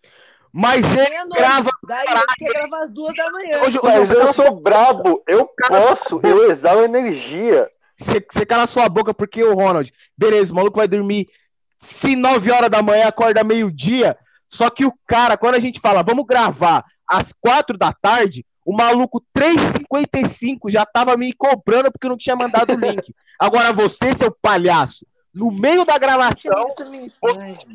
Mas 0.51 0.85
ele 0.85 1.29
grava. 1.35 1.69
Daí 1.87 2.05
ele 2.07 2.21
quer 2.37 2.53
gravar 2.53 2.83
às 2.83 2.91
duas 2.91 3.15
da 3.15 3.29
manhã. 3.31 3.57
Hoje, 3.57 3.77
hoje 3.77 3.79
Mas 3.83 4.11
eu 4.11 4.21
eu 4.21 4.33
sou 4.33 4.59
brabo, 4.59 5.23
eu 5.27 5.49
posso, 5.67 6.19
eu 6.23 6.49
exalo 6.49 6.83
energia. 6.83 7.67
Você, 7.97 8.23
você 8.29 8.45
cala 8.45 8.67
sua 8.67 8.87
boca 8.87 9.13
porque 9.13 9.43
o 9.43 9.55
Ronald, 9.55 9.91
beleza, 10.15 10.53
o 10.53 10.55
maluco 10.55 10.77
vai 10.77 10.87
dormir 10.87 11.27
se 11.79 12.15
9 12.15 12.51
horas 12.51 12.69
da 12.69 12.81
manhã, 12.81 13.07
acorda 13.07 13.43
meio-dia. 13.43 14.17
Só 14.47 14.69
que 14.69 14.85
o 14.85 14.93
cara, 15.05 15.37
quando 15.37 15.55
a 15.55 15.59
gente 15.59 15.79
fala, 15.79 16.03
vamos 16.03 16.25
gravar 16.25 16.85
às 17.07 17.33
4 17.33 17.77
da 17.77 17.91
tarde, 17.93 18.45
o 18.65 18.75
maluco 18.75 19.23
3h55 19.35 20.69
já 20.69 20.85
tava 20.85 21.15
me 21.15 21.33
cobrando 21.33 21.91
porque 21.91 22.05
eu 22.05 22.09
não 22.09 22.17
tinha 22.17 22.35
mandado 22.35 22.73
o 22.73 22.79
link. 22.79 23.13
Agora 23.39 23.71
você, 23.71 24.13
seu 24.13 24.31
palhaço, 24.41 25.05
no 25.37 25.51
meio 25.51 25.85
da 25.85 25.97
gravação, 25.97 26.65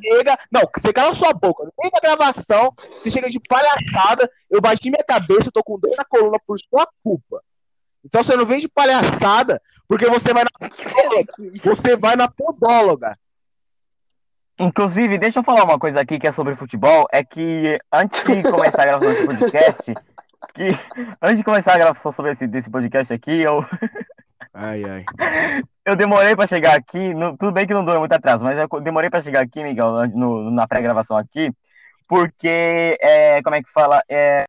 chega. 0.02 0.38
Não, 0.50 0.62
você 0.76 0.92
cala 0.92 1.14
sua 1.14 1.32
boca. 1.32 1.64
No 1.64 1.72
meio 1.78 1.92
da 1.92 2.00
gravação, 2.00 2.74
você 3.00 3.10
chega 3.10 3.30
de 3.30 3.38
palhaçada, 3.38 4.30
eu 4.50 4.60
bati 4.60 4.90
minha 4.90 5.04
cabeça, 5.04 5.48
eu 5.48 5.52
tô 5.52 5.62
com 5.62 5.78
dor 5.78 5.94
na 5.96 6.04
coluna 6.04 6.38
por 6.44 6.58
sua 6.58 6.86
culpa. 7.04 7.42
Então 8.04 8.22
você 8.22 8.36
não 8.36 8.44
vem 8.44 8.58
de 8.58 8.68
palhaçada, 8.68 9.62
porque 9.86 10.06
você 10.06 10.32
vai 10.34 10.42
na 10.44 10.50
você 11.62 11.96
vai 11.96 12.16
na 12.16 12.28
podóloga. 12.28 13.16
Inclusive, 14.58 15.18
deixa 15.18 15.38
eu 15.38 15.44
falar 15.44 15.64
uma 15.64 15.78
coisa 15.78 16.00
aqui 16.00 16.18
que 16.18 16.26
é 16.26 16.32
sobre 16.32 16.56
futebol, 16.56 17.06
é 17.12 17.24
que 17.24 17.78
antes 17.92 18.22
de 18.24 18.42
começar 18.42 18.82
a 18.82 18.86
gravação 18.86 19.12
desse 19.12 19.26
podcast, 19.26 19.94
que 20.54 20.78
antes 21.22 21.38
de 21.38 21.44
começar 21.44 21.74
a 21.74 21.78
gravação 21.78 22.12
sobre 22.12 22.32
esse 22.32 22.46
desse 22.46 22.68
podcast 22.68 23.12
aqui, 23.12 23.40
eu, 23.40 23.64
Ai, 24.54 24.84
ai. 24.84 25.04
eu 25.84 25.96
demorei 25.96 26.36
pra 26.36 26.46
chegar 26.46 26.76
aqui, 26.76 27.14
no- 27.14 27.36
tudo 27.36 27.52
bem 27.52 27.66
que 27.66 27.72
não 27.74 27.84
deu 27.84 27.98
muito 27.98 28.12
atraso, 28.12 28.44
mas 28.44 28.58
eu 28.58 28.80
demorei 28.80 29.08
pra 29.08 29.22
chegar 29.22 29.40
aqui, 29.40 29.62
Miguel, 29.62 30.06
no- 30.08 30.50
na 30.50 30.66
pré-gravação 30.68 31.16
aqui, 31.16 31.50
porque, 32.06 32.98
é, 33.00 33.42
como 33.42 33.56
é 33.56 33.62
que 33.62 33.70
fala? 33.72 34.02
É, 34.08 34.44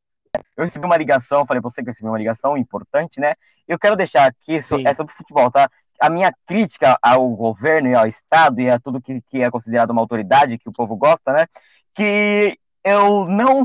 eu 0.58 0.64
recebi 0.66 0.86
uma 0.86 0.98
ligação, 0.98 1.46
falei 1.46 1.62
pra 1.62 1.70
você 1.70 1.82
que 1.82 1.90
eu 1.90 1.92
recebi 1.92 2.08
uma 2.10 2.18
ligação 2.18 2.58
importante, 2.58 3.20
né? 3.20 3.34
Eu 3.68 3.80
quero 3.80 3.96
deixar 3.96 4.26
aqui, 4.28 4.62
so, 4.62 4.76
é 4.86 4.94
sobre 4.94 5.14
futebol, 5.14 5.50
tá? 5.50 5.70
A 6.02 6.10
minha 6.10 6.34
crítica 6.46 6.98
ao 7.02 7.30
governo 7.30 7.88
e 7.88 7.96
ao 7.96 8.06
Estado 8.06 8.60
e 8.60 8.70
a 8.70 8.78
tudo 8.80 9.02
que, 9.02 9.22
que 9.30 9.42
é 9.42 9.50
considerado 9.50 9.92
uma 9.92 10.02
autoridade 10.02 10.58
que 10.58 10.68
o 10.68 10.74
povo 10.74 10.98
gosta, 10.98 11.32
né? 11.32 11.48
Que 11.96 12.58
eu 12.84 13.26
não, 13.26 13.64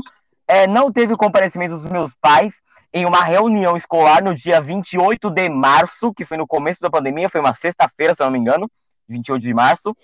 é, 0.49 0.65
não 0.65 0.91
teve 0.91 1.13
o 1.13 1.17
comparecimento 1.17 1.75
dos 1.75 1.85
meus 1.85 2.11
pais 2.15 2.63
em 2.91 3.05
uma 3.05 3.23
reunião 3.23 3.77
escolar 3.77 4.23
no 4.23 4.33
dia 4.33 4.59
28 4.59 5.29
de 5.29 5.47
março, 5.47 6.11
que 6.11 6.25
foi 6.25 6.37
no 6.37 6.47
começo 6.47 6.81
da 6.81 6.89
pandemia, 6.89 7.29
foi 7.29 7.39
uma 7.39 7.53
sexta-feira, 7.53 8.15
se 8.15 8.23
eu 8.23 8.25
não 8.25 8.31
me 8.31 8.39
engano, 8.39 8.69
28 9.07 9.43
de 9.43 9.53
março, 9.53 9.95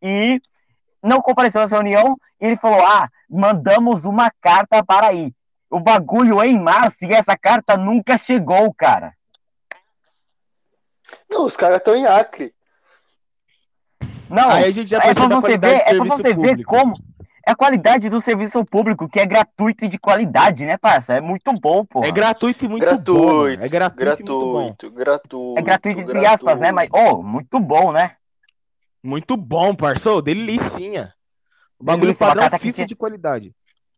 e 0.00 0.40
não 1.02 1.20
compareceu 1.20 1.60
nessa 1.60 1.74
reunião, 1.74 2.16
e 2.40 2.46
ele 2.46 2.56
falou, 2.56 2.80
ah, 2.86 3.08
mandamos 3.28 4.04
uma 4.04 4.30
carta 4.40 4.84
para 4.84 5.12
ir. 5.12 5.34
O 5.68 5.80
bagulho 5.80 6.40
é 6.40 6.46
em 6.46 6.60
março 6.60 7.04
e 7.04 7.12
essa 7.12 7.36
carta 7.36 7.76
nunca 7.76 8.16
chegou, 8.16 8.72
cara. 8.72 9.12
Não, 11.28 11.44
os 11.44 11.56
caras 11.56 11.78
estão 11.78 11.96
em 11.96 12.06
Acre. 12.06 12.54
Não, 14.30 14.48
Aí 14.50 14.64
a 14.64 14.70
gente 14.70 14.88
já 14.88 14.98
é 14.98 15.12
tá 15.12 15.14
pra 15.14 15.26
da 15.26 15.40
você 15.40 15.58
ver, 15.58 15.74
é 15.74 15.78
pra 15.80 15.90
serviço 15.90 16.16
você 16.18 16.22
ver 16.22 16.34
público. 16.34 16.70
como 16.70 17.07
é 17.48 17.52
a 17.52 17.56
qualidade 17.56 18.10
do 18.10 18.20
serviço 18.20 18.62
público, 18.64 19.08
que 19.08 19.18
é 19.18 19.24
gratuito 19.24 19.84
e 19.84 19.88
de 19.88 19.98
qualidade, 19.98 20.66
né, 20.66 20.76
parça? 20.76 21.14
É 21.14 21.20
muito 21.20 21.50
bom, 21.54 21.84
pô. 21.84 22.04
É 22.04 22.12
gratuito 22.12 22.64
e 22.64 22.68
muito 22.68 22.82
Gratuito, 22.82 23.14
bom. 23.14 23.42
mano. 23.44 23.64
É 23.64 23.68
gratuito, 23.68 24.02
e 24.02 24.06
muito 24.06 24.26
bom. 24.26 24.52
Gratuito, 24.66 24.90
gratuito. 24.90 25.54
É 25.58 25.62
gratuito 25.62 26.00
entre 26.00 26.26
aspas, 26.26 26.60
né? 26.60 26.72
Mas, 26.72 26.90
oh, 26.92 27.22
muito 27.22 27.58
bom, 27.58 27.90
né? 27.90 28.12
Muito 29.02 29.34
bom, 29.36 29.74
parceiro. 29.74 30.20
Delicinha. 30.20 31.14
O 31.78 31.84
bagulho 31.84 32.06
Delícia, 32.06 32.26
padrão 32.26 32.50
FIFA 32.58 32.72
tinha- 32.72 32.86
de 32.86 32.96
qualidade. 32.96 33.54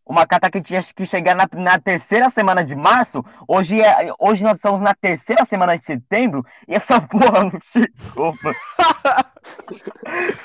Uma 0.06 0.26
carta 0.26 0.50
que 0.50 0.60
tinha 0.60 0.82
que 0.82 1.06
chegar 1.06 1.34
na, 1.34 1.48
na 1.54 1.78
terceira 1.78 2.30
semana 2.30 2.62
de 2.64 2.74
março. 2.76 3.24
Hoje, 3.48 3.80
é, 3.80 4.12
hoje 4.18 4.42
nós 4.44 4.56
estamos 4.56 4.80
na 4.80 4.94
terceira 4.94 5.44
semana 5.44 5.76
de 5.78 5.84
setembro 5.84 6.44
e 6.68 6.74
essa 6.74 7.00
porra 7.02 7.44
não 7.44 7.58
chegou. 7.72 8.32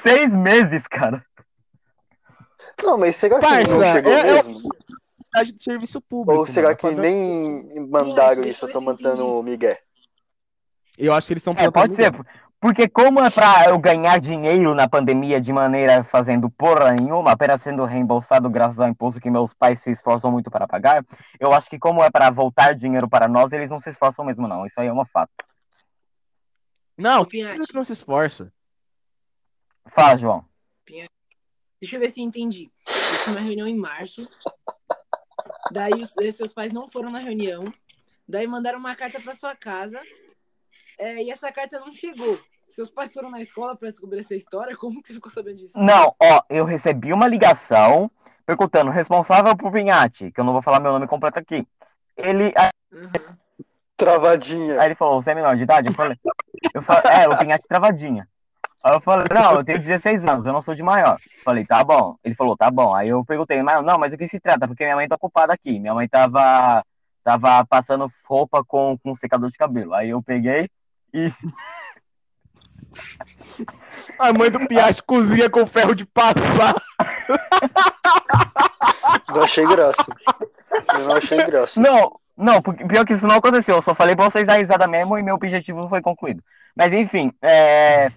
Seis 0.02 0.34
meses, 0.36 0.88
cara. 0.88 1.24
Não, 2.84 2.98
mas 2.98 3.16
será 3.16 3.36
que 3.36 3.42
Parça, 3.42 3.78
não 3.78 3.86
chegou 3.86 4.12
é- 4.14 4.20
é- 4.20 4.34
mesmo? 4.34 4.60
Do 5.36 5.60
serviço 5.62 6.00
público. 6.00 6.40
Ou 6.40 6.48
será 6.48 6.70
mano. 6.70 6.78
que 6.78 6.92
nem 6.96 7.90
mandaram 7.90 8.42
Deixa 8.42 8.50
isso, 8.50 8.66
eu 8.66 8.72
tô 8.72 8.80
mandando 8.80 9.28
o 9.28 9.44
Miguel. 9.44 9.78
Eu 10.98 11.14
acho 11.14 11.28
que 11.28 11.34
eles 11.34 11.42
estão 11.42 11.54
É, 11.58 11.70
pode 11.70 11.94
ser. 11.94 12.14
Porque 12.60 12.88
como 12.88 13.20
é 13.20 13.30
pra 13.30 13.66
eu 13.68 13.78
ganhar 13.78 14.20
dinheiro 14.20 14.74
na 14.74 14.88
pandemia 14.88 15.40
de 15.40 15.52
maneira 15.52 16.02
fazendo 16.04 16.50
porra 16.50 16.94
nenhuma, 16.94 17.34
apenas 17.34 17.62
sendo 17.62 17.84
reembolsado 17.84 18.50
graças 18.50 18.80
ao 18.80 18.88
imposto 18.88 19.20
que 19.20 19.30
meus 19.30 19.54
pais 19.54 19.82
se 19.82 19.92
esforçam 19.92 20.32
muito 20.32 20.50
para 20.50 20.66
pagar, 20.66 21.06
eu 21.40 21.54
acho 21.54 21.70
que 21.70 21.78
como 21.78 22.04
é 22.04 22.10
para 22.10 22.32
voltar 22.32 22.74
dinheiro 22.74 23.08
para 23.08 23.28
nós, 23.28 23.52
eles 23.52 23.70
não 23.70 23.80
se 23.80 23.90
esforçam 23.90 24.26
mesmo 24.26 24.48
não. 24.48 24.66
Isso 24.66 24.80
aí 24.80 24.88
é 24.88 24.92
uma 24.92 25.06
fato. 25.06 25.32
Não, 26.98 27.26
Pinhatti. 27.26 27.60
você 27.60 27.74
não 27.74 27.84
se 27.84 27.94
esforça. 27.94 28.52
Fala, 29.88 30.18
João. 30.18 30.46
Deixa 31.82 31.96
eu 31.96 32.00
ver 32.00 32.10
se 32.10 32.22
eu 32.22 32.26
entendi. 32.26 32.72
Eu 32.88 33.24
tinha 33.24 33.36
uma 33.36 33.42
reunião 33.46 33.68
em 33.68 33.78
março. 33.78 34.28
Daí 35.72 35.94
os, 35.94 36.16
eh, 36.18 36.32
seus 36.32 36.54
pais 36.54 36.72
não 36.72 36.88
foram 36.88 37.12
na 37.12 37.20
reunião. 37.20 37.64
Daí 38.28 38.48
mandaram 38.48 38.80
uma 38.80 38.96
carta 38.96 39.20
pra 39.20 39.36
sua 39.36 39.56
casa. 39.56 40.02
é, 40.98 41.24
e 41.24 41.30
essa 41.32 41.52
carta 41.52 41.80
não 41.80 41.92
chegou. 41.92 42.40
Seus 42.70 42.90
pais 42.90 43.14
foram 43.14 43.30
na 43.30 43.42
escola 43.42 43.76
pra 43.76 43.90
descobrir 43.90 44.20
essa 44.20 44.36
história? 44.36 44.76
Como 44.78 45.02
que 45.02 45.10
você 45.10 45.14
ficou 45.16 45.32
sabendo 45.32 45.58
disso? 45.58 45.78
Não, 45.78 46.16
ó, 46.20 46.42
eu 46.50 46.66
recebi 46.66 47.14
uma 47.14 47.28
ligação 47.28 48.10
perguntando, 48.46 48.92
responsável 48.92 49.56
por 49.58 49.72
Vinhate, 49.72 50.32
que 50.32 50.40
eu 50.40 50.44
não 50.44 50.54
vou 50.54 50.62
falar 50.62 50.80
meu 50.80 50.92
nome 50.92 51.08
completo 51.08 51.40
aqui. 51.40 51.68
Ele, 52.16 52.54
Uhum. 52.92 53.12
Travadinha. 53.98 54.80
Aí 54.80 54.88
ele 54.88 54.96
falou, 54.96 55.22
você 55.22 55.32
é 55.32 55.36
menor 55.36 55.56
de 55.56 55.64
idade? 55.64 55.88
Eu 55.88 55.94
falei, 55.94 56.18
eu 56.74 56.82
falei 56.82 57.12
é, 57.12 57.28
o 57.30 57.38
Pinhate 57.38 57.68
travadinha. 57.68 58.28
Aí 58.86 58.94
eu 58.94 59.02
falei, 59.02 59.26
não, 59.34 59.56
eu 59.56 59.64
tenho 59.64 59.80
16 59.80 60.24
anos, 60.26 60.46
eu 60.46 60.54
não 60.54 60.62
sou 60.62 60.76
de 60.76 60.84
maior. 60.84 61.20
Falei, 61.44 61.66
tá 61.66 61.84
bom. 61.84 62.18
Ele 62.24 62.36
falou, 62.36 62.56
tá 62.56 62.70
bom. 62.70 62.94
Aí 62.94 63.10
eu 63.10 63.26
perguntei, 63.26 63.60
mas 63.64 63.84
não, 63.84 63.98
mas 63.98 64.14
o 64.14 64.18
que 64.18 64.28
se 64.28 64.40
trata? 64.40 64.68
Porque 64.68 64.84
minha 64.84 64.96
mãe 64.96 65.08
tá 65.08 65.16
ocupada 65.16 65.52
aqui. 65.52 65.80
Minha 65.80 65.96
mãe 65.96 66.08
tava, 66.08 66.86
tava 67.24 67.66
passando 67.66 68.12
roupa 68.24 68.64
com, 68.64 68.96
com 69.00 69.16
secador 69.16 69.50
de 69.50 69.58
cabelo. 69.58 69.96
Aí 69.96 70.12
eu 70.12 70.22
peguei 70.22 70.70
e. 71.12 71.34
A 74.20 74.32
mãe 74.32 74.52
do 74.52 74.68
Piache 74.68 75.02
cozinha 75.02 75.50
com 75.50 75.66
ferro 75.66 75.96
de 75.96 76.06
passar. 76.06 76.76
Não 79.34 79.42
achei 79.42 79.66
graça. 79.66 80.06
Eu 80.94 81.08
não 81.08 81.16
achei 81.16 81.44
graça. 81.44 81.82
Não, 81.82 82.20
não, 82.38 82.62
porque 82.62 82.86
pior 82.86 83.06
que 83.06 83.14
isso 83.14 83.28
não 83.28 83.36
aconteceu. 83.36 83.76
Eu 83.76 83.82
só 83.82 83.94
falei 83.94 84.16
pra 84.16 84.30
vocês 84.30 84.48
dar 84.48 84.58
risada 84.58 84.88
mesmo 84.88 85.18
e 85.18 85.24
meu 85.24 85.36
objetivo 85.36 85.82
não 85.82 85.90
foi 85.90 86.02
concluído. 86.02 86.42
Mas 86.76 86.94
enfim, 86.94 87.34
é, 87.42 88.12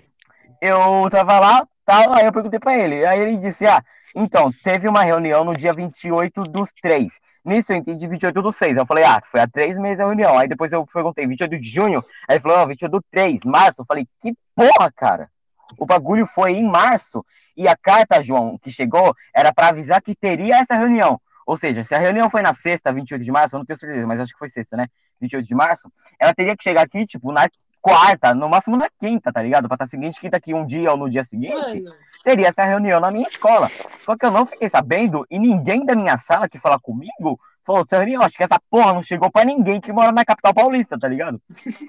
eu 0.60 1.08
tava 1.10 1.38
lá, 1.38 1.66
tal, 1.84 2.12
aí 2.12 2.26
eu 2.26 2.32
perguntei 2.32 2.58
pra 2.58 2.76
ele. 2.76 3.04
Aí 3.04 3.20
ele 3.20 3.36
disse: 3.36 3.66
Ah, 3.66 3.82
então, 4.14 4.50
teve 4.64 4.88
uma 4.88 5.02
reunião 5.02 5.44
no 5.44 5.56
dia 5.56 5.72
28 5.72 6.42
dos 6.44 6.72
3. 6.80 7.20
Nisso 7.44 7.72
eu 7.72 7.76
entendi 7.76 8.06
28 8.06 8.42
do 8.42 8.52
6. 8.52 8.76
Eu 8.76 8.86
falei, 8.86 9.04
ah, 9.04 9.22
foi 9.30 9.40
há 9.40 9.48
três 9.48 9.78
meses 9.78 10.00
a 10.00 10.04
reunião. 10.04 10.38
Aí 10.38 10.48
depois 10.48 10.72
eu 10.72 10.86
perguntei, 10.86 11.26
28 11.26 11.58
de 11.58 11.68
junho? 11.68 12.04
Aí 12.28 12.36
ele 12.36 12.40
falou, 12.40 12.58
não, 12.58 12.66
28 12.66 12.90
do 12.90 13.02
3, 13.10 13.44
março. 13.44 13.80
Eu 13.80 13.86
falei, 13.86 14.06
que 14.20 14.34
porra, 14.54 14.92
cara? 14.92 15.30
O 15.78 15.86
bagulho 15.86 16.26
foi 16.26 16.52
em 16.52 16.68
março. 16.68 17.24
E 17.56 17.66
a 17.66 17.76
carta, 17.76 18.22
João, 18.22 18.58
que 18.58 18.70
chegou, 18.70 19.14
era 19.34 19.52
pra 19.52 19.68
avisar 19.68 20.00
que 20.02 20.14
teria 20.14 20.58
essa 20.58 20.74
reunião. 20.74 21.20
Ou 21.46 21.56
seja, 21.56 21.82
se 21.82 21.94
a 21.94 21.98
reunião 21.98 22.28
foi 22.28 22.42
na 22.42 22.52
sexta, 22.52 22.92
28 22.92 23.24
de 23.24 23.32
março, 23.32 23.56
eu 23.56 23.58
não 23.58 23.66
tenho 23.66 23.78
certeza, 23.78 24.06
mas 24.06 24.20
acho 24.20 24.32
que 24.32 24.38
foi 24.38 24.48
sexta, 24.48 24.76
né? 24.76 24.86
28 25.20 25.46
de 25.46 25.54
março, 25.54 25.90
ela 26.18 26.34
teria 26.34 26.56
que 26.56 26.62
chegar 26.62 26.82
aqui, 26.82 27.06
tipo, 27.06 27.32
na 27.32 27.48
quarta, 27.80 28.34
no 28.34 28.48
máximo 28.48 28.76
na 28.76 28.88
quinta, 28.98 29.32
tá 29.32 29.42
ligado? 29.42 29.68
Pra 29.68 29.74
estar 29.76 29.86
seguinte, 29.86 30.20
quinta 30.20 30.36
aqui 30.36 30.52
um 30.54 30.64
dia 30.66 30.90
ou 30.90 30.96
no 30.96 31.08
dia 31.10 31.24
seguinte, 31.24 31.54
Mano, 31.82 31.94
teria 32.24 32.48
essa 32.48 32.64
reunião 32.64 33.00
na 33.00 33.10
minha 33.10 33.26
escola. 33.26 33.68
Só 34.02 34.16
que 34.16 34.24
eu 34.26 34.30
não 34.30 34.46
fiquei 34.46 34.68
sabendo 34.68 35.26
e 35.30 35.38
ninguém 35.38 35.84
da 35.84 35.94
minha 35.94 36.18
sala 36.18 36.48
que 36.48 36.58
fala 36.58 36.78
comigo 36.78 37.38
falou, 37.64 37.86
seu 37.86 38.00
acho 38.22 38.34
que 38.36 38.42
essa 38.42 38.58
porra 38.70 38.94
não 38.94 39.02
chegou 39.02 39.30
pra 39.30 39.44
ninguém 39.44 39.78
que 39.80 39.92
mora 39.92 40.10
na 40.10 40.24
capital 40.24 40.54
paulista, 40.54 40.98
tá 40.98 41.06
ligado? 41.06 41.40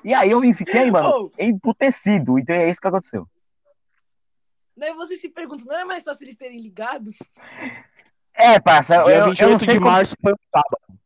E 0.04 0.13
aí 0.13 0.30
eu 0.32 0.41
fiquei, 0.54 0.89
mano, 0.91 1.10
Oh. 1.10 1.32
emputecido. 1.41 2.38
Então 2.38 2.54
é 2.56 2.69
isso 2.69 2.82
que 2.82 2.88
aconteceu. 2.88 3.25
daí 4.75 4.93
você 4.93 5.15
se 5.15 5.30
pergunta, 5.30 5.63
não 5.65 5.78
é 5.80 5.86
mais 5.86 6.04
fácil 6.04 6.25
eles 6.25 6.36
terem 6.36 6.60
ligado? 6.60 7.12
É, 8.34 8.60
parça, 8.60 8.95
eu, 8.95 9.06
Dia 9.06 9.13
eu 9.15 9.19
não 9.21 9.30
28 9.58 9.60
sei 9.60 9.67
de 9.69 9.80
como- 9.80 9.91
março 9.91 10.15
foi 10.21 10.34
um 10.34 10.38
sábado. 10.52 10.99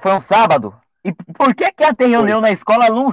Foi 0.00 0.12
um 0.14 0.20
sábado? 0.20 0.80
E 1.04 1.12
por 1.12 1.54
que 1.54 1.70
que 1.72 1.82
ia 1.82 1.94
ter 1.94 2.06
reunião 2.06 2.40
na 2.40 2.50
escola 2.50 2.88
num 2.88 3.08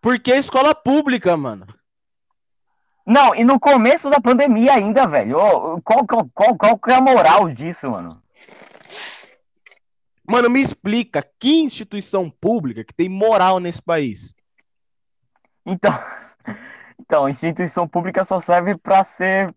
Porque 0.00 0.32
é 0.32 0.38
escola 0.38 0.74
pública, 0.74 1.36
mano. 1.36 1.66
Não, 3.06 3.34
e 3.34 3.44
no 3.44 3.58
começo 3.58 4.08
da 4.08 4.20
pandemia 4.20 4.74
ainda, 4.74 5.06
velho. 5.06 5.38
Ô, 5.38 5.82
Qual, 5.82 6.06
qual, 6.06 6.30
qual, 6.32 6.56
qual 6.56 6.78
que 6.78 6.90
é 6.90 6.94
a 6.94 7.00
moral 7.00 7.50
disso, 7.50 7.90
mano? 7.90 8.22
Mano, 10.26 10.48
me 10.48 10.60
explica 10.60 11.28
que 11.40 11.60
instituição 11.60 12.30
pública 12.30 12.84
que 12.84 12.94
tem 12.94 13.08
moral 13.08 13.58
nesse 13.58 13.82
país? 13.82 14.32
Então, 15.66 15.92
então, 17.00 17.28
instituição 17.28 17.88
pública 17.88 18.24
só 18.24 18.38
serve 18.38 18.78
pra 18.78 19.02
ser 19.02 19.52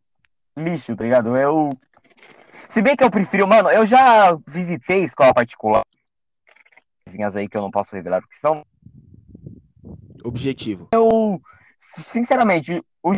lixo, 0.58 0.96
tá 0.96 1.04
ligado? 1.04 1.38
Eu. 1.38 1.70
Se 2.70 2.82
bem 2.82 2.96
que 2.96 3.04
eu 3.04 3.12
prefiro, 3.12 3.48
mano, 3.48 3.70
eu 3.70 3.86
já 3.86 4.36
visitei 4.48 5.04
escola 5.04 5.32
particular. 5.32 5.84
Aí 7.36 7.48
que 7.48 7.56
eu 7.56 7.62
não 7.62 7.70
posso 7.70 7.96
revelar 7.96 8.22
porque 8.22 8.38
são. 8.38 8.66
Objetivo. 10.24 10.90
Sinceramente, 11.80 12.82
o 13.04 13.12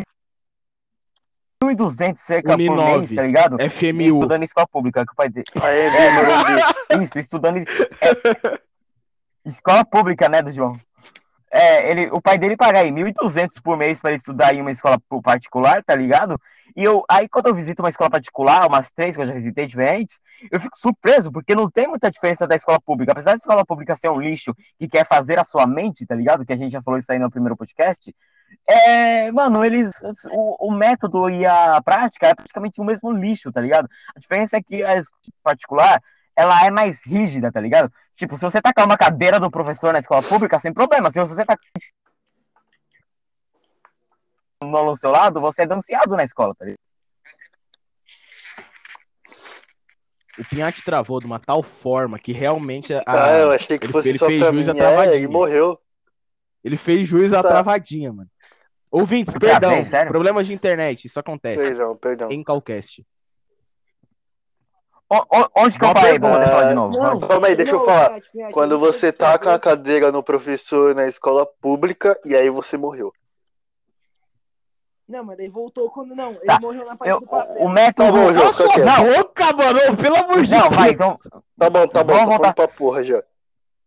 1.200 1.62 2.16
cerca 2.16 2.50
por 2.50 2.60
Uninove. 2.60 2.98
mês, 3.06 3.16
tá 3.16 3.22
ligado? 3.22 3.56
FMU. 3.70 4.02
Estudando 4.16 4.42
em 4.42 4.44
escola 4.44 4.66
pública, 4.68 5.06
que 5.06 5.12
o 5.12 5.16
pai 5.16 5.28
dele. 5.28 5.46
É. 6.90 6.96
Isso, 7.02 7.18
estudando. 7.18 7.58
em- 7.58 7.64
é, 7.64 8.60
escola 9.44 9.84
pública, 9.84 10.28
né, 10.28 10.42
do 10.42 10.50
João? 10.50 10.78
É, 11.56 11.90
ele, 11.90 12.10
o 12.10 12.20
pai 12.20 12.36
dele 12.36 12.56
paga 12.56 12.80
aí 12.80 12.90
1.200 12.90 13.62
por 13.62 13.78
mês 13.78 13.98
para 13.98 14.14
estudar 14.14 14.54
em 14.54 14.60
uma 14.60 14.70
escola 14.70 15.00
particular, 15.22 15.82
tá 15.82 15.94
ligado? 15.94 16.38
E 16.76 16.84
eu, 16.84 17.02
aí 17.08 17.26
quando 17.26 17.46
eu 17.46 17.54
visito 17.54 17.80
uma 17.82 17.88
escola 17.88 18.10
particular, 18.10 18.66
umas 18.66 18.90
três 18.90 19.16
que 19.16 19.22
eu 19.22 19.26
já 19.26 19.32
visitei 19.32 19.66
diferentes, 19.66 20.20
eu 20.50 20.60
fico 20.60 20.76
surpreso, 20.76 21.32
porque 21.32 21.54
não 21.54 21.70
tem 21.70 21.88
muita 21.88 22.10
diferença 22.10 22.46
da 22.46 22.54
escola 22.54 22.78
pública. 22.78 23.12
Apesar 23.12 23.30
da 23.30 23.38
escola 23.38 23.64
pública 23.64 23.96
ser 23.96 24.10
um 24.10 24.20
lixo 24.20 24.54
que 24.78 24.86
quer 24.86 25.06
fazer 25.06 25.38
a 25.38 25.44
sua 25.44 25.66
mente, 25.66 26.04
tá 26.04 26.14
ligado? 26.14 26.44
Que 26.44 26.52
a 26.52 26.56
gente 26.56 26.72
já 26.72 26.82
falou 26.82 26.98
isso 26.98 27.10
aí 27.10 27.18
no 27.18 27.30
primeiro 27.30 27.56
podcast. 27.56 28.14
É, 28.66 29.32
mano, 29.32 29.64
eles. 29.64 29.94
O, 30.30 30.68
o 30.68 30.70
método 30.70 31.30
e 31.30 31.46
a 31.46 31.80
prática 31.82 32.26
é 32.26 32.34
praticamente 32.34 32.80
o 32.80 32.84
mesmo 32.84 33.10
lixo, 33.10 33.50
tá 33.50 33.62
ligado? 33.62 33.88
A 34.14 34.20
diferença 34.20 34.58
é 34.58 34.62
que 34.62 34.84
a 34.84 34.98
escola 34.98 35.20
particular 35.42 36.02
ela 36.36 36.64
é 36.66 36.70
mais 36.70 37.00
rígida, 37.02 37.50
tá 37.50 37.60
ligado? 37.60 37.90
Tipo, 38.14 38.36
se 38.36 38.42
você 38.44 38.60
tacar 38.60 38.84
uma 38.86 38.96
cadeira 38.98 39.40
do 39.40 39.50
professor 39.50 39.92
na 39.92 39.98
escola 39.98 40.22
pública, 40.22 40.58
sem 40.60 40.72
problema. 40.72 41.10
Se 41.10 41.22
você 41.24 41.44
tá 41.44 41.56
no 44.60 44.96
seu 44.96 45.10
lado, 45.10 45.40
você 45.40 45.62
é 45.62 45.66
denunciado 45.66 46.16
na 46.16 46.24
escola, 46.24 46.54
tá 46.54 46.64
ligado? 46.64 46.80
O 50.38 50.44
Pinhate 50.44 50.82
travou 50.84 51.18
de 51.18 51.26
uma 51.26 51.38
tal 51.40 51.62
forma 51.62 52.18
que 52.18 52.32
realmente 52.32 52.92
a, 52.92 53.02
Ah, 53.06 53.38
eu 53.38 53.50
achei 53.52 53.78
que 53.78 53.86
ele- 53.86 53.92
fosse 53.92 54.10
ele 54.10 54.18
só 54.18 54.26
fez 54.26 54.38
pra 54.40 54.50
jus 54.52 54.66
mim. 54.66 54.70
à 54.70 54.74
travadinha. 54.74 55.14
É, 55.14 55.16
ele 55.16 55.28
morreu. 55.28 55.78
ele 56.62 56.76
fez 56.76 57.06
juiz 57.08 57.32
à 57.32 57.42
Tá. 57.42 57.48
travadinha, 57.48 58.12
mano. 58.12 58.28
Ouvintes, 58.90 59.34
Ah, 59.34 59.38
perdão. 59.38 59.70
bem? 59.70 60.06
Problemas 60.08 60.46
de 60.46 60.52
internet, 60.54 61.06
isso 61.06 61.18
acontece. 61.18 61.62
Perdão, 61.62 61.96
perdão. 61.96 62.28
Em 62.30 62.42
Calcast. 62.42 63.06
O- 65.08 65.16
o- 65.38 65.48
onde 65.64 65.78
que 65.78 65.84
eu 65.84 65.94
parei? 65.94 66.18
Vamos 66.18 66.44
falar 66.48 66.68
de 66.68 66.74
novo. 66.74 66.96
Não. 66.96 67.20
Calma 67.20 67.46
aí, 67.46 67.54
deixa 67.54 67.72
eu 67.72 67.78
não, 67.78 67.84
falar. 67.84 68.08
Piatti, 68.10 68.30
Piatti, 68.32 68.52
Quando 68.52 68.72
eu 68.72 68.78
você 68.80 69.12
taca 69.12 69.50
a 69.50 69.52
fazer- 69.52 69.58
cadeira 69.60 70.10
no 70.12 70.22
professor 70.22 70.94
na 70.96 71.06
escola 71.06 71.46
pública 71.60 72.18
e 72.24 72.34
aí 72.34 72.50
você 72.50 72.76
morreu. 72.76 73.12
Não, 75.08 75.22
mas 75.24 75.36
daí 75.36 75.48
voltou 75.48 75.88
quando 75.90 76.16
não. 76.16 76.30
Ele 76.32 76.40
Tá. 76.46 76.58
morreu 76.60 76.84
na 76.84 76.96
parte 76.96 77.08
Eu- 77.10 77.20
do 77.20 77.26
papel. 77.28 77.56
o 77.58 77.68
método. 77.68 78.12
Tá 78.12 78.42
bom, 78.42 78.72
quieto. 78.72 79.16
boca, 79.22 79.52
mano! 79.52 79.96
Pelo 79.96 80.16
amor 80.16 80.42
de 80.42 80.50
Não, 80.50 80.62
Deus! 80.62 80.74
vai, 80.74 80.90
então. 80.90 81.18
Tá 81.56 81.70
bom, 81.70 81.86
tá 81.86 82.02
bom, 82.04 82.14
Vamos 82.14 82.28
voltar. 82.28 82.52
pra 82.54 82.66
porra 82.68 83.04
já. 83.04 83.22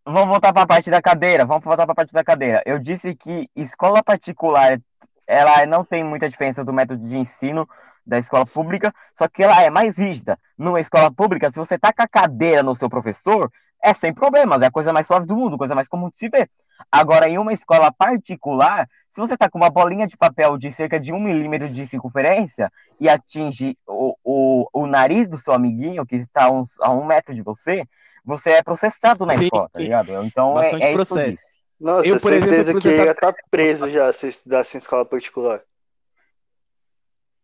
Vamos 0.06 0.30
voltar 0.30 0.54
para 0.54 0.62
a 0.64 0.68
parte 0.68 0.90
da 0.90 1.02
cadeira. 1.02 1.46
Vamos 1.46 1.64
voltar 1.66 1.84
para 1.86 1.92
a 1.92 1.96
parte 1.96 2.14
da 2.14 2.24
cadeira. 2.24 2.64
Eu 2.66 2.80
disse 2.80 3.14
que 3.14 3.50
escola 3.54 4.02
particular 4.02 4.80
ela 5.28 5.66
não 5.66 5.84
tem 5.84 6.04
muita 6.04 6.30
diferença 6.30 6.64
do 6.64 6.72
método 6.74 7.06
de 7.06 7.18
ensino 7.18 7.68
da 8.10 8.18
escola 8.18 8.46
pública, 8.46 8.94
só 9.16 9.28
que 9.28 9.44
ela 9.44 9.62
é 9.62 9.70
mais 9.70 9.98
rígida. 9.98 10.38
Numa 10.58 10.82
escola 10.82 11.12
pública, 11.12 11.50
se 11.52 11.58
você 11.58 11.78
taca 11.78 12.04
a 12.04 12.08
cadeira 12.08 12.64
no 12.64 12.76
seu 12.76 12.90
professor, 12.90 13.52
é 13.82 13.94
sem 13.94 14.14
problemas, 14.14 14.62
é 14.62 14.66
a 14.66 14.72
coisa 14.72 14.92
mais 14.92 15.08
suave 15.08 15.26
do 15.26 15.36
mundo, 15.36 15.58
coisa 15.58 15.76
mais 15.76 15.88
comum 15.88 16.10
de 16.10 16.18
se 16.18 16.28
ver. 16.28 16.50
Agora, 16.92 17.30
em 17.30 17.38
uma 17.38 17.54
escola 17.54 17.92
particular, 17.92 18.90
se 19.10 19.20
você 19.20 19.38
tá 19.38 19.50
com 19.50 19.58
uma 19.58 19.70
bolinha 19.70 20.08
de 20.08 20.18
papel 20.18 20.58
de 20.58 20.72
cerca 20.72 21.00
de 21.00 21.14
um 21.14 21.20
milímetro 21.20 21.70
de 21.70 21.86
circunferência 21.86 22.72
e 23.00 23.08
atinge 23.08 23.78
o, 23.88 24.16
o, 24.24 24.70
o 24.74 24.88
nariz 24.88 25.30
do 25.30 25.38
seu 25.38 25.54
amiguinho, 25.54 26.06
que 26.06 26.16
está 26.16 26.46
a, 26.46 26.52
uns, 26.52 26.80
a 26.82 26.92
um 26.92 27.06
metro 27.06 27.34
de 27.34 27.42
você, 27.42 27.86
você 28.26 28.52
é 28.52 28.64
processado 28.64 29.26
na 29.26 29.36
Sim, 29.36 29.46
escola, 29.46 29.70
tá 29.70 29.80
ligado? 29.80 30.12
Então, 30.24 30.52
é, 30.52 30.56
Bastante 30.56 30.86
é 30.86 30.92
eu 30.92 30.96
processo. 30.96 31.40
Nossa, 31.80 32.08
Eu, 32.08 32.20
por 32.20 32.34
exemplo, 32.34 32.50
certeza 32.50 32.72
fui 32.74 32.82
que 32.82 32.88
ele 32.90 33.04
ia 33.06 33.12
estar 33.12 33.36
preso 33.50 33.90
já 33.90 34.12
se 34.12 34.28
estudasse 34.28 34.76
em 34.76 34.80
escola 34.80 35.06
particular. 35.06 35.62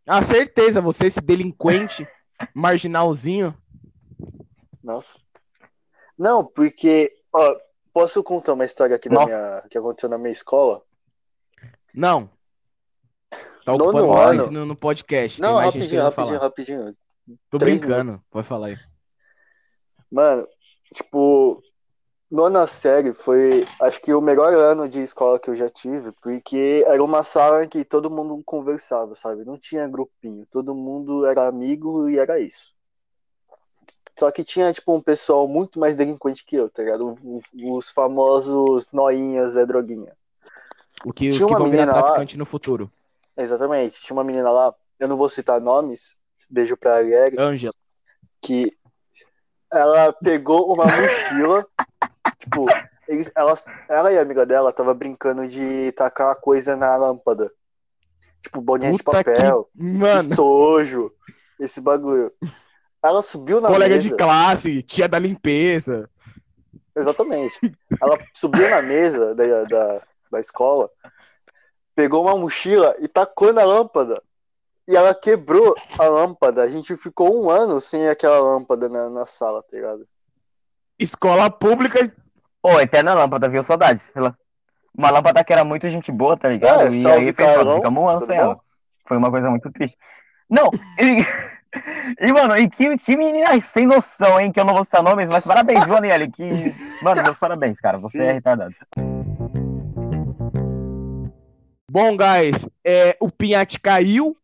Ah, 0.06 0.22
certeza, 0.22 0.80
você, 0.80 1.06
esse 1.06 1.20
delinquente 1.20 2.06
marginalzinho. 2.54 3.56
Nossa. 4.82 5.18
Não, 6.16 6.44
porque, 6.44 7.12
ó, 7.32 7.56
posso 7.92 8.22
contar 8.22 8.52
uma 8.52 8.64
história 8.64 8.94
aqui 8.94 9.08
da 9.08 9.24
minha, 9.24 9.62
que 9.68 9.76
aconteceu 9.76 10.08
na 10.08 10.16
minha 10.16 10.30
escola? 10.30 10.82
Não. 11.92 12.30
Tá 13.64 13.74
ocupando 13.74 14.12
ano. 14.12 14.50
no, 14.50 14.64
no 14.64 14.76
podcast. 14.76 15.40
Não, 15.40 15.56
rapidinho, 15.56 16.02
rapidinho, 16.02 16.12
falar. 16.12 16.38
rapidinho. 16.38 16.96
Tô 17.50 17.58
três 17.58 17.80
brincando, 17.80 18.22
pode 18.30 18.46
falar 18.46 18.68
aí. 18.68 18.78
Mano, 20.10 20.46
tipo, 20.94 21.60
nona 22.30 22.66
série 22.66 23.12
foi, 23.12 23.64
acho 23.80 24.00
que 24.00 24.12
o 24.12 24.20
melhor 24.20 24.52
ano 24.52 24.88
de 24.88 25.00
escola 25.02 25.38
que 25.38 25.48
eu 25.48 25.56
já 25.56 25.68
tive, 25.68 26.12
porque 26.22 26.84
era 26.86 27.02
uma 27.02 27.22
sala 27.22 27.64
em 27.64 27.68
que 27.68 27.84
todo 27.84 28.10
mundo 28.10 28.42
conversava, 28.44 29.14
sabe? 29.14 29.44
Não 29.44 29.58
tinha 29.58 29.86
grupinho, 29.88 30.46
todo 30.50 30.74
mundo 30.74 31.24
era 31.26 31.46
amigo 31.46 32.08
e 32.08 32.18
era 32.18 32.38
isso. 32.40 32.74
Só 34.18 34.30
que 34.30 34.42
tinha, 34.42 34.72
tipo, 34.72 34.94
um 34.94 35.00
pessoal 35.00 35.46
muito 35.46 35.78
mais 35.78 35.94
delinquente 35.94 36.44
que 36.44 36.56
eu, 36.56 36.70
tá 36.70 36.82
ligado? 36.82 37.14
Os 37.54 37.90
famosos 37.90 38.90
noinhas 38.90 39.52
Zé 39.52 39.66
Droguinha. 39.66 40.12
O 41.04 41.12
que, 41.12 41.28
os 41.28 41.36
Tinha 41.36 41.46
que 41.46 41.52
uma 41.52 41.58
vão 41.58 41.70
virar 41.70 41.82
menina 41.84 42.00
lá- 42.00 42.02
traficante 42.04 42.38
no 42.38 42.46
futuro. 42.46 42.90
Exatamente. 43.36 44.00
Tinha 44.00 44.16
uma 44.16 44.24
menina 44.24 44.50
lá, 44.50 44.74
eu 44.98 45.06
não 45.06 45.18
vou 45.18 45.28
citar 45.28 45.60
nomes, 45.60 46.18
beijo 46.48 46.76
pra 46.78 46.96
Ariel, 46.96 47.38
Ângela. 47.38 47.74
que 48.40 48.72
ela 49.70 50.14
pegou 50.14 50.72
uma 50.72 50.86
mochila, 50.86 51.66
tipo, 52.38 52.66
eles, 53.08 53.30
elas, 53.36 53.64
ela 53.88 54.12
e 54.12 54.18
a 54.18 54.22
amiga 54.22 54.44
dela 54.44 54.72
tava 54.72 54.92
brincando 54.94 55.46
de 55.46 55.92
tacar 55.92 56.34
coisa 56.36 56.76
na 56.76 56.96
lâmpada. 56.96 57.50
Tipo, 58.42 58.60
bolinha 58.60 58.92
de 58.92 59.02
Puta 59.02 59.24
papel, 59.24 59.68
que. 59.74 60.16
Estojo, 60.18 61.12
esse 61.58 61.80
bagulho. 61.80 62.32
Ela 63.02 63.22
subiu 63.22 63.60
na 63.60 63.68
colega 63.68 63.94
mesa. 63.96 64.08
de 64.08 64.16
classe, 64.16 64.82
tia 64.82 65.08
da 65.08 65.18
limpeza. 65.18 66.08
Exatamente. 66.94 67.60
Ela 68.00 68.18
subiu 68.34 68.68
na 68.70 68.82
mesa 68.82 69.34
da, 69.34 69.64
da, 69.64 70.02
da 70.30 70.40
escola, 70.40 70.90
pegou 71.94 72.22
uma 72.22 72.36
mochila 72.36 72.96
e 72.98 73.06
tacou 73.06 73.52
na 73.52 73.64
lâmpada. 73.64 74.22
E 74.88 74.96
ela 74.96 75.14
quebrou 75.14 75.74
a 75.98 76.04
lâmpada. 76.04 76.62
A 76.62 76.68
gente 76.68 76.96
ficou 76.96 77.42
um 77.42 77.50
ano 77.50 77.80
sem 77.80 78.08
aquela 78.08 78.38
lâmpada 78.38 78.88
na, 78.88 79.10
na 79.10 79.26
sala, 79.26 79.62
tá 79.62 79.76
ligado? 79.76 80.06
Escola 80.98 81.50
pública. 81.50 82.12
Ô, 82.62 82.80
Eterna 82.80 83.14
Lâmpada, 83.14 83.48
viu? 83.48 83.62
Saudades. 83.62 84.14
Ela- 84.16 84.36
Uma 84.96 85.10
lâmpada 85.10 85.44
que 85.44 85.52
era 85.52 85.62
muito 85.62 85.88
gente 85.90 86.10
boa, 86.10 86.36
tá 86.38 86.48
ligado? 86.48 86.82
É, 86.82 86.88
e 86.90 87.02
salve, 87.02 87.26
aí 87.26 87.32
Carlão. 87.32 87.76
ficamos 87.76 88.02
um 88.02 88.08
ano 88.08 88.20
sem 88.20 88.36
bom? 88.36 88.42
ela. 88.42 88.60
Foi 89.06 89.16
uma 89.18 89.30
coisa 89.30 89.50
muito 89.50 89.70
triste. 89.70 89.98
Não, 90.48 90.70
e, 90.98 91.24
e 92.26 92.32
mano, 92.32 92.56
e 92.56 92.68
que, 92.68 92.96
que 92.98 93.16
menina 93.16 93.60
sem 93.60 93.86
noção, 93.86 94.40
hein? 94.40 94.50
Que 94.50 94.58
eu 94.58 94.64
não 94.64 94.72
vou 94.74 94.82
citar 94.84 95.02
nomes, 95.02 95.28
mas 95.28 95.44
parabéns, 95.44 95.84
viu, 95.84 95.96
Aniele? 95.96 96.30
Que, 96.30 96.74
mano, 97.02 97.22
meus 97.22 97.36
parabéns, 97.36 97.78
cara. 97.78 97.98
Você 97.98 98.18
Sim. 98.18 98.24
é 98.24 98.32
retardado. 98.32 98.74
Bom, 101.90 102.16
guys, 102.16 102.68
é, 102.84 103.16
o 103.20 103.30
Pinhate 103.30 103.78
caiu 103.80 104.36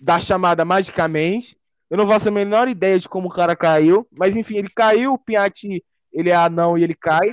da 0.00 0.18
chamada 0.18 0.64
magicamente. 0.64 1.56
Eu 1.90 1.96
não 1.96 2.06
faço 2.06 2.28
a 2.28 2.32
menor 2.32 2.68
ideia 2.68 2.98
de 2.98 3.08
como 3.08 3.28
o 3.28 3.32
cara 3.32 3.56
caiu, 3.56 4.06
mas 4.12 4.36
enfim, 4.36 4.58
ele 4.58 4.68
caiu, 4.68 5.14
o 5.14 5.18
Pinhate, 5.18 5.84
ele 6.12 6.30
é 6.30 6.34
anão 6.34 6.78
e 6.78 6.84
ele 6.84 6.94
cai. 6.94 7.32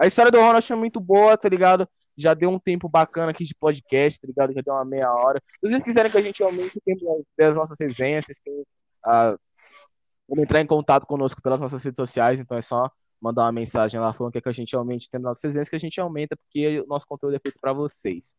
A 0.00 0.06
história 0.06 0.32
do 0.32 0.40
Ronald 0.40 0.72
é 0.72 0.76
muito 0.76 0.98
boa, 0.98 1.36
tá 1.36 1.48
ligado? 1.48 1.86
Já 2.16 2.32
deu 2.32 2.48
um 2.50 2.58
tempo 2.58 2.88
bacana 2.88 3.30
aqui 3.30 3.44
de 3.44 3.54
podcast, 3.54 4.18
tá 4.18 4.26
ligado? 4.26 4.54
Já 4.54 4.62
deu 4.62 4.72
uma 4.72 4.84
meia 4.84 5.12
hora. 5.12 5.42
Se 5.62 5.70
vocês 5.70 5.82
quiserem 5.82 6.10
que 6.10 6.16
a 6.16 6.22
gente 6.22 6.42
aumente 6.42 6.78
o 6.78 6.80
tempo 6.80 7.26
das 7.36 7.56
nossas 7.56 7.78
resenhas, 7.78 8.24
vocês 8.24 8.38
têm 8.40 8.64
ah, 9.04 9.36
como 10.26 10.42
entrar 10.42 10.60
em 10.60 10.66
contato 10.66 11.06
conosco 11.06 11.42
pelas 11.42 11.60
nossas 11.60 11.84
redes 11.84 11.96
sociais, 11.96 12.40
então 12.40 12.56
é 12.56 12.62
só 12.62 12.90
mandar 13.20 13.42
uma 13.42 13.52
mensagem 13.52 14.00
lá 14.00 14.12
falando 14.14 14.32
que, 14.32 14.38
é 14.38 14.40
que 14.40 14.48
a 14.48 14.52
gente 14.52 14.74
aumente 14.74 15.06
o 15.08 15.10
tempo 15.10 15.24
das 15.24 15.30
nossas 15.32 15.44
resenhas, 15.44 15.68
que 15.68 15.76
a 15.76 15.80
gente 15.80 16.00
aumenta, 16.00 16.36
porque 16.36 16.80
o 16.80 16.86
nosso 16.86 17.06
conteúdo 17.06 17.36
é 17.36 17.38
feito 17.38 17.58
para 17.60 17.74
vocês. 17.74 18.34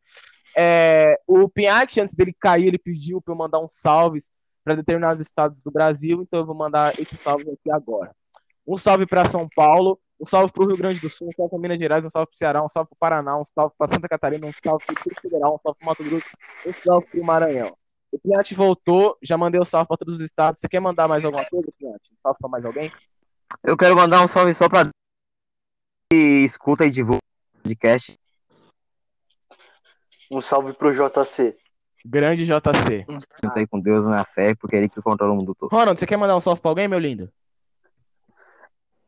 É, 0.57 1.19
o 1.27 1.47
Pinhatti, 1.47 2.01
antes 2.01 2.15
dele 2.15 2.33
cair, 2.39 2.67
ele 2.67 2.79
pediu 2.79 3.21
para 3.21 3.33
eu 3.33 3.37
mandar 3.37 3.59
um 3.59 3.67
salve 3.69 4.21
para 4.63 4.75
determinados 4.75 5.25
estados 5.25 5.59
do 5.61 5.71
Brasil, 5.71 6.21
então 6.21 6.39
eu 6.39 6.45
vou 6.45 6.55
mandar 6.55 6.97
esse 6.99 7.15
salve 7.17 7.49
aqui 7.49 7.71
agora. 7.71 8.15
Um 8.67 8.77
salve 8.77 9.05
para 9.05 9.25
São 9.25 9.47
Paulo, 9.55 9.99
um 10.19 10.25
salve 10.25 10.53
para 10.53 10.63
o 10.63 10.67
Rio 10.67 10.77
Grande 10.77 10.99
do 10.99 11.09
Sul, 11.09 11.29
um 11.29 11.31
salve 11.31 11.49
para 11.49 11.59
Minas 11.59 11.79
Gerais, 11.79 12.05
um 12.05 12.09
salve 12.09 12.27
para 12.27 12.35
o 12.35 12.37
Ceará, 12.37 12.63
um 12.63 12.69
salve 12.69 12.89
para 12.89 12.95
o 12.95 12.99
Paraná, 12.99 13.37
um 13.37 13.45
salve 13.45 13.73
para 13.77 13.87
Santa 13.87 14.07
Catarina, 14.07 14.45
um 14.45 14.53
salve 14.53 14.85
para 14.85 14.93
o 14.93 14.95
Distrito 14.95 15.21
Federal, 15.21 15.55
um 15.55 15.59
salve 15.59 15.79
para 15.79 15.85
o 15.85 15.89
Mato 15.89 16.03
Grosso, 16.03 16.29
um 16.65 16.73
salve 16.73 17.07
para 17.07 17.21
o 17.21 17.25
Maranhão. 17.25 17.77
O 18.11 18.19
Pinhatti 18.19 18.53
voltou, 18.53 19.17
já 19.21 19.37
mandei 19.37 19.59
o 19.59 19.65
salve 19.65 19.87
para 19.87 19.97
todos 19.97 20.15
os 20.15 20.21
estados. 20.21 20.59
Você 20.59 20.67
quer 20.67 20.81
mandar 20.81 21.07
mais 21.07 21.23
alguma 21.23 21.45
coisa, 21.45 21.69
Pinhatti? 21.77 22.11
Um 22.11 22.17
salve 22.21 22.39
para 22.39 22.49
mais 22.49 22.65
alguém? 22.65 22.91
Eu 23.63 23.77
quero 23.77 23.95
mandar 23.95 24.21
um 24.21 24.27
salve 24.27 24.53
só 24.53 24.69
pra 24.69 24.89
que 26.11 26.17
escuta 26.43 26.85
e 26.85 26.91
divulga 26.91 27.19
o 27.19 27.61
podcast. 27.63 28.19
Um 30.29 30.41
salve 30.41 30.73
pro 30.73 30.93
JC. 30.93 31.55
Grande 32.05 32.45
JC. 32.45 33.05
Sinta 33.41 33.59
aí 33.59 33.67
com 33.67 33.79
Deus 33.79 34.07
na 34.07 34.25
fé, 34.25 34.55
porque 34.55 34.75
é 34.75 34.79
ele 34.79 34.89
que 34.89 35.01
controla 35.01 35.33
o 35.33 35.35
mundo 35.35 35.55
todo. 35.55 35.69
Ronald, 35.69 35.99
você 35.99 36.05
quer 36.05 36.17
mandar 36.17 36.35
um 36.35 36.41
salve 36.41 36.61
para 36.61 36.71
alguém, 36.71 36.87
meu 36.87 36.99
lindo? 36.99 37.31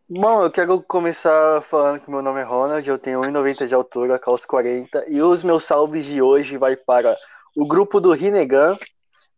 Bom, 0.10 0.44
eu 0.44 0.52
quero 0.52 0.82
começar 0.84 1.62
falando 1.62 2.02
que 2.02 2.10
meu 2.10 2.22
nome 2.22 2.40
é 2.40 2.44
Ronald, 2.44 2.88
eu 2.88 3.00
tenho 3.00 3.22
1,90 3.22 3.68
de 3.68 3.74
altura, 3.74 4.20
calço 4.20 4.46
40, 4.48 5.06
e 5.10 5.22
os 5.22 5.44
meus 5.44 5.64
salves 5.64 6.06
de 6.06 6.22
hoje 6.22 6.58
vai 6.58 6.76
para 6.76 7.16
o 7.56 7.66
grupo 7.66 8.00
do 8.00 8.12
Rinegan. 8.12 8.78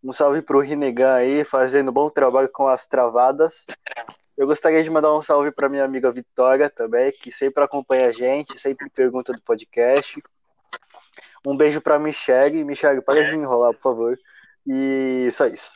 Um 0.04 0.12
salve 0.12 0.42
pro 0.42 0.60
Rinegan 0.60 1.14
aí, 1.14 1.46
fazendo 1.46 1.92
bom 1.92 2.10
trabalho 2.10 2.50
com 2.50 2.68
as 2.68 2.88
travadas. 2.88 3.66
Eu 4.38 4.46
gostaria 4.46 4.84
de 4.84 4.90
mandar 4.90 5.16
um 5.16 5.22
salve 5.22 5.50
para 5.50 5.70
minha 5.70 5.86
amiga 5.86 6.12
Vitória 6.12 6.70
também, 6.70 7.12
que 7.12 7.32
sempre 7.32 7.64
acompanha 7.64 8.08
a 8.08 8.12
gente, 8.12 8.60
sempre 8.60 8.90
pergunta 8.90 9.32
do 9.32 9.42
podcast. 9.42 10.22
Um 11.46 11.56
beijo 11.56 11.82
para 11.82 12.00
Michelle. 12.00 12.64
Michelle, 12.64 13.02
para 13.02 13.24
de 13.24 13.36
me 13.38 13.44
enrolar, 13.44 13.74
por 13.74 13.82
favor. 13.82 14.20
E 14.68 15.30
só 15.32 15.46
isso. 15.48 15.72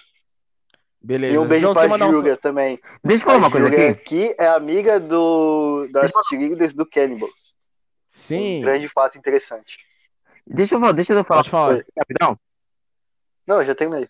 Beleza. 1.01 1.33
E 1.35 1.37
um 1.37 1.45
beijo 1.47 1.61
João, 1.63 1.75
quer 1.75 1.87
mandar 1.87 2.07
um 2.07 2.13
Júlia 2.13 2.35
também. 2.37 2.79
Deixa 3.03 3.23
eu 3.23 3.25
falar 3.27 3.37
uma 3.37 3.51
coisa 3.51 3.67
Júlia 3.69 3.91
aqui. 3.91 4.25
aqui 4.29 4.35
é 4.37 4.47
amiga 4.47 4.99
do, 4.99 5.87
das 5.91 6.11
cheerleaders 6.27 6.73
do 6.73 6.85
Cannibals. 6.85 7.55
Sim. 8.07 8.57
Um 8.59 8.61
grande 8.61 8.89
fato 8.89 9.17
interessante. 9.17 9.77
Deixa 10.45 10.75
eu, 10.75 10.79
falar- 10.79 10.91
deixa 10.93 11.13
eu 11.13 11.23
falar 11.23 11.39
Pode 11.39 11.49
falar. 11.49 11.85
rapidão. 11.97 12.37
Não, 13.45 13.63
já 13.63 13.73
terminei. 13.75 14.09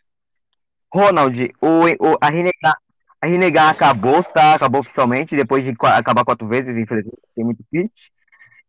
Ronald, 0.91 1.53
o, 1.61 1.67
o, 1.83 2.17
a 2.19 2.29
Rinnegan 2.29 2.73
a 3.21 3.27
Rinnegan 3.27 3.69
acabou, 3.69 4.23
tá? 4.23 4.55
Acabou 4.55 4.79
oficialmente, 4.79 5.35
depois 5.35 5.63
de 5.63 5.75
acabar 5.81 6.23
quatro 6.23 6.47
vezes, 6.47 6.75
infelizmente, 6.77 7.17
tem 7.35 7.43
muito 7.43 7.61
pitch. 7.69 8.07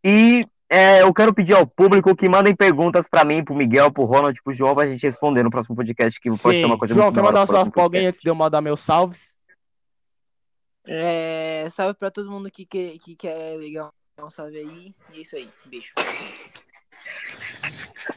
E 0.03 0.45
é, 0.71 1.03
eu 1.03 1.13
quero 1.13 1.35
pedir 1.35 1.55
ao 1.55 1.67
público 1.67 2.15
que 2.15 2.29
mandem 2.29 2.55
perguntas 2.55 3.05
pra 3.09 3.25
mim, 3.25 3.45
pro 3.45 3.57
Miguel, 3.57 3.93
pro 3.93 4.05
Ronald, 4.05 4.41
pro 4.43 4.53
João, 4.53 4.73
pra 4.73 4.87
gente 4.87 5.03
responder 5.03 5.43
no 5.43 5.51
próximo 5.51 5.75
podcast, 5.75 6.21
que 6.21 6.29
pode 6.29 6.41
ser 6.41 6.53
Sim. 6.53 6.65
uma 6.65 6.79
coisa 6.79 6.95
João, 6.95 7.07
muito 7.07 7.17
quer 7.17 7.23
mandar 7.23 7.43
um 7.43 7.47
salve 7.47 7.71
pra 7.73 7.83
alguém 7.83 8.07
antes 8.07 8.21
de 8.21 8.31
eu 8.31 8.35
mandar 8.37 8.61
meus 8.61 8.81
salves? 8.81 9.37
É, 10.87 11.67
salve 11.71 11.99
pra 11.99 12.11
todo 12.11 12.31
mundo 12.31 12.49
que 12.51 12.65
quer, 12.65 12.97
que 12.99 13.17
quer 13.17 13.59
ligar 13.59 13.91
um 14.23 14.31
salve 14.31 14.59
aí. 14.59 14.95
E 15.13 15.19
é 15.19 15.21
isso 15.23 15.35
aí. 15.35 15.51
Beijo. 15.67 15.93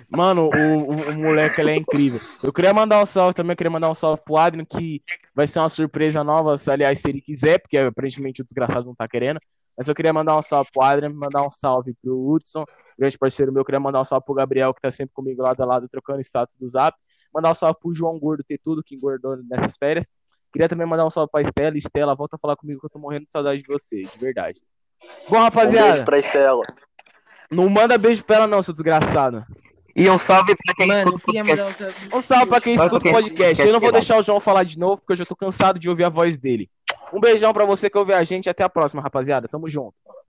Mano, 0.09 0.49
o, 0.53 0.77
o, 0.77 1.09
o 1.09 1.17
moleque 1.17 1.59
ele 1.59 1.71
é 1.71 1.75
incrível. 1.75 2.21
Eu 2.43 2.53
queria 2.53 2.73
mandar 2.73 3.01
um 3.01 3.05
salve 3.05 3.33
também, 3.33 3.53
eu 3.53 3.57
queria 3.57 3.71
mandar 3.71 3.89
um 3.89 3.95
salve 3.95 4.21
pro 4.23 4.37
Adrian, 4.37 4.63
que 4.63 5.01
vai 5.33 5.47
ser 5.47 5.59
uma 5.59 5.69
surpresa 5.69 6.23
nova, 6.23 6.55
se, 6.57 6.69
aliás, 6.69 6.99
se 6.99 7.09
ele 7.09 7.19
quiser, 7.19 7.59
porque 7.59 7.77
aparentemente 7.77 8.41
o 8.41 8.45
desgraçado 8.45 8.85
não 8.85 8.95
tá 8.95 9.07
querendo. 9.07 9.39
Mas 9.77 9.87
eu 9.87 9.95
queria 9.95 10.13
mandar 10.13 10.37
um 10.37 10.41
salve 10.41 10.69
pro 10.71 10.83
Adrian, 10.83 11.09
mandar 11.09 11.45
um 11.45 11.51
salve 11.51 11.95
pro 12.01 12.29
Hudson, 12.29 12.63
grande 12.97 13.17
parceiro 13.17 13.51
meu. 13.51 13.61
Eu 13.61 13.65
queria 13.65 13.79
mandar 13.79 14.01
um 14.01 14.05
salve 14.05 14.25
pro 14.25 14.35
Gabriel, 14.35 14.73
que 14.73 14.81
tá 14.81 14.91
sempre 14.91 15.13
comigo 15.13 15.41
lado 15.41 15.61
a 15.61 15.65
lado, 15.65 15.89
trocando 15.89 16.21
status 16.21 16.57
do 16.57 16.69
zap. 16.69 16.95
Mandar 17.33 17.51
um 17.51 17.55
salve 17.55 17.79
pro 17.81 17.93
João 17.95 18.19
Gordo 18.19 18.43
ter 18.43 18.59
tudo, 18.59 18.83
que 18.83 18.95
engordou 18.95 19.35
nessas 19.49 19.75
férias. 19.77 20.07
Queria 20.51 20.69
também 20.69 20.85
mandar 20.85 21.05
um 21.05 21.09
salve 21.09 21.31
pra 21.31 21.41
Estela. 21.41 21.75
Estela, 21.77 22.13
volta 22.15 22.35
a 22.35 22.39
falar 22.39 22.55
comigo 22.55 22.79
que 22.79 22.85
eu 22.85 22.89
tô 22.89 22.99
morrendo 22.99 23.25
de 23.25 23.31
saudade 23.31 23.61
de 23.61 23.67
você, 23.67 24.03
de 24.03 24.19
verdade. 24.19 24.61
Bom, 25.27 25.37
Um 25.37 25.41
rapaziada, 25.41 25.89
beijo 25.93 26.05
pra 26.05 26.19
Estela. 26.19 26.61
não 27.49 27.67
manda 27.67 27.97
beijo 27.97 28.23
pra 28.23 28.35
ela, 28.35 28.47
não, 28.47 28.61
seu 28.61 28.73
desgraçado. 28.73 29.43
E 29.95 30.09
um 30.09 30.17
salve 30.17 30.55
pra 30.55 30.73
quem 30.75 30.87
Mano, 30.87 31.15
escuta 31.15 31.31
o 31.31 31.33
podcast. 31.33 32.15
um 32.15 32.21
salve. 32.21 32.43
Um 32.45 32.47
pra 32.47 32.61
quem 32.61 32.73
escuta 32.75 33.07
o 33.09 33.11
podcast. 33.11 33.65
Eu 33.65 33.73
não 33.73 33.79
vou 33.79 33.91
deixar 33.91 34.17
o 34.17 34.23
João 34.23 34.39
falar 34.39 34.63
de 34.63 34.77
novo, 34.79 34.97
porque 34.97 35.13
eu 35.13 35.17
já 35.17 35.25
tô 35.25 35.35
cansado 35.35 35.79
de 35.79 35.89
ouvir 35.89 36.03
a 36.03 36.09
voz 36.09 36.37
dele. 36.37 36.69
Um 37.13 37.19
beijão 37.19 37.53
pra 37.53 37.65
você 37.65 37.89
que 37.89 37.97
ouve 37.97 38.13
a 38.13 38.23
gente. 38.23 38.49
Até 38.49 38.63
a 38.63 38.69
próxima, 38.69 39.01
rapaziada. 39.01 39.47
Tamo 39.47 39.69
junto. 39.69 39.93